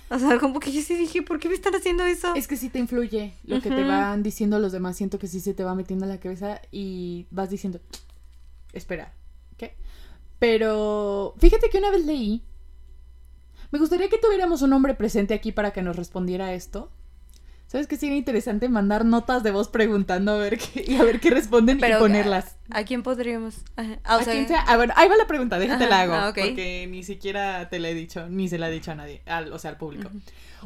O 0.09 0.19
sea, 0.19 0.37
como 0.37 0.59
que 0.59 0.73
yo 0.73 0.81
sí 0.81 0.95
dije, 0.95 1.21
¿por 1.21 1.39
qué 1.39 1.47
me 1.47 1.55
están 1.55 1.73
haciendo 1.75 2.03
eso? 2.03 2.35
Es 2.35 2.45
que 2.45 2.57
sí 2.57 2.67
te 2.67 2.77
influye 2.77 3.35
lo 3.45 3.61
que 3.61 3.69
te 3.69 3.85
van 3.85 4.21
diciendo 4.21 4.59
los 4.59 4.73
demás. 4.73 4.97
Siento 4.97 5.17
que 5.17 5.27
sí 5.27 5.39
se 5.39 5.53
te 5.53 5.63
va 5.63 5.73
metiendo 5.73 6.03
en 6.03 6.11
la 6.11 6.19
cabeza 6.19 6.59
y 6.69 7.25
vas 7.31 7.49
diciendo, 7.49 7.79
espera, 8.73 9.13
¿qué? 9.55 9.77
Pero 10.39 11.35
fíjate 11.37 11.69
que 11.69 11.77
una 11.77 11.89
vez 11.89 12.05
leí, 12.05 12.43
me 13.71 13.79
gustaría 13.79 14.09
que 14.09 14.17
tuviéramos 14.17 14.61
un 14.61 14.73
hombre 14.73 14.93
presente 14.93 15.33
aquí 15.33 15.51
para 15.53 15.71
que 15.71 15.81
nos 15.81 15.95
respondiera 15.95 16.53
esto. 16.53 16.91
¿Sabes 17.73 17.87
qué 17.87 17.97
sería 17.97 18.17
interesante? 18.17 18.69
Mandar 18.69 19.03
notas 19.03 19.41
de 19.41 19.49
voz 19.49 19.67
preguntando 19.67 20.33
a 20.33 20.37
ver 20.37 20.59
qué, 20.59 20.85
y 20.87 20.95
a 20.95 21.03
ver 21.03 21.19
qué 21.19 21.31
responden 21.31 21.79
y 21.79 21.93
ponerlas. 21.97 22.55
¿A 22.69 22.83
quién 22.83 23.01
podríamos? 23.01 23.55
Ah, 23.77 23.97
¿A, 24.03 24.19
quién 24.19 24.47
sea? 24.47 24.61
A 24.61 24.77
ver, 24.77 24.93
ahí 24.95 25.09
va 25.09 25.17
la 25.17 25.25
pregunta, 25.25 25.57
déjate 25.57 25.87
la 25.87 26.01
hago. 26.01 26.13
Ah, 26.13 26.33
porque 26.35 26.85
ni 26.87 27.01
siquiera 27.01 27.67
te 27.69 27.79
la 27.79 27.89
he 27.89 27.95
dicho, 27.95 28.29
ni 28.29 28.47
se 28.47 28.59
la 28.59 28.69
he 28.69 28.71
dicho 28.71 28.91
a 28.91 28.95
nadie, 28.95 29.23
o 29.51 29.57
sea, 29.57 29.71
al 29.71 29.77
público. 29.77 30.11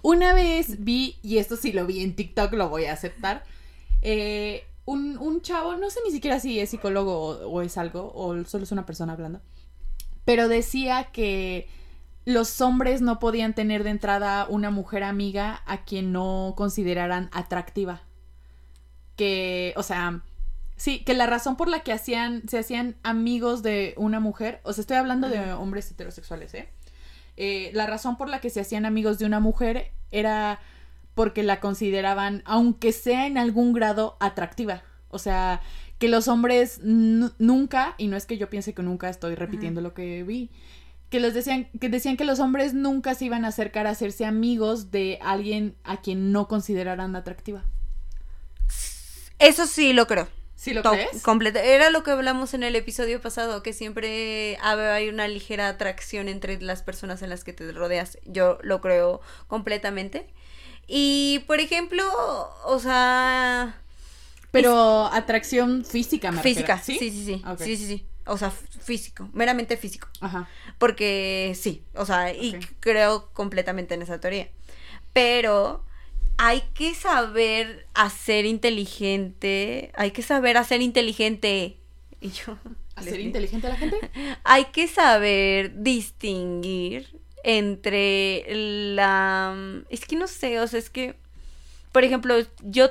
Una 0.02 0.34
vez 0.34 0.84
vi, 0.84 1.16
y 1.24 1.38
esto 1.38 1.56
sí 1.56 1.72
lo 1.72 1.86
vi 1.86 2.04
en 2.04 2.14
TikTok, 2.14 2.52
lo 2.52 2.68
voy 2.68 2.84
a 2.84 2.92
aceptar. 2.92 3.46
Eh, 4.02 4.66
un, 4.84 5.18
un, 5.18 5.42
chavo, 5.42 5.78
no 5.78 5.90
sé 5.90 6.02
ni 6.04 6.12
siquiera 6.12 6.42
si 6.42 6.60
es 6.60 6.72
psicólogo 6.72 7.40
o 7.40 7.62
es 7.62 7.78
algo, 7.78 8.12
o 8.16 8.44
solo 8.44 8.66
es 8.66 8.74
una 8.74 8.86
persona 8.86 9.14
hablando, 9.14 9.40
pero 10.26 10.50
decía 10.50 11.08
que 11.14 11.70
los 12.28 12.60
hombres 12.60 13.00
no 13.00 13.20
podían 13.20 13.54
tener 13.54 13.86
de 13.86 13.90
entrada 13.90 14.48
una 14.50 14.70
mujer 14.70 15.04
amiga 15.04 15.62
a 15.66 15.86
quien 15.86 16.12
no 16.12 16.56
consideraran 16.58 17.30
atractiva. 17.32 18.02
Que, 19.16 19.74
o 19.78 19.82
sea, 19.82 20.24
sí, 20.76 21.06
que 21.06 21.14
la 21.14 21.26
razón 21.26 21.56
por 21.56 21.70
la 21.70 21.84
que 21.84 21.94
hacían, 21.94 22.44
se 22.50 22.60
hacían 22.60 22.98
amigos 23.02 23.64
de 23.64 23.94
una 23.96 24.20
mujer, 24.20 24.60
o 24.64 24.74
sea, 24.74 24.82
estoy 24.82 24.98
hablando 24.98 25.30
de 25.30 25.54
hombres 25.54 25.90
heterosexuales, 25.90 26.54
¿eh? 26.54 26.68
¿eh? 27.38 27.72
La 27.74 27.88
razón 27.88 28.18
por 28.18 28.28
la 28.28 28.42
que 28.42 28.50
se 28.50 28.60
hacían 28.60 28.86
amigos 28.86 29.20
de 29.20 29.26
una 29.26 29.40
mujer 29.40 29.94
era 30.12 30.60
porque 31.16 31.44
la 31.44 31.62
consideraban, 31.62 32.44
aunque 32.44 32.92
sea 32.92 33.26
en 33.26 33.38
algún 33.38 33.72
grado, 33.72 34.18
atractiva. 34.20 34.84
O 35.08 35.18
sea, 35.18 35.62
que 35.98 36.10
los 36.10 36.28
hombres 36.28 36.82
nunca, 36.84 37.96
y 37.98 38.10
no 38.10 38.18
es 38.18 38.26
que 38.26 38.38
yo 38.38 38.50
piense 38.50 38.74
que 38.74 38.84
nunca 38.84 39.08
estoy 39.08 39.36
repitiendo 39.36 39.80
lo 39.80 39.94
que 39.94 40.24
vi, 40.24 40.52
que 41.10 41.20
los 41.20 41.34
decían 41.34 41.70
que 41.80 41.90
decían 41.90 42.18
que 42.18 42.26
los 42.26 42.40
hombres 42.40 42.74
nunca 42.74 43.16
se 43.16 43.26
iban 43.26 43.46
a 43.46 43.50
acercar 43.50 43.88
a 43.88 43.92
hacerse 43.92 44.26
amigos 44.26 44.92
de 44.92 45.20
alguien 45.22 45.76
a 45.84 46.02
quien 46.02 46.32
no 46.32 46.48
consideraran 46.48 47.16
atractiva. 47.16 47.64
Eso 49.40 49.68
sí 49.68 49.94
lo 49.94 50.08
creo. 50.08 50.28
¿Sí 50.56 50.74
lo 50.74 50.82
crees? 50.82 51.24
Era 51.64 51.92
lo 51.92 52.02
que 52.02 52.10
hablamos 52.10 52.56
en 52.56 52.64
el 52.64 52.76
episodio 52.76 53.22
pasado, 53.22 53.62
que 53.62 53.74
siempre 53.74 54.58
hay 54.60 55.08
una 55.08 55.28
ligera 55.28 55.70
atracción 55.70 56.28
entre 56.28 56.60
las 56.60 56.82
personas 56.82 57.22
en 57.22 57.30
las 57.30 57.44
que 57.44 57.54
te 57.54 57.72
rodeas. 57.72 58.18
Yo 58.26 58.58
lo 58.64 58.82
creo 58.82 59.22
completamente. 59.48 60.28
Y, 60.88 61.44
por 61.46 61.60
ejemplo, 61.60 62.04
o 62.66 62.80
sea... 62.80 63.80
Pero 64.62 65.06
atracción 65.14 65.86
física, 65.86 66.32
me 66.32 66.42
Física, 66.42 66.80
¿sí? 66.80 66.98
Sí, 67.00 67.12
sí, 67.12 67.26
sí. 67.26 67.44
Sí, 67.60 67.78
sí, 67.78 67.86
sí 67.86 68.06
o 68.28 68.38
sea, 68.38 68.52
físico, 68.52 69.30
meramente 69.34 69.78
físico. 69.78 70.08
Ajá. 70.22 70.48
Porque 70.78 71.54
sí, 71.56 71.84
o 71.96 72.06
sea, 72.06 72.34
y 72.34 72.60
creo 72.80 73.30
completamente 73.34 73.96
en 73.96 74.02
esa 74.02 74.20
teoría. 74.20 74.50
Pero 75.14 75.84
hay 76.38 76.62
que 76.74 76.94
saber 76.94 77.88
hacer 77.94 78.46
inteligente, 78.46 79.92
hay 79.96 80.12
que 80.12 80.22
saber 80.22 80.58
hacer 80.58 80.82
inteligente. 80.82 81.78
Y 82.22 82.30
yo. 82.30 82.58
¿Hacer 82.96 83.20
inteligente 83.20 83.68
a 83.68 83.70
la 83.72 83.76
gente? 83.76 84.10
Hay 84.44 84.66
que 84.66 84.88
saber 84.88 85.84
distinguir 85.84 87.22
entre 87.44 88.44
la. 88.96 89.84
Es 89.92 90.04
que 90.06 90.16
no 90.16 90.26
sé, 90.26 90.60
o 90.60 90.66
sea, 90.66 90.80
es 90.80 90.90
que. 90.90 91.14
Por 91.92 92.04
ejemplo, 92.04 92.34
yo 92.64 92.90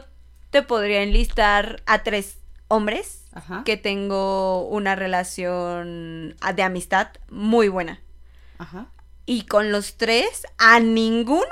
te 0.56 0.62
podría 0.62 1.02
enlistar 1.02 1.82
a 1.84 2.02
tres 2.02 2.38
hombres 2.68 3.24
que 3.66 3.76
tengo 3.76 4.66
una 4.66 4.96
relación 4.96 6.34
de 6.54 6.62
amistad 6.62 7.08
muy 7.28 7.68
buena. 7.68 8.00
Ajá. 8.56 8.86
Y 9.26 9.42
con 9.42 9.70
los 9.70 9.98
tres, 9.98 10.46
a 10.56 10.80
ninguno 10.80 11.44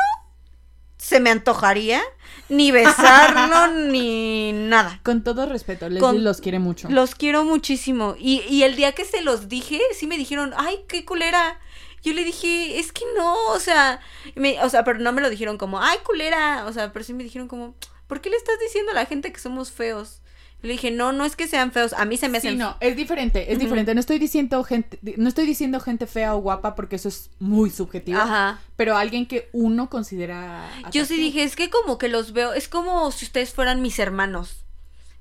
se 0.96 1.20
me 1.20 1.28
antojaría 1.28 2.00
ni 2.48 2.70
besarlo 2.72 3.74
ni 3.90 4.52
nada. 4.54 5.00
Con 5.02 5.22
todo 5.22 5.44
respeto, 5.44 5.90
Leslie 5.90 6.20
los 6.20 6.40
quiere 6.40 6.58
mucho. 6.58 6.88
Los 6.88 7.14
quiero 7.14 7.44
muchísimo. 7.44 8.16
Y, 8.18 8.40
y 8.48 8.62
el 8.62 8.74
día 8.74 8.92
que 8.92 9.04
se 9.04 9.20
los 9.20 9.50
dije, 9.50 9.78
sí 9.92 10.06
me 10.06 10.16
dijeron, 10.16 10.54
ay, 10.56 10.86
qué 10.88 11.04
culera. 11.04 11.60
Yo 12.02 12.14
le 12.14 12.24
dije, 12.24 12.78
es 12.78 12.90
que 12.90 13.04
no, 13.14 13.34
o 13.48 13.60
sea, 13.60 14.00
me, 14.34 14.62
o 14.62 14.70
sea, 14.70 14.82
pero 14.82 14.98
no 14.98 15.12
me 15.12 15.20
lo 15.20 15.28
dijeron 15.28 15.58
como, 15.58 15.82
ay, 15.82 15.98
culera. 16.06 16.64
O 16.64 16.72
sea, 16.72 16.90
pero 16.90 17.04
sí 17.04 17.12
me 17.12 17.22
dijeron 17.22 17.48
como, 17.48 17.74
¿por 18.14 18.20
qué 18.20 18.30
le 18.30 18.36
estás 18.36 18.60
diciendo 18.60 18.92
a 18.92 18.94
la 18.94 19.06
gente 19.06 19.32
que 19.32 19.40
somos 19.40 19.72
feos? 19.72 20.20
Le 20.62 20.74
dije, 20.74 20.92
no, 20.92 21.10
no 21.10 21.24
es 21.24 21.34
que 21.34 21.48
sean 21.48 21.72
feos, 21.72 21.92
a 21.94 22.04
mí 22.04 22.16
se 22.16 22.28
me 22.28 22.38
hacen... 22.38 22.52
Sí, 22.52 22.56
no, 22.56 22.76
es 22.78 22.94
diferente, 22.94 23.52
es 23.52 23.58
diferente. 23.58 23.92
No 23.92 23.98
estoy 23.98 24.20
diciendo 24.20 24.62
gente, 24.62 25.00
no 25.16 25.28
estoy 25.28 25.46
diciendo 25.46 25.80
gente 25.80 26.06
fea 26.06 26.36
o 26.36 26.38
guapa 26.38 26.76
porque 26.76 26.94
eso 26.94 27.08
es 27.08 27.30
muy 27.40 27.70
subjetivo. 27.70 28.20
Ajá. 28.20 28.60
Pero 28.76 28.96
alguien 28.96 29.26
que 29.26 29.50
uno 29.52 29.90
considera... 29.90 30.70
Yo 30.92 31.04
sí 31.06 31.16
dije, 31.16 31.42
es 31.42 31.56
que 31.56 31.70
como 31.70 31.98
que 31.98 32.08
los 32.08 32.32
veo, 32.32 32.52
es 32.52 32.68
como 32.68 33.10
si 33.10 33.24
ustedes 33.24 33.52
fueran 33.52 33.82
mis 33.82 33.98
hermanos. 33.98 34.64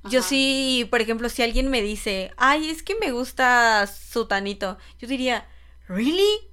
Yo 0.07 0.21
sí, 0.21 0.87
por 0.91 1.01
ejemplo, 1.01 1.29
si 1.29 1.41
alguien 1.41 1.69
me 1.69 1.81
dice, 1.81 2.31
ay, 2.37 2.69
es 2.69 2.83
que 2.83 2.93
me 2.99 3.11
gusta 3.11 3.87
Sutanito, 3.87 4.77
yo 4.99 5.07
diría, 5.07 5.47
¿really? 5.87 6.51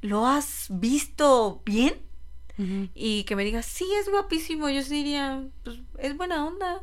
¿Lo 0.00 0.26
has 0.26 0.66
visto 0.68 1.62
bien? 1.64 2.03
Y 2.56 3.24
que 3.24 3.36
me 3.36 3.44
diga, 3.44 3.62
sí, 3.62 3.86
es 4.00 4.08
guapísimo, 4.08 4.68
yo 4.68 4.82
sí 4.82 4.94
diría, 4.94 5.44
pues 5.64 5.78
es 5.98 6.16
buena 6.16 6.46
onda 6.46 6.82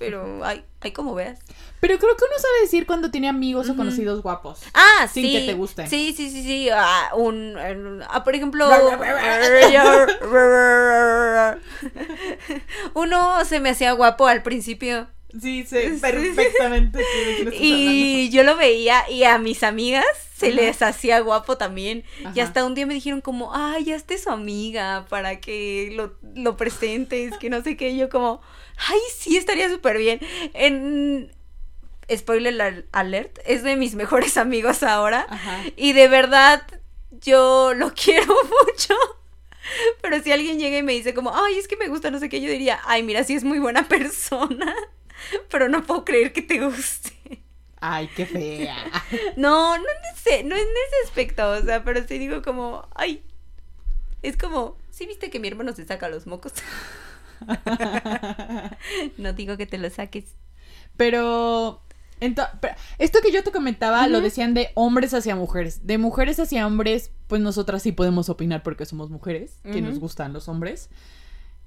pero 0.00 0.44
hay, 0.46 0.64
hay 0.80 0.92
como 0.92 1.14
veas. 1.14 1.38
Pero 1.78 1.98
creo 1.98 2.16
que 2.16 2.24
uno 2.24 2.38
sabe 2.38 2.62
decir 2.62 2.86
cuando 2.86 3.10
tiene 3.10 3.28
amigos 3.28 3.68
o 3.68 3.76
conocidos 3.76 4.22
guapos. 4.22 4.62
Ah, 4.72 5.06
sin 5.06 5.26
sí. 5.26 5.32
que 5.32 5.44
te 5.44 5.52
gusten. 5.52 5.90
Sí, 5.90 6.14
sí, 6.16 6.30
sí, 6.30 6.42
sí. 6.42 6.70
Ah, 6.72 7.10
un, 7.14 7.54
ah, 8.08 8.24
por 8.24 8.34
ejemplo. 8.34 8.66
uno 12.94 13.44
se 13.44 13.60
me 13.60 13.68
hacía 13.68 13.92
guapo 13.92 14.26
al 14.26 14.42
principio. 14.42 15.06
Sí, 15.38 15.64
sí, 15.68 15.98
perfectamente. 16.00 17.04
y 17.52 18.30
yo 18.30 18.42
lo 18.42 18.56
veía 18.56 19.08
y 19.10 19.24
a 19.24 19.38
mis 19.38 19.62
amigas 19.62 20.04
se 20.36 20.52
les 20.52 20.80
hacía 20.80 21.20
guapo 21.20 21.58
también. 21.58 22.04
Y 22.34 22.40
hasta 22.40 22.64
un 22.64 22.74
día 22.74 22.86
me 22.86 22.94
dijeron 22.94 23.20
como, 23.20 23.54
ay, 23.54 23.84
ya 23.84 23.94
esté 23.96 24.16
su 24.16 24.30
amiga 24.30 25.06
para 25.08 25.40
que 25.40 25.90
lo, 25.94 26.14
lo 26.34 26.56
presentes, 26.56 27.36
que 27.38 27.50
no 27.50 27.62
sé 27.62 27.76
qué. 27.76 27.94
yo 27.96 28.08
como, 28.08 28.40
ay, 28.88 28.98
sí, 29.14 29.36
estaría 29.36 29.68
súper 29.68 29.98
bien. 29.98 30.20
En 30.54 31.30
spoiler 32.16 32.86
alert, 32.92 33.38
es 33.44 33.62
de 33.62 33.76
mis 33.76 33.94
mejores 34.02 34.36
amigos 34.36 34.82
ahora. 34.82 35.26
Y 35.76 35.92
de 35.92 36.08
verdad, 36.08 36.62
yo 37.10 37.74
lo 37.74 37.92
quiero 37.94 38.34
mucho. 38.66 38.94
Pero 40.00 40.22
si 40.22 40.32
alguien 40.32 40.58
llega 40.58 40.78
y 40.78 40.82
me 40.82 40.92
dice 40.92 41.14
como, 41.14 41.34
ay, 41.34 41.58
es 41.58 41.68
que 41.68 41.76
me 41.76 41.88
gusta, 41.88 42.10
no 42.10 42.18
sé 42.18 42.28
qué, 42.28 42.40
yo 42.40 42.50
diría, 42.50 42.80
ay, 42.86 43.02
mira, 43.02 43.24
sí 43.24 43.34
es 43.34 43.44
muy 43.44 43.58
buena 43.58 43.86
persona. 43.88 44.74
Pero 45.50 45.68
no 45.68 45.84
puedo 45.84 46.04
creer 46.04 46.32
que 46.32 46.42
te 46.42 46.64
guste. 46.64 47.12
Ay, 47.80 48.08
qué 48.14 48.26
fea. 48.26 48.76
No, 49.36 49.76
no, 49.78 49.84
sé, 50.14 50.44
no 50.44 50.54
es 50.54 50.62
en 50.62 50.68
ese 50.68 50.96
aspecto, 51.06 51.50
o 51.50 51.62
sea, 51.62 51.82
pero 51.82 52.06
sí 52.06 52.18
digo 52.18 52.42
como, 52.42 52.86
ay, 52.94 53.22
es 54.22 54.36
como, 54.36 54.76
¿sí 54.90 55.06
viste 55.06 55.30
que 55.30 55.40
mi 55.40 55.48
hermano 55.48 55.72
se 55.72 55.86
saca 55.86 56.08
los 56.08 56.26
mocos? 56.26 56.52
no 59.16 59.32
digo 59.32 59.56
que 59.56 59.66
te 59.66 59.78
lo 59.78 59.88
saques. 59.88 60.36
Pero, 60.96 61.82
esto 62.98 63.18
que 63.22 63.32
yo 63.32 63.42
te 63.42 63.50
comentaba 63.50 64.06
lo 64.08 64.20
decían 64.20 64.52
de 64.52 64.70
hombres 64.74 65.14
hacia 65.14 65.34
mujeres. 65.34 65.86
De 65.86 65.96
mujeres 65.96 66.38
hacia 66.38 66.66
hombres, 66.66 67.12
pues 67.26 67.40
nosotras 67.40 67.82
sí 67.82 67.92
podemos 67.92 68.28
opinar 68.28 68.62
porque 68.62 68.84
somos 68.84 69.08
mujeres, 69.08 69.58
que 69.64 69.80
nos 69.80 69.98
gustan 69.98 70.34
los 70.34 70.48
hombres. 70.48 70.90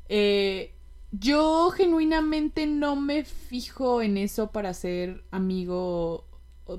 Eh, 0.09 0.75
yo 1.13 1.69
genuinamente 1.69 2.65
no 2.65 2.95
me 2.95 3.23
fijo 3.23 4.01
en 4.01 4.17
eso 4.17 4.51
para 4.51 4.73
ser 4.73 5.23
amigo, 5.29 6.25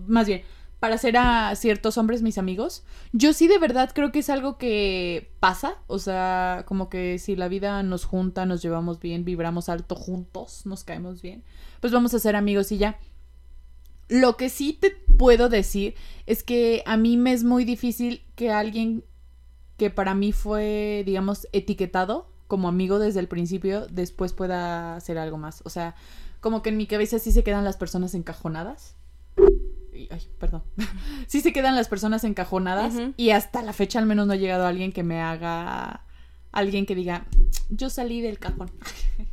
más 0.08 0.26
bien, 0.26 0.42
para 0.80 0.98
ser 0.98 1.16
a 1.16 1.54
ciertos 1.54 1.96
hombres 1.98 2.20
mis 2.20 2.36
amigos. 2.36 2.82
Yo 3.12 3.32
sí 3.32 3.46
de 3.46 3.58
verdad 3.58 3.92
creo 3.94 4.10
que 4.10 4.18
es 4.18 4.30
algo 4.30 4.58
que 4.58 5.32
pasa, 5.38 5.78
o 5.86 6.00
sea, 6.00 6.64
como 6.66 6.88
que 6.90 7.18
si 7.20 7.36
la 7.36 7.46
vida 7.46 7.82
nos 7.84 8.04
junta, 8.04 8.44
nos 8.44 8.60
llevamos 8.60 8.98
bien, 8.98 9.24
vibramos 9.24 9.68
alto 9.68 9.94
juntos, 9.94 10.66
nos 10.66 10.82
caemos 10.82 11.22
bien, 11.22 11.44
pues 11.80 11.92
vamos 11.92 12.12
a 12.12 12.18
ser 12.18 12.34
amigos 12.34 12.72
y 12.72 12.78
ya. 12.78 12.98
Lo 14.08 14.36
que 14.36 14.48
sí 14.48 14.72
te 14.72 14.90
puedo 14.90 15.48
decir 15.48 15.94
es 16.26 16.42
que 16.42 16.82
a 16.86 16.96
mí 16.96 17.16
me 17.16 17.32
es 17.32 17.44
muy 17.44 17.64
difícil 17.64 18.24
que 18.34 18.50
alguien 18.50 19.04
que 19.76 19.90
para 19.90 20.14
mí 20.14 20.32
fue, 20.32 21.04
digamos, 21.06 21.46
etiquetado 21.52 22.33
como 22.46 22.68
amigo 22.68 22.98
desde 22.98 23.20
el 23.20 23.28
principio, 23.28 23.86
después 23.90 24.32
pueda 24.32 24.96
hacer 24.96 25.18
algo 25.18 25.38
más. 25.38 25.62
O 25.64 25.70
sea, 25.70 25.94
como 26.40 26.62
que 26.62 26.70
en 26.70 26.76
mi 26.76 26.86
cabeza 26.86 27.18
sí 27.18 27.32
se 27.32 27.42
quedan 27.44 27.64
las 27.64 27.76
personas 27.76 28.14
encajonadas. 28.14 28.96
Ay, 30.10 30.28
perdón. 30.38 30.62
sí 31.26 31.40
se 31.40 31.52
quedan 31.52 31.76
las 31.76 31.88
personas 31.88 32.24
encajonadas 32.24 32.94
y 33.16 33.30
hasta 33.30 33.62
la 33.62 33.72
fecha 33.72 33.98
al 33.98 34.06
menos 34.06 34.26
no 34.26 34.32
ha 34.32 34.36
llegado 34.36 34.66
alguien 34.66 34.92
que 34.92 35.02
me 35.02 35.20
haga, 35.20 36.04
alguien 36.52 36.86
que 36.86 36.94
diga, 36.94 37.26
yo 37.70 37.90
salí 37.90 38.20
del 38.20 38.38
cajón 38.38 38.70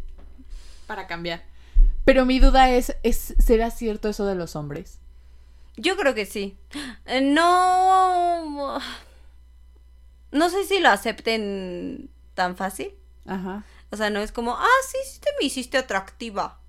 para 0.87 1.07
cambiar. 1.07 1.43
Pero 2.05 2.25
mi 2.25 2.39
duda 2.39 2.71
es, 2.71 2.95
es, 3.03 3.35
¿será 3.39 3.71
cierto 3.71 4.09
eso 4.09 4.25
de 4.25 4.35
los 4.35 4.55
hombres? 4.55 4.99
Yo 5.77 5.95
creo 5.97 6.13
que 6.13 6.25
sí. 6.25 6.57
Eh, 7.05 7.21
No. 7.21 8.79
No 10.31 10.49
sé 10.49 10.63
si 10.63 10.79
lo 10.79 10.89
acepten 10.89 12.09
tan 12.33 12.55
fácil. 12.55 12.93
Ajá. 13.25 13.63
O 13.91 13.97
sea, 13.97 14.09
no 14.09 14.19
es 14.19 14.31
como, 14.31 14.55
ah, 14.55 14.67
sí, 14.89 14.97
sí 15.05 15.19
te 15.19 15.29
me 15.39 15.45
hiciste 15.45 15.77
atractiva. 15.77 16.59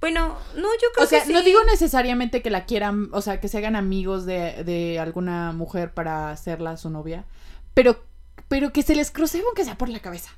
Bueno, 0.00 0.38
no, 0.56 0.68
yo 0.80 0.88
creo 0.94 1.04
O 1.04 1.08
sea, 1.08 1.20
que 1.20 1.26
sí. 1.26 1.32
no 1.32 1.42
digo 1.42 1.62
necesariamente 1.64 2.40
que 2.42 2.48
la 2.50 2.64
quieran, 2.64 3.10
o 3.12 3.20
sea, 3.20 3.38
que 3.40 3.48
se 3.48 3.58
hagan 3.58 3.76
amigos 3.76 4.24
de, 4.24 4.64
de 4.64 4.98
alguna 4.98 5.52
mujer 5.52 5.92
para 5.92 6.30
hacerla 6.30 6.76
su 6.78 6.88
novia, 6.88 7.26
pero, 7.74 8.02
pero 8.48 8.72
que 8.72 8.82
se 8.82 8.94
les 8.94 9.10
cruce 9.10 9.42
aunque 9.46 9.64
sea 9.64 9.76
por 9.76 9.90
la 9.90 10.00
cabeza. 10.00 10.30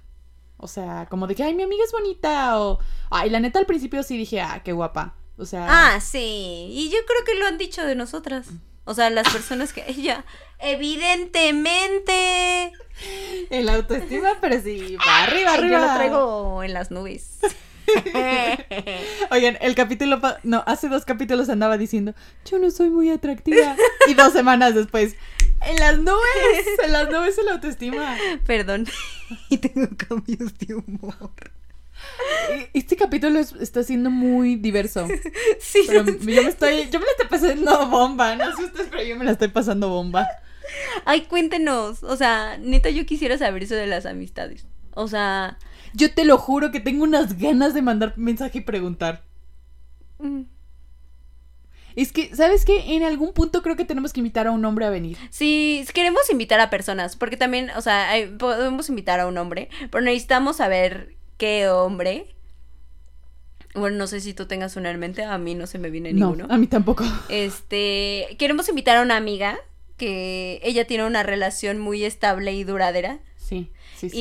O 0.56 0.66
sea, 0.68 1.06
como 1.08 1.26
de 1.28 1.34
que, 1.36 1.44
ay, 1.44 1.54
mi 1.54 1.62
amiga 1.62 1.84
es 1.84 1.92
bonita, 1.92 2.60
o, 2.60 2.78
ay, 3.10 3.30
la 3.30 3.40
neta 3.40 3.58
al 3.60 3.66
principio 3.66 4.02
sí 4.02 4.16
dije, 4.16 4.40
ah, 4.40 4.62
qué 4.64 4.72
guapa. 4.72 5.14
O 5.38 5.44
sea, 5.46 5.66
Ah, 5.94 6.00
sí. 6.00 6.68
Y 6.70 6.90
yo 6.90 6.98
creo 7.06 7.24
que 7.24 7.34
lo 7.40 7.46
han 7.46 7.56
dicho 7.58 7.84
de 7.84 7.94
nosotras. 7.94 8.48
O 8.84 8.94
sea, 8.94 9.10
las 9.10 9.28
personas 9.28 9.72
que 9.72 9.84
ella. 9.88 10.24
Evidentemente. 10.58 12.72
el 13.50 13.68
autoestima, 13.68 14.38
pero 14.40 14.60
sí, 14.60 14.96
va 14.96 15.24
arriba, 15.24 15.54
arriba. 15.54 15.80
Yo 15.80 15.86
lo 15.86 15.94
traigo 15.94 16.62
en 16.62 16.72
las 16.72 16.90
nubes. 16.90 17.38
Oigan, 19.30 19.58
el 19.60 19.74
capítulo, 19.74 20.20
no, 20.44 20.62
hace 20.66 20.88
dos 20.88 21.04
capítulos 21.04 21.48
andaba 21.48 21.78
diciendo, 21.78 22.14
yo 22.44 22.58
no 22.58 22.70
soy 22.70 22.90
muy 22.90 23.10
atractiva. 23.10 23.76
Y 24.08 24.14
dos 24.14 24.32
semanas 24.32 24.74
después, 24.74 25.16
en 25.66 25.80
las 25.80 25.98
nubes, 25.98 26.66
en 26.84 26.92
las 26.92 27.10
nubes 27.10 27.36
el 27.38 27.48
autoestima. 27.48 28.16
Perdón. 28.46 28.86
Y 29.48 29.58
tengo 29.58 29.88
cambios 29.96 30.56
de 30.58 30.74
humor. 30.74 31.30
Este 32.74 32.96
capítulo 32.96 33.38
es- 33.38 33.52
está 33.52 33.82
siendo 33.82 34.10
muy 34.10 34.56
diverso. 34.56 35.06
Sí. 35.60 35.80
Pero 35.86 36.04
yo 36.06 36.42
me 36.42 36.48
estoy, 36.48 36.88
yo 36.90 36.98
me 36.98 37.06
la 37.06 37.12
estoy 37.12 37.28
pasando 37.28 37.86
bomba. 37.88 38.36
No 38.36 38.56
sé 38.56 38.64
ustedes, 38.64 38.88
pero 38.90 39.02
yo 39.04 39.16
me 39.16 39.24
la 39.24 39.32
estoy 39.32 39.48
pasando 39.48 39.88
bomba. 39.88 40.26
Ay, 41.04 41.22
cuéntenos. 41.22 42.02
O 42.02 42.16
sea, 42.16 42.58
neta, 42.58 42.90
yo 42.90 43.06
quisiera 43.06 43.38
saber 43.38 43.62
eso 43.64 43.74
de 43.74 43.86
las 43.86 44.06
amistades. 44.06 44.66
O 44.94 45.08
sea. 45.08 45.58
Yo 45.94 46.12
te 46.12 46.24
lo 46.24 46.38
juro 46.38 46.70
que 46.72 46.80
tengo 46.80 47.04
unas 47.04 47.38
ganas 47.38 47.74
de 47.74 47.82
mandar 47.82 48.14
mensaje 48.16 48.58
y 48.58 48.62
preguntar. 48.62 49.22
mm, 50.18 50.42
Es 51.94 52.12
que, 52.12 52.34
¿sabes 52.34 52.64
qué? 52.64 52.94
En 52.96 53.02
algún 53.02 53.34
punto 53.34 53.62
creo 53.62 53.76
que 53.76 53.84
tenemos 53.84 54.12
que 54.14 54.20
invitar 54.20 54.46
a 54.46 54.50
un 54.52 54.64
hombre 54.64 54.86
a 54.86 54.90
venir. 54.90 55.18
Sí, 55.30 55.84
queremos 55.92 56.30
invitar 56.30 56.58
a 56.60 56.70
personas, 56.70 57.16
porque 57.16 57.36
también, 57.36 57.70
o 57.76 57.82
sea, 57.82 58.08
podemos 58.38 58.88
invitar 58.88 59.20
a 59.20 59.26
un 59.26 59.36
hombre, 59.36 59.68
pero 59.90 60.02
necesitamos 60.02 60.56
saber 60.56 61.16
qué 61.42 61.68
hombre. 61.68 62.26
Bueno, 63.74 63.96
no 63.96 64.06
sé 64.06 64.20
si 64.20 64.32
tú 64.32 64.46
tengas 64.46 64.76
una 64.76 64.92
en 64.92 65.00
mente, 65.00 65.24
a 65.24 65.36
mí 65.38 65.56
no 65.56 65.66
se 65.66 65.78
me 65.80 65.90
viene 65.90 66.12
No, 66.12 66.28
ninguno. 66.30 66.46
a 66.48 66.56
mí 66.56 66.68
tampoco. 66.68 67.02
Este, 67.28 68.36
queremos 68.38 68.68
invitar 68.68 68.96
a 68.98 69.02
una 69.02 69.16
amiga 69.16 69.58
que 69.96 70.60
ella 70.62 70.86
tiene 70.86 71.04
una 71.04 71.24
relación 71.24 71.78
muy 71.80 72.04
estable 72.04 72.52
y 72.52 72.62
duradera 72.62 73.18
Sí, 73.38 73.72
sí, 73.96 74.08
sí. 74.08 74.10
sí. 74.10 74.18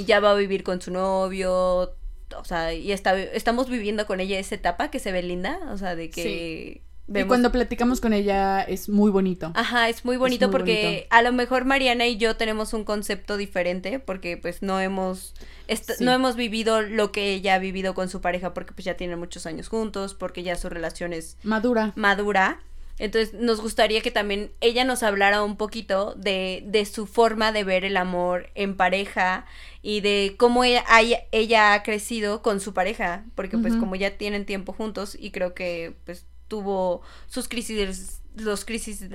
y 0.00 0.04
ya 0.08 0.18
va 0.18 0.32
a 0.32 0.34
vivir 0.34 0.64
con 0.64 0.82
su 0.82 0.90
novio, 0.90 1.94
o 2.36 2.44
sea, 2.44 2.74
y 2.74 2.90
está, 2.90 3.16
estamos 3.16 3.68
viviendo 3.70 4.06
con 4.06 4.18
ella 4.18 4.38
esa 4.40 4.56
etapa 4.56 4.90
que 4.90 4.98
se 4.98 5.12
ve 5.12 5.22
linda, 5.22 5.60
o 5.72 5.78
sea, 5.78 5.94
de 5.94 6.10
que 6.10 6.82
vemos- 7.12 7.28
cuando 7.28 7.52
platicamos 7.52 8.00
con 8.00 8.12
ella 8.12 8.62
es 8.62 8.88
muy 8.88 9.10
bonito. 9.10 9.52
Ajá, 9.54 9.88
es 9.88 10.04
muy 10.04 10.16
bonito 10.16 10.46
muy 10.48 10.52
porque 10.52 10.82
bonito. 10.84 11.06
a 11.10 11.22
lo 11.22 11.32
mejor 11.32 11.64
Mariana 11.64 12.06
y 12.06 12.16
yo 12.16 12.36
tenemos 12.36 12.72
un 12.72 12.84
concepto 12.84 13.36
diferente 13.36 13.98
porque 13.98 14.36
pues 14.36 14.62
no 14.62 14.80
hemos 14.80 15.34
Sí. 15.68 16.04
no 16.04 16.12
hemos 16.12 16.34
vivido 16.36 16.82
lo 16.82 17.12
que 17.12 17.32
ella 17.32 17.54
ha 17.54 17.58
vivido 17.58 17.94
con 17.94 18.08
su 18.08 18.20
pareja 18.20 18.54
porque 18.54 18.72
pues 18.72 18.84
ya 18.84 18.94
tienen 18.96 19.18
muchos 19.18 19.46
años 19.46 19.68
juntos, 19.68 20.14
porque 20.14 20.42
ya 20.42 20.56
su 20.56 20.68
relación 20.68 21.12
es 21.12 21.36
Madura. 21.44 21.92
madura. 21.96 22.60
Entonces 22.98 23.32
nos 23.32 23.62
gustaría 23.62 24.02
que 24.02 24.10
también 24.10 24.50
ella 24.60 24.84
nos 24.84 25.02
hablara 25.02 25.42
un 25.42 25.56
poquito 25.56 26.14
de, 26.16 26.62
de 26.66 26.84
su 26.84 27.06
forma 27.06 27.50
de 27.50 27.64
ver 27.64 27.86
el 27.86 27.96
amor 27.96 28.50
en 28.54 28.76
pareja 28.76 29.46
y 29.80 30.02
de 30.02 30.34
cómo 30.36 30.64
ella, 30.64 30.84
ella 31.32 31.72
ha 31.72 31.82
crecido 31.82 32.42
con 32.42 32.60
su 32.60 32.74
pareja, 32.74 33.24
porque 33.34 33.56
pues 33.56 33.74
como 33.76 33.94
ya 33.96 34.18
tienen 34.18 34.44
tiempo 34.44 34.74
juntos 34.74 35.16
y 35.18 35.30
creo 35.30 35.54
que 35.54 35.94
pues 36.04 36.26
tuvo 36.50 37.00
sus 37.28 37.48
crisis, 37.48 38.20
los 38.36 38.64
crisis, 38.66 39.06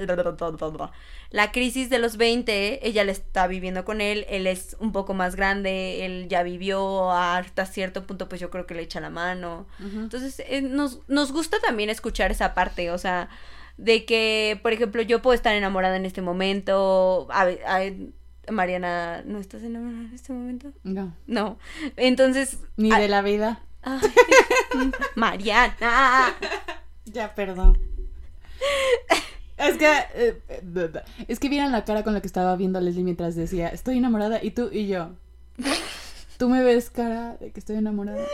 la 1.30 1.52
crisis 1.52 1.90
de 1.90 2.00
los 2.00 2.18
20, 2.18 2.88
ella 2.88 3.04
la 3.04 3.12
está 3.12 3.46
viviendo 3.48 3.84
con 3.86 4.02
él, 4.02 4.26
él 4.30 4.48
es 4.48 4.76
un 4.80 4.92
poco 4.92 5.14
más 5.14 5.36
grande, 5.36 6.06
él 6.06 6.28
ya 6.30 6.42
vivió 6.44 7.12
hasta 7.12 7.66
cierto 7.66 8.08
punto, 8.08 8.28
pues 8.30 8.42
yo 8.42 8.50
creo 8.50 8.66
que 8.66 8.74
le 8.76 8.82
echa 8.84 9.00
la 9.00 9.10
mano. 9.10 9.68
Entonces, 9.80 10.42
eh, 10.48 10.62
nos, 10.62 11.02
nos 11.08 11.32
gusta 11.32 11.60
también 11.60 11.90
escuchar 11.90 12.32
esa 12.32 12.54
parte, 12.54 12.90
o 12.92 12.98
sea, 12.98 13.30
de 13.78 14.06
que, 14.06 14.60
por 14.64 14.72
ejemplo, 14.74 15.02
yo 15.02 15.22
puedo 15.22 15.34
estar 15.36 15.54
enamorada 15.56 15.98
en 15.98 16.06
este 16.06 16.22
momento. 16.22 17.28
A, 17.32 17.44
a- 17.68 18.52
Mariana, 18.52 19.24
¿no 19.26 19.40
estás 19.40 19.64
enamorada 19.64 20.04
en 20.08 20.14
este 20.14 20.32
momento? 20.32 20.72
No, 20.84 21.14
No. 21.28 21.58
Entonces. 21.98 22.60
ni 22.78 22.92
a- 22.94 23.00
de 23.00 23.08
la 23.08 23.22
vida. 23.22 23.62
Ay, 23.82 24.00
Mariana. 25.16 26.36
Ya, 27.06 27.34
perdón. 27.36 27.80
Es 29.58 29.78
que, 29.78 29.88
eh, 30.16 30.42
es 31.28 31.40
que 31.40 31.50
vieran 31.50 31.72
la 31.72 31.86
cara 31.86 32.04
con 32.04 32.14
la 32.14 32.22
que 32.22 32.28
estaba 32.28 32.56
viendo 32.56 32.78
a 32.78 32.82
Leslie 32.82 33.04
mientras 33.04 33.36
decía, 33.36 33.70
estoy 33.70 33.98
enamorada, 33.98 34.44
y 34.44 34.52
tú 34.52 34.70
y 34.72 34.88
yo. 34.88 35.12
¿Tú 36.38 36.50
me 36.50 36.62
ves 36.62 36.90
cara 36.90 37.38
de 37.40 37.52
que 37.52 37.60
estoy 37.62 37.78
enamorada? 37.78 38.26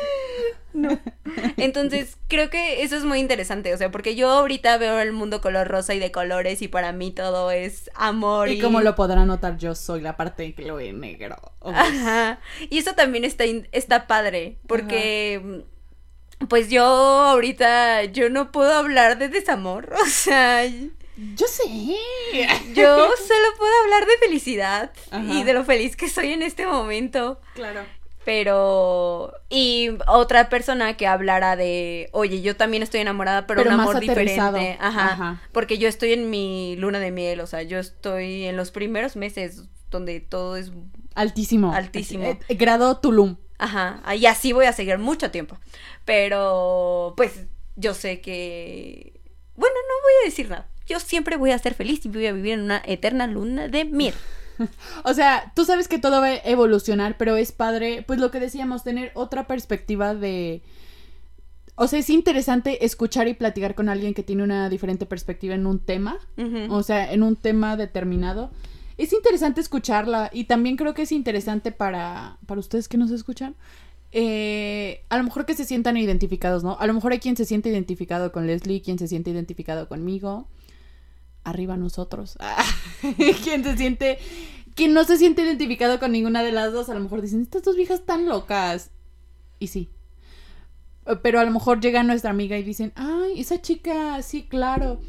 Entonces, 1.58 2.18
creo 2.28 2.50
que 2.50 2.82
eso 2.82 2.96
es 2.96 3.04
muy 3.04 3.20
interesante, 3.20 3.72
o 3.74 3.78
sea, 3.78 3.92
porque 3.92 4.16
yo 4.16 4.32
ahorita 4.32 4.78
veo 4.78 5.00
el 5.00 5.12
mundo 5.12 5.42
color 5.42 5.68
rosa 5.68 5.94
y 5.94 6.00
de 6.00 6.12
colores 6.12 6.64
y 6.64 6.68
para 6.68 6.94
mí 6.94 7.12
todo 7.12 7.52
es 7.52 7.92
amor. 7.94 8.50
Y 8.50 8.60
como 8.60 8.82
lo 8.82 8.96
podrán 8.96 9.28
notar, 9.28 9.58
yo 9.58 9.76
soy 9.76 10.02
la 10.02 10.18
parte 10.18 10.56
que 10.56 10.64
lo 10.64 10.76
ve 10.76 10.94
negro. 10.94 11.36
Ajá. 11.62 12.40
Y 12.72 12.80
eso 12.80 12.94
también 12.94 13.24
está, 13.24 13.44
está 13.72 14.08
padre, 14.08 14.58
porque 14.66 15.64
pues 16.50 16.70
yo 16.70 16.84
ahorita 16.84 18.06
yo 18.06 18.30
no 18.30 18.52
puedo 18.52 18.74
hablar 18.74 19.18
de 19.18 19.30
desamor, 19.30 19.94
o 20.02 20.06
sea, 20.06 20.66
Yo 20.66 21.48
sé. 21.48 21.64
yo 22.74 22.98
solo 22.98 23.48
puedo 23.58 23.74
hablar 23.84 24.06
de 24.06 24.18
felicidad 24.26 24.92
Ajá. 25.12 25.24
y 25.34 25.44
de 25.44 25.54
lo 25.54 25.64
feliz 25.66 25.96
que 25.96 26.10
soy 26.10 26.32
en 26.34 26.42
este 26.42 26.66
momento. 26.66 27.40
Claro. 27.54 27.82
Pero. 28.24 29.34
Y 29.50 29.90
otra 30.08 30.50
persona 30.50 30.96
que 30.96 31.08
hablara 31.08 31.56
de. 31.56 32.10
Oye, 32.14 32.42
yo 32.42 32.56
también 32.56 32.84
estoy 32.84 33.02
enamorada, 33.02 33.48
pero, 33.48 33.64
Pero 33.64 33.74
un 33.76 33.82
amor 33.82 33.98
aterrizado. 33.98 34.58
diferente. 34.58 34.78
Ajá, 34.84 35.14
Ajá. 35.14 35.42
Porque 35.52 35.78
yo 35.78 35.88
estoy 35.88 36.14
en 36.14 36.30
mi 36.30 36.76
luna 36.78 37.00
de 37.00 37.12
miel. 37.12 37.40
O 37.42 37.48
sea, 37.48 37.64
yo 37.64 37.80
estoy 37.80 38.46
en 38.46 38.58
los 38.58 38.72
primeros 38.72 39.16
meses 39.16 39.64
donde 39.90 40.20
todo 40.20 40.56
es. 40.56 40.72
Altísimo. 41.16 41.74
Altísimo. 41.74 42.26
Eh, 42.26 42.40
eh, 42.48 42.56
grado 42.56 42.98
Tulum. 42.98 43.38
Ajá. 43.62 44.02
Y 44.16 44.26
así 44.26 44.54
voy 44.54 44.66
a 44.66 44.74
seguir 44.74 44.98
mucho 44.98 45.30
tiempo. 45.32 45.58
Pero. 46.04 47.14
Pues 47.16 47.46
yo 47.76 47.94
sé 47.94 48.20
que. 48.20 49.22
Bueno, 49.56 49.76
no 49.88 49.94
voy 50.04 50.14
a 50.24 50.26
decir 50.26 50.50
nada. 50.50 50.68
Yo 50.88 51.00
siempre 51.00 51.38
voy 51.38 51.52
a 51.52 51.60
ser 51.60 51.76
feliz 51.76 52.04
y 52.06 52.10
voy 52.10 52.26
a 52.26 52.34
vivir 52.34 52.54
en 52.54 52.62
una 52.62 52.82
eterna 52.86 53.28
luna 53.28 53.68
de 53.68 53.86
miel. 53.86 54.16
O 55.06 55.14
sea, 55.16 55.52
tú 55.56 55.66
sabes 55.66 55.88
que 55.88 55.98
todo 55.98 56.22
va 56.22 56.28
a 56.28 56.36
evolucionar, 56.36 57.18
pero 57.18 57.36
es 57.36 57.52
padre, 57.52 58.04
pues 58.06 58.20
lo 58.20 58.30
que 58.30 58.40
decíamos, 58.40 58.84
tener 58.84 59.12
otra 59.16 59.48
perspectiva 59.48 60.14
de... 60.14 60.62
O 61.74 61.88
sea, 61.88 61.98
es 61.98 62.12
interesante 62.12 62.86
escuchar 62.86 63.28
y 63.28 63.34
platicar 63.34 63.74
con 63.74 63.90
alguien 63.90 64.14
que 64.14 64.22
tiene 64.22 64.44
una 64.44 64.70
diferente 64.70 65.08
perspectiva 65.08 65.56
en 65.56 65.66
un 65.66 65.80
tema, 65.80 66.20
o 66.70 66.84
sea, 66.84 67.12
en 67.12 67.24
un 67.24 67.38
tema 67.38 67.76
determinado. 67.76 68.52
Es 69.02 69.14
interesante 69.14 69.62
escucharla 69.62 70.30
y 70.32 70.44
también 70.44 70.78
creo 70.78 70.94
que 70.94 71.02
es 71.02 71.12
interesante 71.12 71.72
para, 71.72 72.38
para 72.46 72.60
ustedes 72.60 72.88
que 72.88 72.98
nos 72.98 73.10
escuchan. 73.10 73.56
eh, 74.12 75.04
a 75.10 75.18
lo 75.18 75.24
mejor 75.24 75.48
que 75.48 75.56
se 75.56 75.66
sientan 75.66 75.98
identificados, 75.98 76.64
¿no? 76.64 76.78
A 76.80 76.86
lo 76.86 76.94
mejor 76.94 77.12
hay 77.12 77.20
quien 77.20 77.36
se 77.36 77.46
siente 77.46 77.70
identificado 77.70 78.32
con 78.32 78.46
Leslie, 78.46 78.82
quien 78.84 79.00
se 79.00 79.08
siente 79.08 79.32
identificado 79.32 79.88
conmigo. 79.88 80.48
Arriba 81.44 81.78
nosotros. 81.78 82.38
quien 83.44 83.64
se 83.64 83.76
siente. 83.76 84.20
Quien 84.76 84.94
no 84.94 85.04
se 85.04 85.18
siente 85.18 85.42
identificado 85.42 86.00
con 86.00 86.12
ninguna 86.12 86.44
de 86.44 86.52
las 86.52 86.72
dos, 86.72 86.90
a 86.90 86.94
lo 86.94 87.00
mejor 87.00 87.22
dicen, 87.22 87.42
estas 87.42 87.64
dos 87.64 87.76
viejas 87.76 88.06
tan 88.06 88.28
locas. 88.28 88.92
Y 89.58 89.68
sí. 89.68 89.90
Pero 91.24 91.40
a 91.40 91.44
lo 91.44 91.50
mejor 91.50 91.80
llega 91.82 92.04
nuestra 92.04 92.30
amiga 92.30 92.56
y 92.56 92.64
dicen, 92.64 92.92
ay, 92.96 93.40
esa 93.40 93.60
chica, 93.64 94.22
sí, 94.22 94.44
claro. 94.44 95.00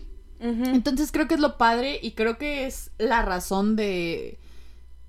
Entonces 0.43 1.13
creo 1.13 1.29
que 1.29 1.35
es 1.35 1.41
lo 1.41 1.57
padre 1.57 2.01
y 2.03 2.13
creo 2.13 2.37
que 2.37 2.67
es 2.67 2.91
la 2.99 3.23
razón 3.23 3.77
de 3.77 4.41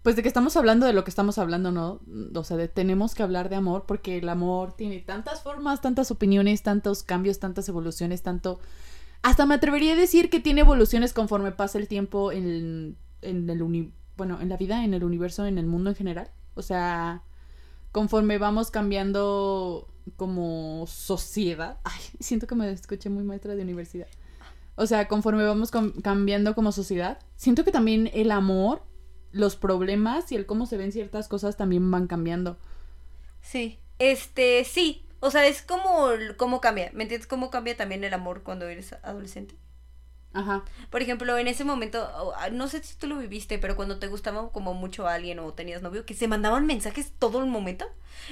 pues 0.04 0.18
de 0.18 0.22
que 0.22 0.28
estamos 0.28 0.58
hablando 0.58 0.86
de 0.86 0.92
lo 0.92 1.06
que 1.06 1.10
estamos 1.10 1.38
hablando, 1.38 1.72
¿no? 1.72 2.02
O 2.36 2.44
sea, 2.44 2.58
de 2.58 2.68
tenemos 2.68 3.16
que 3.16 3.24
hablar 3.24 3.48
de 3.50 3.56
amor 3.56 3.86
porque 3.88 4.18
el 4.18 4.28
amor 4.28 4.76
tiene 4.76 5.00
tantas 5.00 5.42
formas, 5.42 5.82
tantas 5.82 6.12
opiniones, 6.12 6.62
tantos 6.62 7.04
cambios, 7.04 7.40
tantas 7.40 7.68
evoluciones, 7.70 8.22
tanto... 8.22 8.60
Hasta 9.22 9.46
me 9.46 9.56
atrevería 9.56 9.94
a 9.94 9.96
decir 9.96 10.30
que 10.30 10.42
tiene 10.42 10.62
evoluciones 10.62 11.14
conforme 11.14 11.54
pasa 11.54 11.78
el 11.78 11.88
tiempo 11.88 12.34
en, 12.34 12.98
en 13.22 13.50
el 13.50 13.62
uni... 13.62 13.94
bueno, 14.18 14.42
en 14.42 14.50
la 14.50 14.58
vida, 14.58 14.84
en 14.84 14.94
el 14.94 15.06
universo, 15.06 15.46
en 15.46 15.58
el 15.58 15.68
mundo 15.68 15.90
en 15.92 15.96
general. 15.96 16.30
O 16.56 16.62
sea, 16.62 17.24
conforme 17.94 18.38
vamos 18.38 18.72
cambiando 18.72 19.88
como 20.18 20.84
sociedad. 20.86 21.78
Ay, 21.86 22.02
siento 22.20 22.46
que 22.46 22.56
me 22.56 22.70
escuché 22.70 23.10
muy 23.10 23.24
maestra 23.24 23.56
de 23.56 23.64
universidad. 23.64 24.08
O 24.76 24.88
sea, 24.88 25.08
conforme 25.08 25.46
vamos 25.46 25.72
cambiando 26.02 26.56
como 26.56 26.72
sociedad, 26.72 27.20
siento 27.36 27.64
que 27.64 27.72
también 27.72 28.10
el 28.14 28.32
amor 28.32 28.84
los 29.32 29.56
problemas 29.56 30.32
y 30.32 30.36
el 30.36 30.46
cómo 30.46 30.66
se 30.66 30.78
ven 30.78 30.92
ciertas 30.92 31.28
cosas 31.28 31.58
también 31.58 31.90
van 31.92 32.08
cambiando. 32.08 32.58
Sí, 33.42 33.80
este, 34.00 34.64
sí, 34.64 35.06
o 35.20 35.32
sea, 35.32 35.46
es 35.48 35.62
como 35.62 36.10
cómo 36.38 36.62
cambia, 36.62 36.92
¿me 36.94 37.04
entiendes? 37.04 37.28
¿Cómo 37.28 37.50
cambia 37.50 37.76
también 37.76 38.04
el 38.04 38.14
amor 38.14 38.44
cuando 38.44 38.68
eres 38.68 38.94
adolescente? 39.04 39.56
Ajá. 40.34 40.64
Por 40.90 41.02
ejemplo, 41.02 41.38
en 41.38 41.48
ese 41.48 41.64
momento, 41.64 42.10
no 42.52 42.68
sé 42.68 42.84
si 42.84 42.96
tú 42.96 43.08
lo 43.08 43.18
viviste, 43.18 43.60
pero 43.60 43.76
cuando 43.76 44.00
te 44.00 44.08
gustaba 44.08 44.52
como 44.52 44.74
mucho 44.74 45.08
a 45.08 45.14
alguien 45.14 45.40
o 45.40 45.54
tenías 45.54 45.82
novio, 45.82 46.06
que 46.06 46.16
se 46.16 46.28
mandaban 46.28 46.66
mensajes 46.66 47.12
todo 47.20 47.44
el 47.44 47.50
momento. 47.50 47.86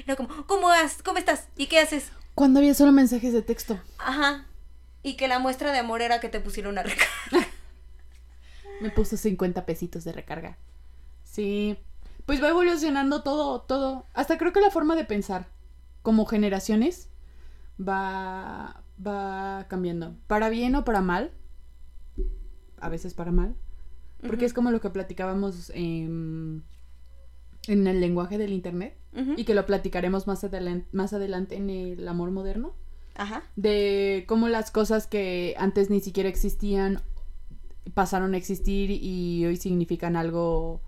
Era 0.06 0.16
como, 0.16 0.48
¿cómo 0.48 0.68
vas? 0.68 1.04
¿Cómo 1.04 1.20
estás? 1.20 1.48
¿Y 1.58 1.68
qué 1.68 1.80
haces? 1.80 2.12
Cuando 2.34 2.60
había 2.60 2.74
solo 2.74 2.92
mensajes 2.92 3.34
de 3.34 3.42
texto. 3.42 3.80
Ajá. 4.00 4.46
Y 5.04 5.16
que 5.16 5.28
la 5.28 5.40
muestra 5.40 5.72
de 5.72 5.80
amor 5.80 6.02
era 6.02 6.20
que 6.20 6.30
te 6.30 6.40
pusieron 6.40 6.74
una 6.74 6.84
recarga. 6.84 7.48
Me 8.82 8.90
puso 8.90 9.18
50 9.18 9.66
pesitos 9.66 10.04
de 10.04 10.12
recarga. 10.12 10.58
Sí. 11.24 11.78
Pues 12.26 12.42
va 12.42 12.50
evolucionando 12.50 13.24
todo, 13.24 13.62
todo. 13.62 14.06
Hasta 14.14 14.38
creo 14.38 14.54
que 14.54 14.62
la 14.62 14.72
forma 14.72 14.96
de 14.96 15.06
pensar, 15.06 15.48
como 16.02 16.26
generaciones, 16.26 17.10
va, 17.80 18.84
va 19.06 19.68
cambiando. 19.68 20.16
Para 20.28 20.50
bien 20.50 20.76
o 20.76 20.84
para 20.84 21.02
mal. 21.02 21.32
A 22.80 22.90
veces 22.90 23.14
para 23.14 23.32
mal. 23.32 23.56
Porque 24.26 24.46
es 24.46 24.54
como 24.54 24.72
lo 24.72 24.82
que 24.82 24.90
platicábamos 24.90 25.72
en, 25.74 26.64
en 27.68 27.88
el 27.88 28.00
lenguaje 28.00 28.38
del 28.38 28.54
Internet. 28.54 28.98
Y 29.36 29.44
que 29.44 29.54
lo 29.54 29.66
platicaremos 29.66 30.26
más, 30.26 30.46
más 30.94 31.14
adelante 31.14 31.56
en 31.56 31.70
el 31.70 32.08
amor 32.08 32.32
moderno. 32.32 32.76
Ajá. 33.15 33.43
De 33.56 34.26
cómo 34.28 34.47
las 34.47 34.71
cosas 34.71 35.08
que 35.08 35.56
antes 35.58 35.89
ni 35.89 36.00
siquiera 36.00 36.30
existían 36.30 37.02
pasaron 37.93 38.34
a 38.34 38.38
existir 38.38 38.91
y 38.91 39.45
hoy 39.45 39.58
significan 39.58 40.15
algo 40.15 40.82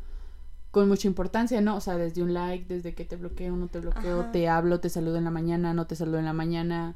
con 0.71 0.87
mucha 0.87 1.07
importancia, 1.07 1.61
¿no? 1.61 1.75
O 1.75 1.81
sea, 1.81 1.97
desde 1.97 2.23
un 2.23 2.33
like, 2.33 2.65
desde 2.67 2.95
que 2.95 3.05
te 3.05 3.15
bloqueo, 3.15 3.55
no 3.55 3.67
te 3.67 3.79
bloqueo, 3.79 4.25
te 4.31 4.47
hablo, 4.47 4.79
te 4.79 4.89
saludo 4.89 5.17
en 5.17 5.23
la 5.23 5.31
mañana, 5.31 5.73
no 5.73 5.85
te 5.85 5.95
saludo 5.95 6.17
en 6.17 6.25
la 6.25 6.33
mañana. 6.33 6.95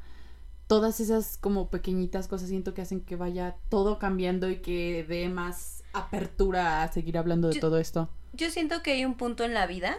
Todas 0.65 0.99
esas 0.99 1.37
como 1.37 1.69
pequeñitas 1.69 2.27
cosas 2.27 2.49
siento 2.49 2.73
que 2.73 2.81
hacen 2.81 3.01
que 3.01 3.15
vaya 3.15 3.55
todo 3.69 3.99
cambiando 3.99 4.49
y 4.49 4.57
que 4.57 5.05
dé 5.07 5.29
más 5.29 5.83
apertura 5.93 6.83
a 6.83 6.91
seguir 6.91 7.17
hablando 7.17 7.49
de 7.49 7.59
todo 7.59 7.77
esto. 7.77 8.09
Yo 8.33 8.49
siento 8.49 8.81
que 8.81 8.93
hay 8.93 9.05
un 9.05 9.15
punto 9.15 9.43
en 9.43 9.53
la 9.53 9.67
vida 9.67 9.95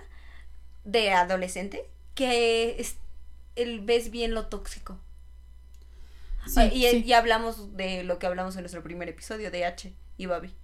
de 0.84 1.12
adolescente 1.12 1.84
que 2.14 2.80
es, 2.80 2.96
el, 3.54 3.80
ves 3.80 4.10
bien 4.10 4.34
lo 4.34 4.46
tóxico. 4.46 4.98
Sí, 6.48 6.61
y, 6.72 7.04
ya 7.04 7.18
hablamos 7.18 7.76
de 7.76 8.04
lo 8.04 8.18
que 8.18 8.26
hablamos 8.26 8.56
en 8.56 8.62
nuestro 8.62 8.82
primer 8.82 9.08
episodio 9.08 9.50
de 9.50 9.64
H 9.64 9.94
y 10.16 10.26
Babi. 10.26 10.54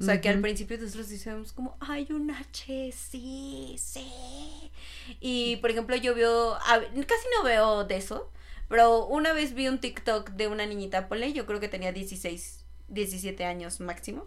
O 0.00 0.04
sea, 0.04 0.20
que 0.20 0.30
al 0.30 0.40
principio 0.40 0.78
nosotros 0.78 1.10
decíamos 1.10 1.52
como, 1.52 1.76
hay 1.80 2.08
un 2.10 2.30
H, 2.30 2.92
sí, 2.92 3.76
sí. 3.78 4.10
Y, 5.20 5.56
por 5.56 5.70
ejemplo, 5.70 5.94
yo 5.96 6.14
veo, 6.14 6.56
casi 6.58 7.26
no 7.36 7.44
veo 7.44 7.84
de 7.84 7.96
eso, 7.96 8.32
pero 8.68 9.06
una 9.06 9.34
vez 9.34 9.52
vi 9.52 9.68
un 9.68 9.80
TikTok 9.80 10.30
de 10.30 10.48
una 10.48 10.64
niñita, 10.64 11.08
Pole, 11.08 11.34
yo 11.34 11.44
creo 11.44 11.60
que 11.60 11.68
tenía 11.68 11.92
16, 11.92 12.64
17 12.88 13.44
años 13.44 13.80
máximo. 13.80 14.26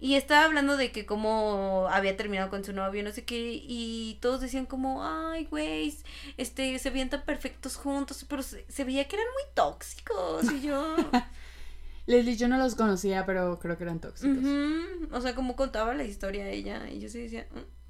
Y 0.00 0.14
estaba 0.14 0.46
hablando 0.46 0.78
de 0.78 0.92
que 0.92 1.04
como 1.04 1.86
había 1.90 2.16
terminado 2.16 2.48
con 2.48 2.64
su 2.64 2.72
novio, 2.72 3.04
no 3.04 3.12
sé 3.12 3.24
qué, 3.24 3.60
y 3.62 4.18
todos 4.22 4.40
decían 4.40 4.64
como, 4.64 5.04
ay, 5.04 5.44
güey, 5.50 5.94
este, 6.38 6.78
se 6.78 6.88
veían 6.88 7.10
tan 7.10 7.22
perfectos 7.22 7.76
juntos, 7.76 8.24
pero 8.26 8.42
se, 8.42 8.64
se 8.68 8.84
veía 8.84 9.06
que 9.06 9.16
eran 9.16 9.28
muy 9.28 9.42
tóxicos, 9.54 10.50
y 10.52 10.62
yo... 10.62 10.96
Leslie, 12.06 12.36
yo 12.36 12.48
no 12.48 12.56
los 12.56 12.74
conocía, 12.74 13.26
pero 13.26 13.58
creo 13.60 13.76
que 13.76 13.84
eran 13.84 14.00
tóxicos. 14.00 14.42
O 15.12 15.20
sea, 15.20 15.34
como 15.34 15.54
contaba 15.54 15.94
la 15.94 16.04
historia 16.04 16.48
ella, 16.48 16.88
y 16.88 17.00
yo 17.00 17.10
sí 17.10 17.20
decía... 17.20 17.46
Mm". 17.52 17.80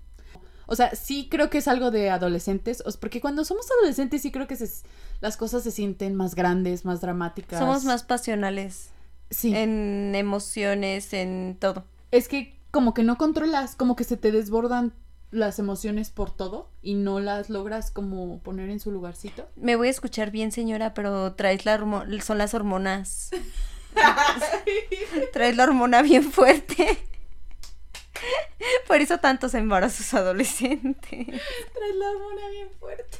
O 0.67 0.77
sea, 0.77 0.95
sí 0.95 1.27
creo 1.29 1.51
que 1.51 1.59
es 1.59 1.67
algo 1.67 1.91
de 1.91 2.11
adolescentes, 2.11 2.83
porque 3.01 3.21
cuando 3.21 3.45
somos 3.45 3.67
adolescentes 3.79 4.23
sí 4.23 4.31
creo 4.31 4.47
que 4.47 4.57
las 5.21 5.37
cosas 5.37 5.65
se 5.65 5.73
sienten 5.73 6.15
más 6.15 6.37
grandes, 6.37 6.85
más 6.85 7.01
dramáticas. 7.01 7.59
Somos 7.59 7.85
más 7.85 8.05
pasionales. 8.05 8.91
Sí. 9.31 9.53
En 9.53 10.15
emociones, 10.15 11.13
en 11.13 11.57
todo. 11.59 11.85
Es 12.11 12.29
que 12.29 12.59
como 12.71 12.95
que 12.95 13.03
no 13.03 13.19
controlas, 13.19 13.77
como 13.77 13.97
que 13.97 14.05
se 14.05 14.17
te 14.17 14.33
desbordan 14.33 14.95
las 15.31 15.59
emociones 15.59 16.11
por 16.11 16.31
todo 16.31 16.71
y 16.83 16.95
no 16.95 17.21
las 17.21 17.51
logras 17.51 17.91
como 17.91 18.41
poner 18.41 18.69
en 18.71 18.81
su 18.81 18.91
lugarcito. 18.91 19.49
Me 19.57 19.77
voy 19.77 19.89
a 19.89 19.91
escuchar 19.91 20.31
bien, 20.31 20.51
señora, 20.53 20.95
pero 20.95 21.35
traes 21.35 21.65
la 21.65 21.79
son 22.23 22.39
las 22.39 22.55
hormonas. 22.55 23.31
Traes 25.33 25.57
la 25.57 25.65
hormona 25.65 26.03
bien 26.03 26.31
fuerte. 26.31 26.99
Por 28.87 29.01
eso 29.01 29.19
tantos 29.19 29.55
embarazos 29.55 30.13
adolescentes. 30.15 31.27
Traes 31.27 31.95
la 31.97 32.11
hormona 32.11 32.49
bien 32.51 32.71
fuerte. 32.79 33.19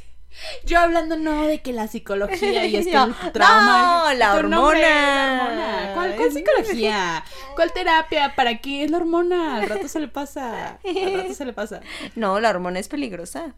Yo 0.65 0.79
hablando 0.79 1.17
no 1.17 1.47
de 1.47 1.61
que 1.61 1.73
la 1.73 1.89
psicología 1.89 2.67
y 2.67 2.77
este 2.77 2.93
el 2.93 3.15
trauma. 3.33 4.13
No, 4.13 4.15
la 4.15 4.35
hormona. 4.35 5.93
¿Cuál, 5.95 6.33
psicología? 6.33 7.25
¿Cuál 7.55 7.73
terapia? 7.73 8.35
¿Para 8.35 8.59
qué 8.59 8.85
es 8.85 8.91
la 8.91 8.99
hormona? 8.99 9.57
Al 9.57 9.69
rato 9.69 9.89
se 9.89 10.01
le 10.01 10.09
pasa. 10.09 10.79
Al 10.85 11.15
rato 11.15 11.35
se 11.35 11.45
le 11.45 11.53
pasa. 11.53 11.81
No, 12.17 12.41
la 12.41 12.51
hormona 12.51 12.79
es 12.79 12.89
peligrosa. 12.89 13.55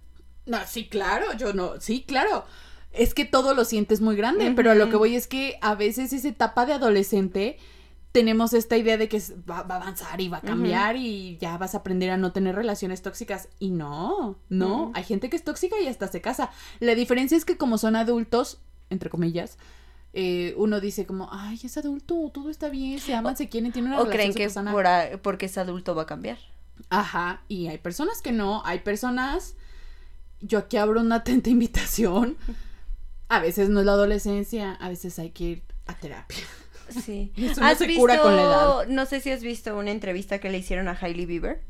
No, 0.46 0.58
sí, 0.66 0.88
claro, 0.88 1.32
yo 1.34 1.52
no, 1.52 1.80
sí, 1.80 2.04
claro 2.06 2.44
es 2.92 3.14
que 3.14 3.24
todo 3.24 3.54
lo 3.54 3.64
sientes 3.64 4.00
muy 4.00 4.16
grande, 4.16 4.52
pero 4.54 4.70
a 4.70 4.74
lo 4.74 4.90
que 4.90 4.96
voy 4.96 5.16
es 5.16 5.26
que 5.26 5.56
a 5.60 5.74
veces 5.74 6.12
esa 6.12 6.28
etapa 6.28 6.66
de 6.66 6.74
adolescente 6.74 7.58
tenemos 8.12 8.52
esta 8.52 8.76
idea 8.76 8.96
de 8.98 9.08
que 9.08 9.20
va, 9.50 9.58
a 9.58 9.60
avanzar 9.60 10.20
y 10.20 10.28
va 10.28 10.38
a 10.38 10.42
cambiar 10.42 10.96
y 10.96 11.38
ya 11.38 11.56
vas 11.56 11.74
a 11.74 11.78
aprender 11.78 12.10
a 12.10 12.18
no 12.18 12.32
tener 12.32 12.54
relaciones 12.54 13.02
tóxicas. 13.02 13.48
Y 13.58 13.70
no, 13.70 14.38
no, 14.48 14.92
hay 14.94 15.04
gente 15.04 15.30
que 15.30 15.36
es 15.36 15.44
tóxica 15.44 15.80
y 15.80 15.88
hasta 15.88 16.08
se 16.08 16.20
casa. 16.20 16.50
La 16.78 16.94
diferencia 16.94 17.36
es 17.36 17.44
que 17.44 17.56
como 17.56 17.78
son 17.78 17.96
adultos, 17.96 18.60
entre 18.90 19.08
comillas, 19.08 19.56
eh, 20.12 20.54
uno 20.58 20.80
dice 20.80 21.06
como, 21.06 21.30
ay, 21.32 21.58
es 21.64 21.76
adulto, 21.78 22.30
todo 22.32 22.50
está 22.50 22.68
bien, 22.68 22.98
se 22.98 23.14
aman, 23.14 23.36
se 23.36 23.48
quieren, 23.48 23.72
tienen 23.72 23.92
una 23.92 24.02
o 24.02 24.08
creen 24.08 24.34
que 24.34 24.48
por 24.48 24.86
porque 25.22 25.46
es 25.46 25.56
adulto 25.56 25.94
va 25.94 26.02
a 26.02 26.06
cambiar. 26.06 26.38
Ajá, 26.90 27.42
y 27.48 27.68
hay 27.68 27.78
personas 27.78 28.20
que 28.20 28.32
no, 28.32 28.62
hay 28.66 28.80
personas, 28.80 29.54
yo 30.40 30.58
aquí 30.58 30.76
abro 30.76 31.00
una 31.00 31.16
atenta 31.16 31.48
invitación 31.48 32.36
a 33.30 33.40
veces 33.40 33.70
no 33.70 33.80
es 33.80 33.86
la 33.86 33.92
adolescencia, 33.92 34.74
a 34.74 34.90
veces 34.90 35.18
hay 35.18 35.30
que 35.30 35.44
ir 35.44 35.62
a 35.86 35.94
terapia. 35.94 36.44
Sí. 36.92 37.32
Eso 37.36 37.60
no 37.60 37.74
se 37.74 37.94
cura 37.94 38.20
con 38.20 38.36
la 38.36 38.42
edad. 38.42 38.86
No 38.88 39.06
sé 39.06 39.20
si 39.20 39.30
has 39.30 39.42
visto 39.42 39.76
una 39.76 39.90
entrevista 39.90 40.38
que 40.38 40.50
le 40.50 40.58
hicieron 40.58 40.88
a 40.88 40.98
Hailey 41.00 41.26
Bieber. 41.26 41.60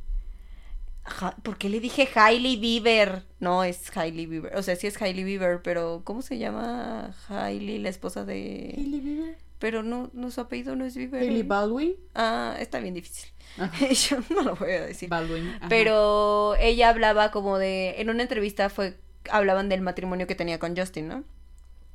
¿Por 1.42 1.58
qué 1.58 1.68
le 1.68 1.80
dije 1.80 2.08
Hailey 2.14 2.56
Bieber? 2.56 3.24
No, 3.40 3.64
es 3.64 3.94
Hailey 3.96 4.26
Bieber. 4.26 4.56
O 4.56 4.62
sea, 4.62 4.76
sí 4.76 4.86
es 4.86 5.00
Hailey 5.00 5.24
Bieber, 5.24 5.60
pero 5.62 6.02
¿cómo 6.04 6.22
se 6.22 6.38
llama 6.38 7.14
Hailey, 7.28 7.78
la 7.78 7.88
esposa 7.88 8.24
de... 8.24 8.74
Hailey 8.76 9.00
Bieber. 9.00 9.38
Pero 9.58 9.82
no, 9.82 10.10
no 10.12 10.30
su 10.30 10.40
apellido 10.40 10.76
no 10.76 10.84
es 10.84 10.96
Bieber. 10.96 11.22
Hailey 11.22 11.42
Baldwin. 11.42 11.96
Ah, 12.14 12.56
está 12.60 12.78
bien 12.78 12.94
difícil. 12.94 13.30
Yo 14.08 14.18
no 14.30 14.42
lo 14.42 14.54
voy 14.54 14.70
a 14.72 14.86
decir. 14.86 15.08
Baldwin. 15.08 15.52
Pero 15.68 16.54
ella 16.60 16.88
hablaba 16.88 17.30
como 17.30 17.58
de... 17.58 18.00
En 18.00 18.08
una 18.10 18.22
entrevista 18.22 18.70
fue... 18.70 18.96
Hablaban 19.30 19.68
del 19.68 19.80
matrimonio 19.80 20.26
que 20.26 20.34
tenía 20.34 20.58
con 20.58 20.76
Justin, 20.76 21.08
¿no? 21.08 21.24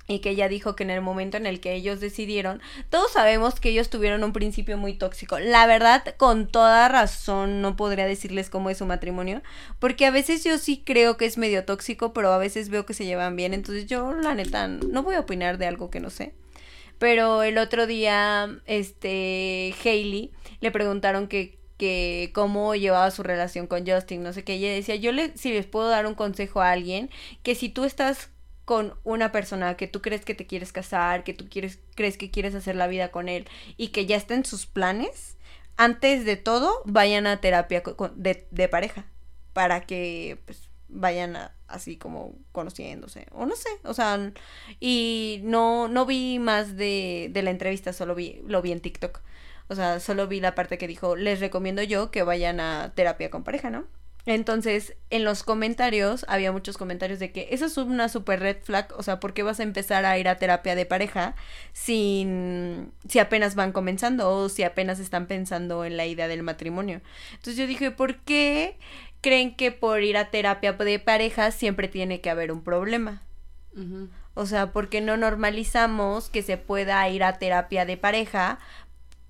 Y 0.07 0.19
que 0.19 0.31
ella 0.31 0.47
dijo 0.47 0.75
que 0.75 0.83
en 0.83 0.89
el 0.89 1.01
momento 1.01 1.37
en 1.37 1.45
el 1.45 1.59
que 1.59 1.73
ellos 1.73 1.99
decidieron, 1.99 2.61
todos 2.89 3.11
sabemos 3.11 3.59
que 3.59 3.69
ellos 3.69 3.89
tuvieron 3.89 4.23
un 4.23 4.33
principio 4.33 4.77
muy 4.77 4.93
tóxico. 4.93 5.39
La 5.39 5.67
verdad, 5.67 6.15
con 6.17 6.47
toda 6.47 6.87
razón, 6.87 7.61
no 7.61 7.75
podría 7.75 8.05
decirles 8.05 8.49
cómo 8.49 8.69
es 8.69 8.77
su 8.77 8.85
matrimonio, 8.85 9.41
porque 9.79 10.05
a 10.05 10.11
veces 10.11 10.43
yo 10.43 10.57
sí 10.57 10.81
creo 10.85 11.17
que 11.17 11.25
es 11.25 11.37
medio 11.37 11.65
tóxico, 11.65 12.13
pero 12.13 12.31
a 12.31 12.37
veces 12.37 12.69
veo 12.69 12.85
que 12.85 12.93
se 12.93 13.05
llevan 13.05 13.35
bien, 13.35 13.53
entonces 13.53 13.85
yo 13.87 14.13
la 14.13 14.33
neta 14.33 14.67
no 14.67 15.03
voy 15.03 15.15
a 15.15 15.19
opinar 15.21 15.57
de 15.57 15.67
algo 15.67 15.89
que 15.89 15.99
no 15.99 16.09
sé. 16.09 16.33
Pero 16.99 17.43
el 17.43 17.57
otro 17.59 17.85
día, 17.85 18.49
este, 18.65 19.75
Hailey 19.83 20.31
le 20.61 20.71
preguntaron 20.71 21.27
que 21.27 21.57
que 21.77 22.31
cómo 22.33 22.75
llevaba 22.75 23.11
su 23.11 23.23
relación 23.23 23.67
con 23.67 23.85
Justin, 23.87 24.23
no 24.23 24.33
sé 24.33 24.43
qué, 24.43 24.55
ella 24.55 24.73
decía, 24.73 24.95
yo 24.95 25.11
le, 25.11 25.37
si 25.37 25.53
les 25.53 25.67
puedo 25.67 25.87
dar 25.89 26.07
un 26.07 26.15
consejo 26.15 26.61
a 26.61 26.71
alguien, 26.71 27.09
que 27.43 27.53
si 27.53 27.69
tú 27.69 27.85
estás 27.85 28.31
con 28.67 28.95
una 29.05 29.31
persona 29.31 29.77
que 29.77 29.87
tú 29.87 30.01
crees 30.01 30.25
que 30.25 30.35
te 30.35 30.45
quieres 30.45 30.73
casar, 30.73 31.23
que 31.23 31.33
tú 31.33 31.47
quieres, 31.49 31.79
crees 31.95 32.17
que 32.17 32.31
quieres 32.31 32.53
hacer 32.53 32.75
la 32.75 32.87
vida 32.87 33.11
con 33.11 33.29
él 33.29 33.47
y 33.77 33.87
que 33.87 34.05
ya 34.05 34.17
está 34.17 34.33
en 34.33 34.43
sus 34.43 34.65
planes, 34.65 35.37
antes 35.77 36.25
de 36.25 36.35
todo 36.35 36.81
vayan 36.83 37.27
a 37.27 37.39
terapia 37.39 37.81
de, 38.15 38.67
pareja. 38.67 39.05
para 39.53 39.85
que 39.85 40.41
pues 40.43 40.69
vayan 40.89 41.37
así 41.67 41.95
como 41.95 42.35
conociéndose 42.51 43.27
o 43.31 43.45
no 43.45 43.55
sé, 43.55 43.69
o 43.85 43.93
sea, 43.93 44.33
y 44.81 45.39
no 45.45 45.87
no 45.87 46.05
vi 46.05 46.37
más 46.37 46.75
de, 46.75 47.29
de 47.31 47.43
la 47.43 47.51
entrevista, 47.51 47.93
solo 47.93 48.15
vi 48.15 48.41
lo 48.47 48.61
vi 48.61 48.73
en 48.73 48.81
TikTok. 48.81 49.21
O 49.69 49.75
sea, 49.75 50.01
solo 50.01 50.27
vi 50.27 50.41
la 50.41 50.55
parte 50.55 50.77
que 50.77 50.87
dijo, 50.87 51.15
les 51.15 51.39
recomiendo 51.39 51.83
yo 51.83 52.11
que 52.11 52.23
vayan 52.23 52.59
a 52.59 52.91
terapia 52.95 53.29
con 53.29 53.45
pareja, 53.45 53.69
¿no? 53.69 53.85
Entonces, 54.27 54.93
en 55.09 55.23
los 55.23 55.41
comentarios, 55.43 56.25
había 56.27 56.51
muchos 56.51 56.77
comentarios 56.77 57.17
de 57.17 57.31
que 57.31 57.47
eso 57.51 57.65
es 57.65 57.77
una 57.77 58.09
super 58.09 58.41
red 58.41 58.57
flag, 58.61 58.93
o 58.97 59.01
sea, 59.01 59.21
¿por 59.21 59.33
qué 59.33 59.41
vas 59.41 59.61
a 59.61 59.63
empezar 59.63 60.05
a 60.05 60.17
ir 60.17 60.27
a 60.27 60.35
terapia 60.35 60.75
de 60.75 60.85
pareja 60.85 61.33
sin, 61.71 62.91
si 63.07 63.19
apenas 63.19 63.55
van 63.55 63.71
comenzando 63.71 64.29
o 64.29 64.49
si 64.49 64.63
apenas 64.63 64.99
están 64.99 65.27
pensando 65.27 65.85
en 65.85 65.95
la 65.95 66.05
idea 66.05 66.27
del 66.27 66.43
matrimonio? 66.43 66.99
Entonces 67.31 67.55
yo 67.55 67.65
dije, 67.67 67.89
¿por 67.89 68.17
qué 68.17 68.77
creen 69.21 69.55
que 69.55 69.71
por 69.71 70.03
ir 70.03 70.17
a 70.17 70.29
terapia 70.29 70.73
de 70.73 70.99
pareja 70.99 71.51
siempre 71.51 71.87
tiene 71.87 72.19
que 72.19 72.29
haber 72.29 72.51
un 72.51 72.63
problema? 72.65 73.21
O 74.33 74.45
sea, 74.45 74.73
porque 74.73 74.99
no 74.99 75.15
normalizamos 75.15 76.29
que 76.29 76.41
se 76.41 76.57
pueda 76.57 77.07
ir 77.07 77.23
a 77.23 77.39
terapia 77.39 77.85
de 77.85 77.95
pareja 77.95 78.59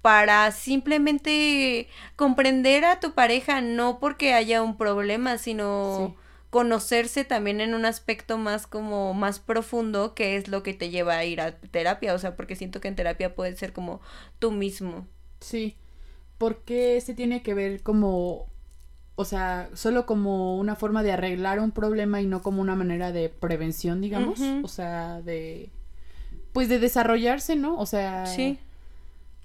para 0.07 0.51
simplemente 0.51 1.89
comprender 2.15 2.85
a 2.85 3.01
tu 3.01 3.11
pareja, 3.13 3.59
no 3.59 3.99
porque 3.99 4.33
haya 4.33 4.63
un 4.63 4.77
problema, 4.77 5.37
sino 5.37 6.13
Sí. 6.15 6.15
conocerse 6.49 7.25
también 7.25 7.59
en 7.59 7.73
un 7.73 7.83
aspecto 7.85 8.37
más 8.37 8.67
como 8.67 9.13
más 9.13 9.39
profundo, 9.39 10.15
que 10.15 10.37
es 10.37 10.47
lo 10.47 10.63
que 10.63 10.73
te 10.73 10.91
lleva 10.91 11.17
a 11.17 11.25
ir 11.25 11.41
a 11.41 11.57
terapia, 11.57 12.13
o 12.13 12.19
sea, 12.19 12.37
porque 12.37 12.55
siento 12.55 12.79
que 12.79 12.87
en 12.87 12.95
terapia 12.95 13.35
puedes 13.35 13.59
ser 13.59 13.73
como 13.73 13.99
tú 14.39 14.51
mismo. 14.51 15.05
Sí. 15.41 15.75
¿Por 16.37 16.59
qué 16.63 17.01
se 17.01 17.13
tiene 17.13 17.41
que 17.43 17.53
ver 17.53 17.83
como, 17.83 18.45
o 19.17 19.25
sea, 19.25 19.69
solo 19.73 20.05
como 20.05 20.55
una 20.57 20.77
forma 20.77 21.03
de 21.03 21.11
arreglar 21.11 21.59
un 21.59 21.71
problema 21.71 22.21
y 22.21 22.27
no 22.27 22.41
como 22.41 22.61
una 22.61 22.75
manera 22.75 23.11
de 23.11 23.27
prevención, 23.27 23.99
digamos? 23.99 24.39
O 24.63 24.69
sea, 24.69 25.21
de, 25.21 25.69
pues 26.53 26.69
de 26.69 26.79
desarrollarse, 26.79 27.57
¿no? 27.57 27.77
O 27.77 27.85
sea, 27.85 28.25
Sí. 28.25 28.57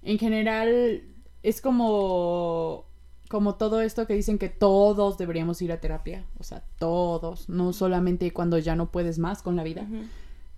En 0.02 0.18
general 0.18 1.02
es 1.42 1.60
como, 1.60 2.86
como 3.28 3.54
todo 3.56 3.80
esto 3.80 4.06
que 4.06 4.14
dicen 4.14 4.38
que 4.38 4.48
todos 4.48 5.18
deberíamos 5.18 5.60
ir 5.62 5.72
a 5.72 5.80
terapia. 5.80 6.24
O 6.38 6.44
sea, 6.44 6.62
todos, 6.78 7.48
no 7.48 7.72
solamente 7.72 8.32
cuando 8.32 8.58
ya 8.58 8.76
no 8.76 8.90
puedes 8.90 9.18
más 9.18 9.42
con 9.42 9.56
la 9.56 9.64
vida. 9.64 9.86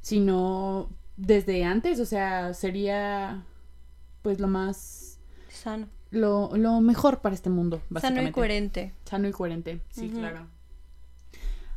Sino 0.01 0.91
desde 1.17 1.65
antes, 1.65 2.01
o 2.01 2.05
sea, 2.07 2.55
sería 2.55 3.45
pues 4.23 4.41
lo 4.41 4.49
más, 4.49 5.19
Sano. 5.49 5.87
lo, 6.11 6.51
lo 6.57 6.81
mejor 6.81 7.21
para 7.21 7.35
este 7.35 7.51
mundo, 7.51 7.81
básicamente. 7.91 8.21
Sano 8.23 8.29
y 8.29 8.33
coherente. 8.33 8.95
Sano 9.05 9.29
y 9.29 9.33
coherente, 9.33 9.81
sí, 9.91 10.09
claro. 10.11 10.47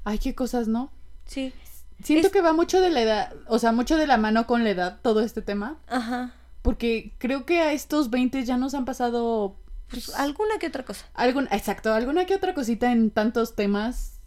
Ay, 0.03 0.17
qué 0.19 0.33
cosas, 0.33 0.67
¿no? 0.67 0.89
Sí. 1.25 1.53
Siento 2.01 2.27
Es- 2.27 2.33
que 2.33 2.41
va 2.41 2.53
mucho 2.53 2.79
de 2.79 2.89
la 2.89 3.01
edad, 3.01 3.33
o 3.47 3.59
sea, 3.59 3.71
mucho 3.73 3.97
de 3.97 4.07
la 4.07 4.17
mano 4.17 4.47
con 4.47 4.63
la 4.63 4.69
edad 4.69 4.99
todo 5.01 5.21
este 5.21 5.41
tema, 5.41 5.77
Ajá. 5.87 6.33
Porque 6.67 7.13
creo 7.17 7.45
que 7.45 7.61
a 7.61 7.71
estos 7.71 8.09
20 8.09 8.43
ya 8.43 8.57
nos 8.57 8.73
han 8.73 8.83
pasado 8.83 9.55
Pues 9.89 10.13
alguna 10.15 10.59
que 10.59 10.67
otra 10.67 10.83
cosa. 10.83 11.05
algún, 11.13 11.47
exacto, 11.49 11.93
alguna 11.93 12.25
que 12.25 12.35
otra 12.35 12.53
cosita 12.53 12.91
en 12.91 13.09
tantos 13.09 13.55
temas 13.55 14.19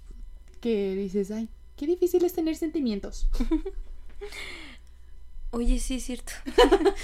que 0.63 0.95
dices, 0.95 1.31
ay, 1.33 1.51
qué 1.77 1.87
difícil 1.87 2.25
es 2.25 2.33
tener 2.33 2.57
sentimientos. 2.57 3.29
Oye, 5.51 5.79
sí 5.81 5.97
es 5.97 6.05
cierto. 6.05 6.33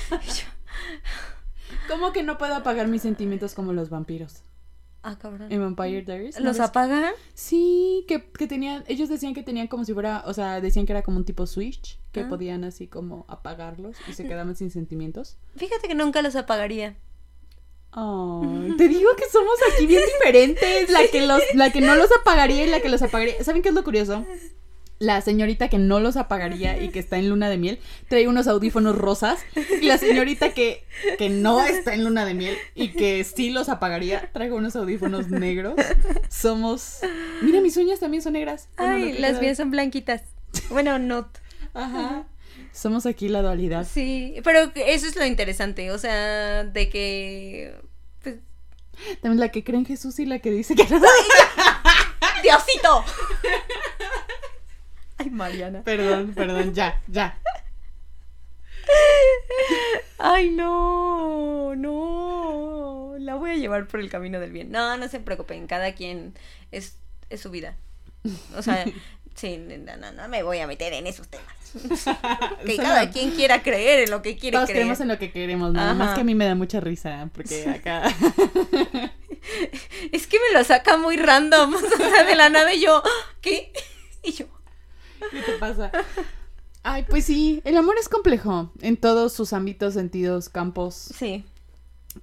¿Cómo 1.90 2.14
que 2.14 2.22
no 2.22 2.38
puedo 2.38 2.54
apagar 2.54 2.88
mis 2.88 3.02
sentimientos 3.02 3.52
como 3.52 3.74
los 3.74 3.90
vampiros? 3.90 4.36
Ah, 5.06 5.18
cabrón. 5.18 5.50
En 5.52 5.60
Vampire 5.60 6.02
Diaries. 6.02 6.38
¿no 6.38 6.44
¿Los 6.46 6.60
apagan? 6.60 7.12
Sí, 7.34 8.04
que, 8.08 8.30
que 8.30 8.46
tenían, 8.46 8.84
ellos 8.88 9.08
decían 9.08 9.34
que 9.34 9.42
tenían 9.42 9.66
como 9.68 9.84
si 9.84 9.92
fuera, 9.94 10.22
o 10.26 10.34
sea, 10.34 10.60
decían 10.60 10.84
que 10.86 10.92
era 10.92 11.02
como 11.02 11.16
un 11.18 11.24
tipo 11.24 11.46
switch, 11.46 11.98
que 12.12 12.20
Ah. 12.20 12.28
podían 12.28 12.64
así 12.64 12.86
como 12.86 13.24
apagarlos 13.28 13.96
y 14.08 14.12
se 14.12 14.26
quedaban 14.26 14.54
sin 14.56 14.70
sentimientos. 14.70 15.36
Fíjate 15.56 15.88
que 15.88 15.94
nunca 15.94 16.22
los 16.22 16.36
apagaría. 16.36 16.96
Ay, 17.92 18.74
te 18.78 18.88
digo 18.88 19.10
que 19.16 19.24
somos 19.30 19.54
aquí 19.74 19.86
bien 19.86 20.02
diferentes, 20.04 20.90
la 20.90 21.06
que 21.10 21.26
los, 21.26 21.40
la 21.54 21.70
que 21.72 21.80
no 21.80 21.94
los 21.96 22.10
apagaría 22.20 22.66
y 22.66 22.68
la 22.70 22.80
que 22.80 22.88
los 22.88 23.00
apagaría. 23.02 23.42
¿Saben 23.44 23.62
qué 23.62 23.70
es 23.70 23.74
lo 23.74 23.84
curioso? 23.84 24.24
La 24.98 25.20
señorita 25.20 25.68
que 25.68 25.76
no 25.76 26.00
los 26.00 26.16
apagaría 26.16 26.82
y 26.82 26.88
que 26.88 26.98
está 26.98 27.18
en 27.18 27.28
luna 27.28 27.50
de 27.50 27.58
miel 27.58 27.78
trae 28.08 28.28
unos 28.28 28.46
audífonos 28.46 28.96
rosas 28.96 29.40
y 29.54 29.84
la 29.84 29.98
señorita 29.98 30.54
que, 30.54 30.84
que 31.18 31.28
no 31.28 31.62
está 31.62 31.92
en 31.92 32.04
luna 32.04 32.24
de 32.24 32.32
miel 32.32 32.56
y 32.74 32.88
que 32.88 33.22
sí 33.24 33.50
los 33.50 33.68
apagaría 33.68 34.30
trae 34.32 34.50
unos 34.52 34.74
audífonos 34.74 35.28
negros. 35.28 35.74
Somos... 36.30 37.00
Mira, 37.42 37.60
mis 37.60 37.76
uñas 37.76 38.00
también 38.00 38.22
son 38.22 38.32
negras. 38.32 38.68
Ay, 38.76 39.18
las 39.18 39.40
mías 39.40 39.58
son 39.58 39.70
blanquitas. 39.70 40.22
Bueno, 40.70 40.98
no. 40.98 41.28
Ajá. 41.74 42.24
Somos 42.72 43.06
aquí 43.06 43.28
la 43.28 43.42
dualidad. 43.42 43.86
Sí, 43.90 44.34
pero 44.44 44.70
eso 44.74 45.06
es 45.06 45.16
lo 45.16 45.26
interesante, 45.26 45.90
o 45.90 45.98
sea, 45.98 46.64
de 46.64 46.88
que... 46.88 47.74
Pues, 48.22 48.36
También 49.20 49.40
la 49.40 49.50
que 49.50 49.62
cree 49.62 49.78
en 49.78 49.86
Jesús 49.86 50.18
y 50.18 50.26
la 50.26 50.38
que 50.38 50.50
dice 50.50 50.74
que 50.74 50.84
no. 50.84 51.00
¡Diosito! 52.42 53.04
Ay, 55.18 55.30
Mariana. 55.30 55.82
Perdón, 55.82 56.32
perdón, 56.34 56.74
ya, 56.74 57.00
ya. 57.08 57.38
Ay, 60.18 60.50
no, 60.50 61.74
no. 61.74 63.14
La 63.18 63.34
voy 63.36 63.50
a 63.50 63.56
llevar 63.56 63.86
por 63.86 64.00
el 64.00 64.10
camino 64.10 64.40
del 64.40 64.52
bien. 64.52 64.70
No, 64.70 64.96
no 64.96 65.08
se 65.08 65.20
preocupen, 65.20 65.66
cada 65.66 65.94
quien 65.94 66.34
es, 66.70 66.98
es 67.30 67.40
su 67.40 67.50
vida. 67.50 67.76
O 68.56 68.62
sea, 68.62 68.84
sí, 69.34 69.58
no, 69.58 69.96
no, 69.96 70.12
no 70.12 70.28
me 70.28 70.42
voy 70.42 70.58
a 70.58 70.66
meter 70.66 70.92
en 70.92 71.06
esos 71.06 71.28
temas. 71.28 71.46
Que 72.64 72.76
cada 72.76 73.10
quien 73.10 73.32
quiera 73.32 73.62
creer 73.62 74.04
en 74.04 74.10
lo 74.10 74.22
que 74.22 74.36
quiere 74.36 74.56
Todos 74.56 74.66
creer. 74.66 74.80
creemos 74.82 75.00
en 75.00 75.08
lo 75.08 75.18
que 75.18 75.30
queremos, 75.30 75.72
nada 75.72 75.94
más 75.94 76.08
Ajá. 76.08 76.14
que 76.16 76.20
a 76.22 76.24
mí 76.24 76.34
me 76.34 76.46
da 76.46 76.54
mucha 76.54 76.80
risa, 76.80 77.28
porque 77.32 77.68
acá... 77.68 78.04
Es 80.12 80.26
que 80.26 80.38
me 80.38 80.58
lo 80.58 80.64
saca 80.64 80.96
muy 80.96 81.16
random, 81.16 81.74
o 81.74 81.78
sea, 81.78 82.24
de 82.24 82.34
la 82.34 82.48
nada 82.48 82.74
y 82.74 82.80
yo, 82.80 83.02
¿qué? 83.40 83.72
Y 84.24 84.32
yo, 84.32 84.46
¿Qué 85.30 85.42
te 85.42 85.52
pasa? 85.58 85.90
Ay, 86.82 87.04
pues 87.08 87.24
sí, 87.24 87.60
el 87.64 87.76
amor 87.76 87.96
es 87.98 88.08
complejo 88.08 88.70
en 88.80 88.96
todos 88.96 89.32
sus 89.32 89.52
ámbitos, 89.52 89.94
sentidos, 89.94 90.48
campos, 90.48 90.94
sí, 90.94 91.44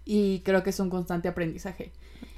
y 0.05 0.39
creo 0.39 0.63
que 0.63 0.69
es 0.69 0.79
un 0.79 0.89
constante 0.89 1.27
aprendizaje. 1.27 1.91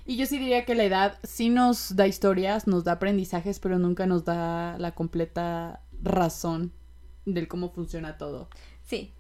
Y 0.08 0.18
yo 0.18 0.26
sí 0.26 0.38
diría 0.38 0.66
que 0.66 0.76
la 0.76 0.84
edad 0.84 1.20
sí 1.24 1.50
nos 1.50 1.96
da 1.96 2.08
historias, 2.08 2.68
nos 2.68 2.84
da 2.84 2.94
aprendizajes, 2.94 3.60
pero 3.60 3.78
nunca 3.78 4.06
nos 4.06 4.26
da 4.26 4.78
la 4.80 4.94
completa 4.94 5.82
razón 6.02 6.72
del 7.26 7.48
cómo 7.48 7.72
funciona 7.72 8.18
todo. 8.18 8.50
sí. 8.84 9.12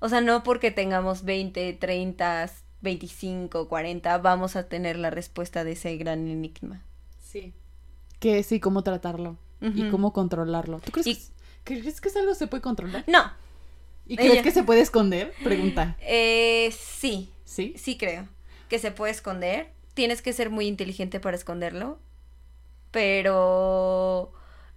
O 0.00 0.08
sea, 0.08 0.20
no 0.20 0.42
porque 0.42 0.72
tengamos 0.72 1.22
20, 1.22 1.74
30, 1.74 2.50
25, 2.80 3.68
40, 3.68 4.18
vamos 4.18 4.56
a 4.56 4.68
tener 4.68 4.96
la 4.98 5.10
respuesta 5.10 5.62
de 5.62 5.72
ese 5.72 5.96
gran 5.96 6.26
enigma. 6.26 6.82
Sí. 7.20 7.54
Que 8.18 8.42
sí, 8.42 8.58
cómo 8.58 8.82
tratarlo 8.82 9.38
y 9.62 9.88
cómo 9.90 10.12
controlarlo. 10.12 10.80
¿Tú 10.80 10.90
crees, 10.92 11.06
Y- 11.06 11.14
que, 11.14 11.20
es- 11.20 11.32
crees 11.64 12.00
que 12.00 12.08
es 12.08 12.16
algo 12.16 12.32
que 12.32 12.38
se 12.38 12.46
puede 12.48 12.62
controlar? 12.62 13.04
No, 13.06 13.32
¿Y 14.06 14.16
crees 14.16 14.42
que 14.42 14.50
se 14.50 14.62
puede 14.64 14.80
esconder? 14.80 15.32
Pregunta. 15.44 15.96
eh, 16.00 16.72
sí, 16.76 17.30
¿Sí? 17.44 17.74
sí 17.76 17.96
creo 17.96 18.28
que 18.68 18.78
se 18.78 18.90
puede 18.90 19.12
esconder. 19.12 19.70
Tienes 19.94 20.22
que 20.22 20.32
ser 20.32 20.50
muy 20.50 20.66
inteligente 20.66 21.20
para 21.20 21.36
esconderlo, 21.36 21.98
pero 22.90 24.32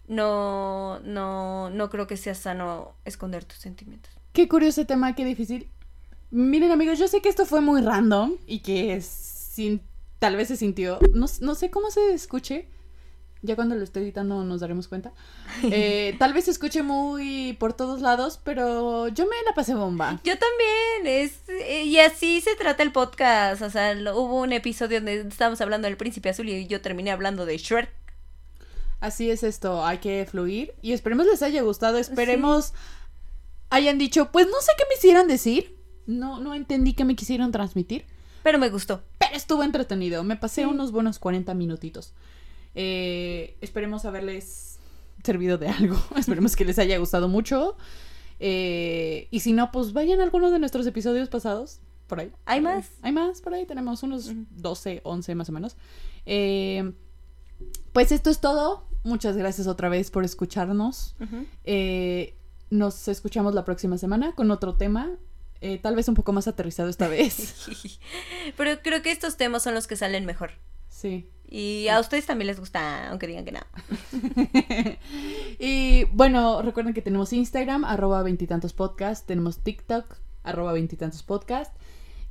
no, 0.07 0.99
no, 1.01 1.69
no 1.69 1.89
creo 1.89 2.07
que 2.07 2.17
sea 2.17 2.35
sano 2.35 2.93
esconder 3.05 3.45
tus 3.45 3.59
sentimientos. 3.59 4.11
Qué 4.33 4.47
curioso 4.47 4.85
tema, 4.85 5.15
qué 5.15 5.23
difícil. 5.25 5.69
Miren 6.31 6.71
amigos, 6.71 6.99
yo 6.99 7.07
sé 7.07 7.21
que 7.21 7.29
esto 7.29 7.45
fue 7.45 7.61
muy 7.61 7.81
random 7.81 8.33
y 8.45 8.59
que 8.59 8.99
sin, 9.01 9.81
tal 10.19 10.35
vez 10.35 10.49
se 10.49 10.57
sintió, 10.57 10.99
no, 11.13 11.27
no 11.41 11.55
sé 11.55 11.69
cómo 11.69 11.91
se 11.91 12.13
escuche, 12.13 12.67
ya 13.45 13.55
cuando 13.55 13.75
lo 13.75 13.83
estoy 13.83 14.03
editando 14.03 14.43
nos 14.43 14.61
daremos 14.61 14.87
cuenta. 14.87 15.11
Eh, 15.63 16.15
tal 16.19 16.33
vez 16.33 16.45
se 16.45 16.51
escuche 16.51 16.83
muy 16.83 17.53
por 17.59 17.73
todos 17.73 18.01
lados, 18.01 18.39
pero 18.43 19.07
yo 19.07 19.25
me 19.25 19.35
la 19.45 19.53
pasé 19.55 19.73
bomba. 19.73 20.19
Yo 20.23 20.33
también, 20.37 21.05
es, 21.23 21.47
eh, 21.49 21.83
y 21.85 21.97
así 21.99 22.41
se 22.41 22.55
trata 22.55 22.83
el 22.83 22.91
podcast, 22.91 23.61
o 23.61 23.69
sea, 23.69 23.93
lo- 23.95 24.17
hubo 24.19 24.41
un 24.41 24.51
episodio 24.53 24.97
donde 24.99 25.21
estábamos 25.21 25.61
hablando 25.61 25.87
del 25.87 25.95
príncipe 25.97 26.29
azul 26.29 26.49
y 26.49 26.67
yo 26.67 26.81
terminé 26.81 27.11
hablando 27.11 27.45
de 27.45 27.57
Shrek. 27.57 27.89
Así 28.99 29.29
es 29.29 29.43
esto, 29.43 29.85
hay 29.85 29.99
que 29.99 30.25
fluir 30.29 30.73
y 30.81 30.93
esperemos 30.93 31.25
les 31.27 31.41
haya 31.43 31.61
gustado, 31.61 31.97
esperemos 31.97 32.73
hayan 33.69 33.97
dicho, 33.97 34.31
pues 34.31 34.47
no 34.47 34.59
sé 34.61 34.71
qué 34.77 34.83
me 34.89 34.95
hicieron 34.95 35.27
decir, 35.27 35.75
no, 36.07 36.39
no 36.39 36.53
entendí 36.53 36.93
qué 36.93 37.03
me 37.05 37.15
quisieron 37.15 37.51
transmitir, 37.51 38.05
Pero 38.43 38.57
me 38.57 38.69
gustó. 38.69 39.03
pero 39.19 39.35
estuvo 39.35 39.63
entretenido, 39.63 40.23
me 40.23 40.35
pasé 40.37 40.61
Sí. 40.61 40.67
unos 40.67 40.91
buenos 40.91 41.19
40 41.19 41.53
minutitos. 41.53 42.13
Eh, 42.75 43.57
esperemos 43.61 44.05
haberles 44.05 44.79
servido 45.23 45.57
de 45.57 45.67
algo, 45.69 45.97
esperemos 46.17 46.55
que 46.55 46.65
les 46.65 46.77
haya 46.79 46.97
gustado 46.97 47.27
mucho. 47.27 47.75
Eh, 48.39 49.27
y 49.31 49.39
si 49.39 49.53
no, 49.53 49.71
pues 49.71 49.93
vayan 49.93 50.19
a 50.19 50.23
alguno 50.23 50.51
de 50.51 50.59
nuestros 50.59 50.85
episodios 50.85 51.29
pasados, 51.29 51.79
por 52.07 52.19
ahí. 52.19 52.31
¿Hay 52.45 52.61
Por 52.61 52.69
ahí. 52.71 52.77
más? 52.77 52.91
Hay 53.01 53.11
más, 53.11 53.41
por 53.41 53.53
ahí 53.53 53.65
tenemos 53.65 54.03
unos 54.03 54.27
Ujú. 54.27 54.45
12, 54.51 55.01
11 55.03 55.35
más 55.35 55.49
o 55.49 55.51
menos. 55.53 55.77
Eh, 56.25 56.91
Pues 57.93 58.11
esto 58.11 58.29
es 58.29 58.39
todo. 58.41 58.87
Muchas 59.05 59.37
gracias 59.37 59.67
otra 59.67 59.87
vez 59.87 60.11
por 60.11 60.25
escucharnos. 60.25 61.15
Eh, 61.63 62.35
nos 62.69 63.07
escuchamos 63.07 63.53
la 63.55 63.63
próxima 63.63 63.97
semana 63.97 64.33
con 64.33 64.51
otro 64.51 64.75
tema. 64.75 65.09
eh, 65.61 65.79
tal 65.79 65.95
vez 65.95 66.07
un 66.09 66.15
poco 66.15 66.33
más 66.33 66.47
aterrizado 66.49 66.89
esta 66.89 67.07
vez. 67.07 67.55
Pero 68.57 68.81
creo 68.83 69.01
que 69.01 69.11
estos 69.11 69.37
temas 69.37 69.63
son 69.63 69.73
los 69.73 69.87
que 69.87 69.95
salen 69.95 70.25
mejor. 70.25 70.51
Sí. 70.89 71.29
Y 71.47 71.87
a 71.89 71.99
ustedes 71.99 72.25
también 72.25 72.47
les 72.47 72.59
gusta, 72.59 73.09
aunque 73.09 73.27
digan 73.27 73.45
que 73.45 73.51
no. 73.51 73.59
y 75.59 76.05
bueno, 76.05 76.61
recuerden 76.61 76.93
que 76.93 77.01
tenemos 77.01 77.33
Instagram, 77.33 77.85
arroba 77.85 78.23
veintitantos 78.23 78.73
podcast, 78.73 79.25
tenemos 79.27 79.59
TikTok, 79.59 80.05
arroba 80.43 80.73
veintitantos 80.73 81.23
podcast. 81.23 81.73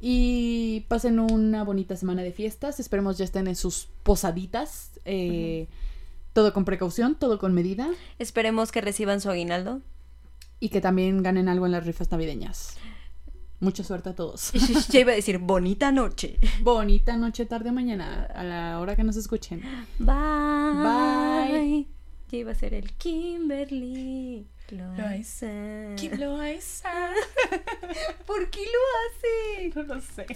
Y 0.01 0.85
pasen 0.89 1.19
una 1.21 1.65
bonita 1.65 1.97
semana 1.97 2.23
de 2.23 2.33
fiestas. 2.33 2.79
Esperemos 2.81 3.17
ya 3.17 3.25
estén 3.25 3.47
en 3.47 3.57
sus 3.57 3.89
posaditas. 4.03 5.01
eh, 5.05 5.69
Todo 6.35 6.53
con 6.53 6.65
precaución, 6.65 7.15
todo 7.15 7.39
con 7.39 7.55
medida. 7.55 7.89
Esperemos 8.19 8.73
que 8.73 8.81
reciban 8.81 9.21
su 9.21 9.31
aguinaldo. 9.31 9.81
Y 10.61 10.69
que 10.69 10.81
también 10.81 11.23
ganen 11.23 11.49
algo 11.49 11.67
en 11.67 11.73
las 11.73 11.87
rifas 11.87 12.11
navideñas. 12.11 12.77
Mucha 13.65 13.83
suerte 13.83 14.11
a 14.11 14.15
todos. 14.15 14.53
Ya 14.91 15.01
iba 15.01 15.13
a 15.13 15.15
decir 15.15 15.39
bonita 15.39 15.91
noche. 15.91 16.39
Bonita 16.61 17.17
noche, 17.17 17.47
tarde 17.47 17.71
o 17.71 17.73
mañana, 17.73 18.29
a 18.35 18.45
la 18.45 18.79
hora 18.79 18.95
que 18.95 19.05
nos 19.05 19.17
escuchen. 19.17 19.63
Bye. 19.99 20.13
Bye. 20.85 21.89
Ya 22.31 22.39
iba 22.39 22.53
a 22.53 22.55
ser 22.55 22.75
el 22.75 22.93
Kimberly. 22.93 24.47
Loaiza. 24.69 25.47
Loaiza. 26.19 26.91
¿Por 28.27 28.51
qué 28.51 28.61
lo 28.61 28.81
hace? 29.01 29.73
No 29.75 29.83
lo 29.95 30.01
sé. 30.03 30.27